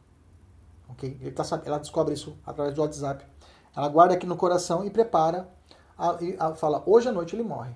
ok? 0.89 1.19
Ele 1.21 1.33
tá, 1.33 1.43
ela 1.65 1.79
descobre 1.79 2.15
isso 2.15 2.39
através 2.47 2.77
do 2.77 2.81
WhatsApp. 2.81 3.27
Ela 3.77 3.89
guarda 3.89 4.15
aqui 4.15 4.27
no 4.27 4.37
coração 4.37 4.85
e 4.85 4.91
prepara, 4.91 5.49
a, 5.99 6.17
a, 6.39 6.55
fala, 6.55 6.81
hoje 6.87 7.09
à 7.09 7.13
noite 7.13 7.35
ele 7.35 7.43
morre. 7.43 7.75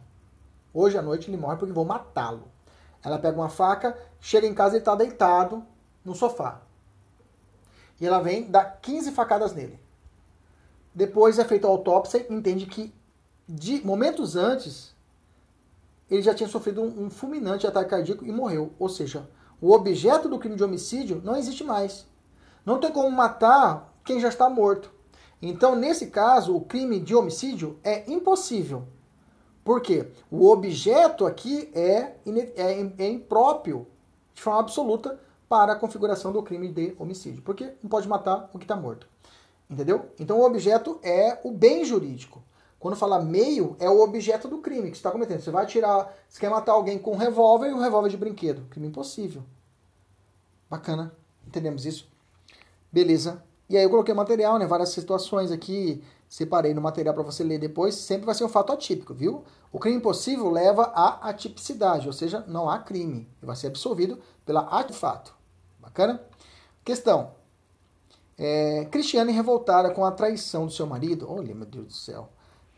Hoje 0.78 0.98
à 0.98 1.00
noite 1.00 1.30
ele 1.30 1.38
morre 1.38 1.56
porque 1.56 1.72
vou 1.72 1.86
matá-lo. 1.86 2.48
Ela 3.02 3.18
pega 3.18 3.38
uma 3.38 3.48
faca, 3.48 3.96
chega 4.20 4.46
em 4.46 4.52
casa 4.52 4.74
e 4.76 4.78
está 4.78 4.94
deitado 4.94 5.64
no 6.04 6.14
sofá. 6.14 6.60
E 7.98 8.06
ela 8.06 8.20
vem, 8.20 8.50
dá 8.50 8.62
15 8.62 9.12
facadas 9.12 9.54
nele. 9.54 9.80
Depois 10.94 11.38
é 11.38 11.46
feita 11.46 11.66
a 11.66 11.70
autópsia 11.70 12.26
e 12.28 12.34
entende 12.34 12.66
que 12.66 12.94
de 13.48 13.82
momentos 13.86 14.36
antes 14.36 14.94
ele 16.10 16.20
já 16.20 16.34
tinha 16.34 16.48
sofrido 16.48 16.82
um, 16.82 17.06
um 17.06 17.10
fulminante 17.10 17.66
ataque 17.66 17.88
cardíaco 17.88 18.26
e 18.26 18.30
morreu. 18.30 18.74
Ou 18.78 18.90
seja, 18.90 19.26
o 19.58 19.72
objeto 19.72 20.28
do 20.28 20.38
crime 20.38 20.56
de 20.56 20.64
homicídio 20.64 21.22
não 21.24 21.36
existe 21.36 21.64
mais. 21.64 22.06
Não 22.66 22.78
tem 22.78 22.92
como 22.92 23.10
matar 23.10 23.94
quem 24.04 24.20
já 24.20 24.28
está 24.28 24.50
morto. 24.50 24.92
Então, 25.40 25.74
nesse 25.74 26.08
caso, 26.08 26.54
o 26.54 26.60
crime 26.60 27.00
de 27.00 27.14
homicídio 27.14 27.80
é 27.82 28.04
impossível. 28.10 28.86
Por 29.66 29.80
quê? 29.80 30.06
O 30.30 30.48
objeto 30.48 31.26
aqui 31.26 31.68
é, 31.74 32.14
é, 32.56 32.92
é 32.98 33.10
impróprio, 33.10 33.84
de 34.32 34.40
forma 34.40 34.60
absoluta, 34.60 35.18
para 35.48 35.72
a 35.72 35.76
configuração 35.76 36.30
do 36.30 36.40
crime 36.40 36.68
de 36.68 36.94
homicídio. 37.00 37.42
Porque 37.42 37.72
não 37.82 37.90
pode 37.90 38.06
matar 38.06 38.48
o 38.54 38.58
que 38.58 38.64
está 38.64 38.76
morto. 38.76 39.08
Entendeu? 39.68 40.08
Então, 40.20 40.38
o 40.38 40.44
objeto 40.44 41.00
é 41.02 41.40
o 41.42 41.50
bem 41.50 41.84
jurídico. 41.84 42.44
Quando 42.78 42.96
fala 42.96 43.20
meio, 43.20 43.74
é 43.80 43.90
o 43.90 44.00
objeto 44.00 44.46
do 44.46 44.58
crime 44.58 44.82
que 44.82 44.96
você 44.96 45.00
está 45.00 45.10
cometendo. 45.10 45.40
Você 45.40 45.50
vai 45.50 45.66
tirar, 45.66 46.14
você 46.28 46.38
quer 46.38 46.48
matar 46.48 46.70
alguém 46.70 46.96
com 46.96 47.14
um 47.14 47.16
revólver 47.16 47.68
e 47.68 47.74
um 47.74 47.80
revólver 47.80 48.08
de 48.08 48.16
brinquedo. 48.16 48.68
Crime 48.70 48.86
impossível. 48.86 49.42
Bacana. 50.70 51.12
Entendemos 51.44 51.84
isso? 51.84 52.08
Beleza. 52.92 53.42
E 53.68 53.76
aí 53.76 53.82
eu 53.82 53.90
coloquei 53.90 54.14
material, 54.14 54.60
né? 54.60 54.66
Várias 54.66 54.90
situações 54.90 55.50
aqui. 55.50 56.04
Separei 56.36 56.74
no 56.74 56.82
material 56.82 57.14
para 57.14 57.22
você 57.22 57.42
ler 57.42 57.58
depois. 57.58 57.94
Sempre 57.94 58.26
vai 58.26 58.34
ser 58.34 58.44
um 58.44 58.48
fato 58.50 58.70
atípico, 58.70 59.14
viu? 59.14 59.42
O 59.72 59.78
crime 59.78 59.96
impossível 59.96 60.50
leva 60.50 60.82
à 60.94 61.30
atipicidade, 61.30 62.06
ou 62.06 62.12
seja, 62.12 62.44
não 62.46 62.68
há 62.68 62.78
crime. 62.78 63.26
Vai 63.40 63.56
ser 63.56 63.68
absolvido 63.68 64.18
pela 64.44 64.68
fato. 64.92 65.34
Bacana? 65.80 66.20
Questão. 66.84 67.30
É, 68.36 68.86
Cristiane 68.90 69.32
revoltada 69.32 69.90
com 69.94 70.04
a 70.04 70.10
traição 70.10 70.66
do 70.66 70.72
seu 70.72 70.86
marido. 70.86 71.26
Olha, 71.26 71.54
meu 71.54 71.64
Deus 71.64 71.86
do 71.86 71.92
céu. 71.94 72.28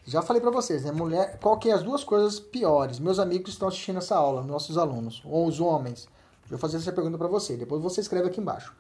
Já 0.05 0.23
falei 0.23 0.41
para 0.41 0.53
vocês, 0.53 0.85
né? 0.85 0.93
Mulher, 0.93 1.41
qual 1.41 1.59
que 1.59 1.69
é 1.69 1.73
as 1.73 1.83
duas 1.83 2.05
coisas 2.05 2.39
piores? 2.39 3.01
Meus 3.01 3.19
amigos 3.19 3.55
estão 3.55 3.67
assistindo 3.67 3.99
essa 3.99 4.15
aula, 4.15 4.45
nossos 4.45 4.79
alunos, 4.79 5.21
ou 5.25 5.49
os 5.49 5.59
homens. 5.59 6.07
Eu 6.45 6.51
vou 6.51 6.59
fazer 6.61 6.77
essa 6.77 6.93
pergunta 6.93 7.19
para 7.19 7.27
você. 7.27 7.57
Depois 7.57 7.83
você 7.83 8.03
escreve 8.03 8.29
aqui 8.29 8.41
embaixo. 8.41 8.73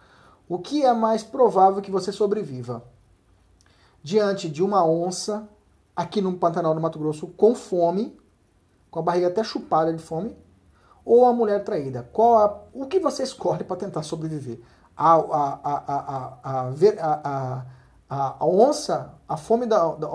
O 0.49 0.57
que 0.57 0.85
é 0.85 0.93
mais 0.93 1.24
provável 1.24 1.83
que 1.83 1.91
você 1.91 2.12
sobreviva? 2.12 2.85
Diante 4.03 4.49
de 4.49 4.62
uma 4.62 4.86
onça, 4.86 5.49
aqui 5.94 6.20
no 6.20 6.34
Pantanal 6.34 6.74
do 6.74 6.80
Mato 6.80 6.99
Grosso, 6.99 7.26
com 7.26 7.55
fome, 7.55 8.16
com 8.90 9.01
a 9.01 9.03
barriga 9.03 9.26
até 9.28 9.42
chupada 9.42 9.92
de 9.92 10.03
fome, 10.03 10.36
ou 11.05 11.24
a 11.24 11.32
mulher 11.32 11.64
traída? 11.64 12.09
Qual 12.12 12.38
a, 12.38 12.62
o 12.72 12.86
que 12.86 13.01
você 13.01 13.22
escolhe 13.22 13.64
para 13.64 13.76
tentar 13.76 14.03
sobreviver? 14.03 14.61
A, 14.96 15.14
a, 15.14 15.61
a, 16.44 17.64
a, 18.09 18.46
onça, 18.46 19.14
a 19.28 19.36
fome 19.36 19.66
da, 19.66 19.94
da 19.94 20.09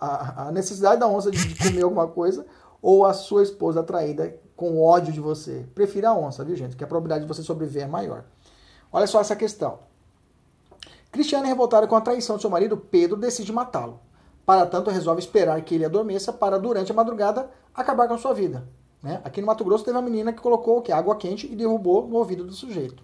a, 0.00 0.50
necessidade 0.52 1.00
da 1.00 1.06
onça 1.06 1.30
de 1.30 1.54
comer 1.56 1.82
alguma 1.82 2.06
coisa, 2.06 2.46
ou 2.80 3.04
a 3.04 3.12
sua 3.12 3.42
esposa 3.42 3.82
traída 3.82 4.34
com 4.56 4.82
ódio 4.82 5.12
de 5.12 5.20
você? 5.20 5.66
Prefira 5.74 6.10
a 6.10 6.14
onça, 6.14 6.44
viu, 6.44 6.56
gente? 6.56 6.76
Que 6.76 6.84
a 6.84 6.86
probabilidade 6.86 7.26
de 7.26 7.28
você 7.28 7.42
sobreviver 7.42 7.84
é 7.84 7.86
maior. 7.86 8.24
Olha 8.92 9.06
só 9.06 9.20
essa 9.20 9.36
questão. 9.36 9.80
Cristiane, 11.10 11.48
revoltada 11.48 11.86
com 11.86 11.96
a 11.96 12.00
traição 12.00 12.36
de 12.36 12.42
seu 12.42 12.50
marido, 12.50 12.76
Pedro 12.76 13.16
decide 13.16 13.52
matá-lo. 13.52 14.00
Para 14.44 14.66
tanto, 14.66 14.90
resolve 14.90 15.20
esperar 15.20 15.60
que 15.62 15.74
ele 15.74 15.84
adormeça 15.84 16.32
para, 16.32 16.58
durante 16.58 16.90
a 16.92 16.94
madrugada, 16.94 17.50
acabar 17.74 18.08
com 18.08 18.14
a 18.14 18.18
sua 18.18 18.32
vida. 18.32 18.66
Né? 19.02 19.20
Aqui 19.24 19.40
no 19.40 19.46
Mato 19.46 19.64
Grosso 19.64 19.84
teve 19.84 19.96
uma 19.96 20.02
menina 20.02 20.32
que 20.32 20.40
colocou 20.40 20.82
que, 20.82 20.90
água 20.90 21.16
quente 21.16 21.46
e 21.50 21.54
derrubou 21.54 22.06
no 22.06 22.16
ouvido 22.16 22.44
do 22.44 22.52
sujeito. 22.52 23.02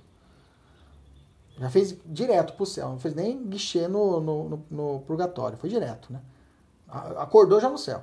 Já 1.58 1.70
fez 1.70 1.96
direto 2.04 2.54
pro 2.54 2.66
céu, 2.66 2.88
não 2.88 2.98
fez 2.98 3.14
nem 3.14 3.46
guichê 3.46 3.86
no, 3.86 4.20
no, 4.20 4.48
no, 4.48 4.64
no 4.70 5.00
purgatório, 5.00 5.56
foi 5.56 5.70
direto, 5.70 6.12
né? 6.12 6.20
Acordou 6.88 7.60
já 7.60 7.68
no 7.68 7.78
céu. 7.78 8.02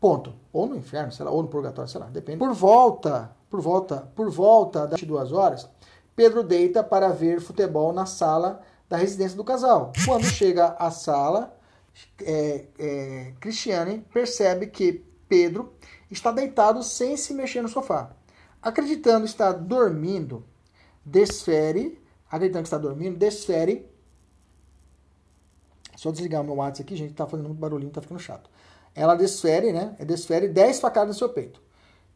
Ponto. 0.00 0.32
Ou 0.52 0.66
no 0.66 0.76
inferno, 0.76 1.12
sei 1.12 1.24
lá, 1.24 1.30
ou 1.30 1.42
no 1.42 1.48
purgatório, 1.48 1.90
sei 1.90 2.00
lá, 2.00 2.06
depende. 2.06 2.38
Por 2.38 2.52
volta, 2.54 3.30
por 3.50 3.60
volta, 3.60 4.08
por 4.16 4.30
volta 4.30 4.86
das 4.86 5.02
duas 5.02 5.30
horas, 5.30 5.68
Pedro 6.16 6.42
deita 6.42 6.82
para 6.82 7.08
ver 7.08 7.40
futebol 7.40 7.92
na 7.92 8.06
sala 8.06 8.62
da 8.90 8.96
residência 8.96 9.36
do 9.36 9.44
casal. 9.44 9.92
Quando 10.04 10.24
chega 10.24 10.74
à 10.76 10.90
sala, 10.90 11.56
é, 12.22 12.66
é, 12.76 13.32
Cristiane 13.38 14.04
percebe 14.12 14.66
que 14.66 15.04
Pedro 15.28 15.72
está 16.10 16.32
deitado 16.32 16.82
sem 16.82 17.16
se 17.16 17.32
mexer 17.32 17.62
no 17.62 17.68
sofá. 17.68 18.10
Acreditando 18.60 19.24
estar 19.24 19.52
dormindo, 19.52 20.44
desfere, 21.04 22.02
acreditando 22.28 22.64
que 22.64 22.66
está 22.66 22.78
dormindo, 22.78 23.16
desfere. 23.16 23.88
Só 25.96 26.10
desligar 26.10 26.40
o 26.40 26.44
meu 26.44 26.56
WhatsApp 26.56 26.82
aqui, 26.82 26.96
gente, 26.96 27.14
tá 27.14 27.26
fazendo 27.26 27.46
muito 27.46 27.60
barulhinho, 27.60 27.92
tá 27.92 28.02
ficando 28.02 28.18
chato. 28.18 28.50
Ela 28.92 29.14
desfere, 29.14 29.72
né? 29.72 29.94
Desfere 30.00 30.48
10 30.48 30.80
facadas 30.80 31.14
no 31.14 31.18
seu 31.18 31.28
peito. 31.28 31.62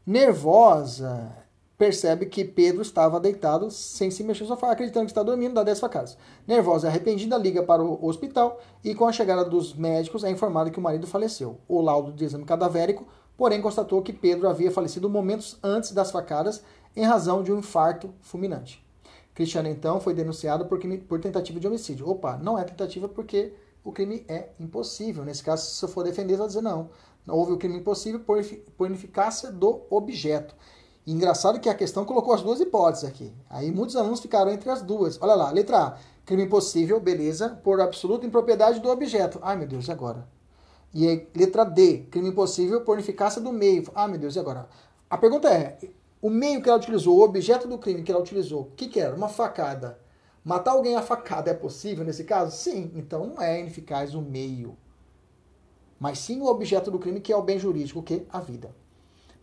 Nervosa, 0.05 1.33
percebe 1.77 2.27
que 2.27 2.45
Pedro 2.45 2.83
estava 2.83 3.19
deitado 3.19 3.71
sem 3.71 4.11
se 4.11 4.23
mexer 4.23 4.45
no 4.45 4.49
sofá, 4.49 4.71
acreditando 4.71 5.07
que 5.07 5.11
está 5.11 5.23
dormindo, 5.23 5.55
dá 5.55 5.63
10 5.63 5.81
facadas. 5.81 6.17
Nervosa 6.47 6.87
e 6.87 6.91
arrependida, 6.91 7.37
liga 7.37 7.63
para 7.63 7.83
o 7.83 8.07
hospital 8.07 8.61
e, 8.83 8.95
com 8.95 9.07
a 9.07 9.13
chegada 9.13 9.45
dos 9.45 9.75
médicos, 9.75 10.25
é 10.25 10.31
informada 10.31 10.71
que 10.71 10.79
o 10.79 10.83
marido 10.83 11.07
faleceu. 11.07 11.59
O 11.67 11.81
laudo 11.81 12.13
de 12.13 12.25
exame 12.25 12.45
cadavérico, 12.45 13.07
porém, 13.37 13.61
constatou 13.61 14.03
que 14.03 14.13
Pedro 14.13 14.49
havia 14.49 14.71
falecido 14.71 15.11
momentos 15.11 15.59
antes 15.63 15.93
das 15.93 16.11
facadas 16.11 16.63
em 16.97 17.05
razão 17.05 17.43
de 17.43 17.53
um 17.53 17.59
infarto 17.59 18.15
fulminante. 18.21 18.85
Cristiano, 19.35 19.69
então, 19.69 20.01
foi 20.01 20.15
denunciado 20.15 20.67
por, 20.67 20.79
por 21.09 21.21
tentativa 21.21 21.59
de 21.59 21.67
homicídio. 21.67 22.09
Opa, 22.09 22.37
não 22.37 22.57
é 22.57 22.63
tentativa 22.63 23.09
porque 23.09 23.53
o 23.83 23.91
crime 23.91 24.25
é 24.29 24.51
impossível. 24.61 25.25
Nesse 25.25 25.43
caso, 25.43 25.69
se 25.69 25.85
eu 25.85 25.89
for 25.89 26.05
defender, 26.05 26.37
vai 26.37 26.47
dizer 26.47 26.63
não. 26.63 26.91
Houve 27.27 27.53
o 27.53 27.57
crime 27.57 27.79
impossível 27.79 28.21
por, 28.21 28.45
por 28.77 28.87
ineficácia 28.87 29.51
do 29.51 29.83
objeto. 29.91 30.55
Engraçado 31.07 31.61
que 31.61 31.69
a 31.69 31.75
questão 31.75 32.05
colocou 32.05 32.33
as 32.33 32.41
duas 32.41 32.61
hipóteses 32.61 33.05
aqui. 33.05 33.31
Aí 33.51 33.71
muitos 33.71 33.95
alunos 33.95 34.21
ficaram 34.21 34.51
entre 34.51 34.71
as 34.71 34.81
duas. 34.81 35.21
Olha 35.21 35.35
lá, 35.35 35.51
letra 35.51 35.79
A, 35.79 35.97
crime 36.25 36.45
impossível, 36.45 36.99
beleza, 36.99 37.51
por 37.63 37.81
absoluta 37.81 38.27
impropriedade 38.27 38.81
do 38.81 38.89
objeto. 38.89 39.39
Ai, 39.43 39.57
meu 39.57 39.69
Deus, 39.69 39.87
e 39.87 39.93
agora? 39.93 40.27
E 40.95 41.07
aí, 41.07 41.29
letra 41.37 41.65
D, 41.65 42.07
crime 42.11 42.29
impossível 42.31 42.81
por 42.81 42.95
ineficácia 42.95 43.43
do 43.43 43.53
meio. 43.53 43.85
Ah, 43.95 44.09
meu 44.09 44.19
Deus, 44.19 44.35
e 44.35 44.39
agora? 44.39 44.67
A 45.11 45.19
pergunta 45.19 45.49
é, 45.49 45.79
o 46.23 46.31
meio 46.31 46.63
que 46.63 46.71
ela 46.71 46.79
utilizou, 46.79 47.19
o 47.19 47.23
objeto 47.23 47.69
do 47.69 47.77
crime 47.77 48.03
que 48.03 48.11
ela 48.11 48.23
utilizou, 48.23 48.63
o 48.63 48.71
que, 48.77 48.89
que 48.89 48.99
era? 48.99 49.15
Uma 49.15 49.29
facada. 49.29 49.99
Matar 50.43 50.71
alguém 50.71 50.97
a 50.97 51.03
facada 51.03 51.51
é 51.51 51.55
possível 51.55 52.05
nesse 52.05 52.25
caso? 52.25 52.57
Sim, 52.57 52.91
então 52.95 53.27
não 53.27 53.43
é 53.43 53.61
ineficaz 53.61 54.15
o 54.15 54.23
meio. 54.23 54.75
Mas 56.01 56.19
sim 56.19 56.41
o 56.41 56.47
objeto 56.47 56.91
do 56.91 56.99
crime, 56.99 57.21
que 57.21 57.33
é 57.33 57.37
o 57.37 57.43
bem 57.43 57.59
jurídico, 57.59 58.03
que 58.03 58.15
é 58.15 58.23
a 58.31 58.41
vida. 58.41 58.75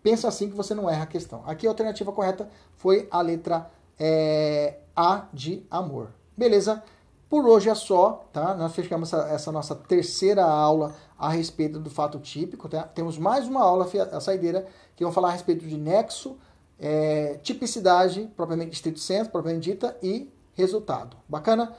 Pensa 0.04 0.28
assim 0.28 0.50
que 0.50 0.56
você 0.56 0.74
não 0.74 0.90
erra 0.90 1.04
a 1.04 1.08
questão. 1.08 1.44
Aqui 1.46 1.68
a 1.68 1.70
alternativa 1.70 2.12
correta 2.12 2.50
foi 2.76 3.08
a 3.12 3.22
letra 3.22 3.70
é, 4.00 4.80
A 4.96 5.28
de 5.32 5.66
amor. 5.70 6.10
Beleza? 6.36 6.84
Por 7.30 7.48
hoje 7.48 7.70
é 7.70 7.76
só, 7.76 8.26
tá? 8.34 8.56
Nós 8.56 8.74
fechamos 8.74 9.14
essa, 9.14 9.30
essa, 9.30 9.52
nossa 9.52 9.74
terceira 9.74 10.44
aula 10.44 10.94
a 11.18 11.30
respeito 11.30 11.80
do 11.80 11.90
fato 11.90 12.20
típico. 12.20 12.68
Tá? 12.68 12.84
Temos 12.84 13.18
mais 13.18 13.48
uma 13.48 13.62
aula, 13.62 13.88
a 14.12 14.20
saideira, 14.20 14.68
que 14.96 15.04
vão 15.04 15.14
falar 15.14 15.30
a 15.30 15.32
respeito 15.32 15.66
de 15.66 15.78
nexo, 15.78 16.36
é, 16.78 17.40
tipicidade, 17.42 18.30
propriamente 18.36 18.74
estrito 18.74 19.00
senso, 19.00 19.30
propriamente 19.30 19.72
dita, 19.72 19.96
e 20.04 20.30
resultado. 20.56 21.16
Bacana? 21.30 21.74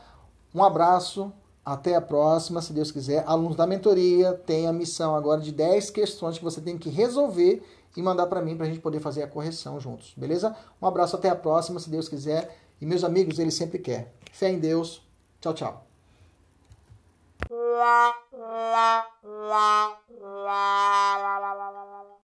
Um 0.54 0.62
abraço, 0.62 1.32
até 1.64 1.94
a 1.94 2.00
próxima, 2.00 2.62
se 2.62 2.72
Deus 2.72 2.90
quiser. 2.90 3.24
Alunos 3.26 3.56
da 3.56 3.66
mentoria 3.66 4.32
têm 4.32 4.66
a 4.66 4.72
missão 4.72 5.14
agora 5.14 5.40
de 5.40 5.52
10 5.52 5.90
questões 5.90 6.38
que 6.38 6.44
você 6.44 6.60
tem 6.60 6.78
que 6.78 6.88
resolver 6.88 7.62
e 7.96 8.02
mandar 8.02 8.26
para 8.26 8.40
mim 8.40 8.56
para 8.56 8.66
a 8.66 8.68
gente 8.68 8.80
poder 8.80 9.00
fazer 9.00 9.22
a 9.22 9.28
correção 9.28 9.78
juntos, 9.78 10.14
beleza? 10.16 10.56
Um 10.80 10.86
abraço, 10.86 11.16
até 11.16 11.28
a 11.28 11.36
próxima, 11.36 11.78
se 11.78 11.90
Deus 11.90 12.08
quiser. 12.08 12.58
E 12.80 12.86
meus 12.86 13.04
amigos, 13.04 13.38
Ele 13.38 13.50
sempre 13.50 13.78
quer. 13.78 14.12
Fé 14.32 14.50
em 14.50 14.58
Deus. 14.58 15.02
Tchau, 15.40 15.54
tchau. 15.54 15.86
La, 17.50 18.14
la, 18.32 19.06
la, 19.22 19.92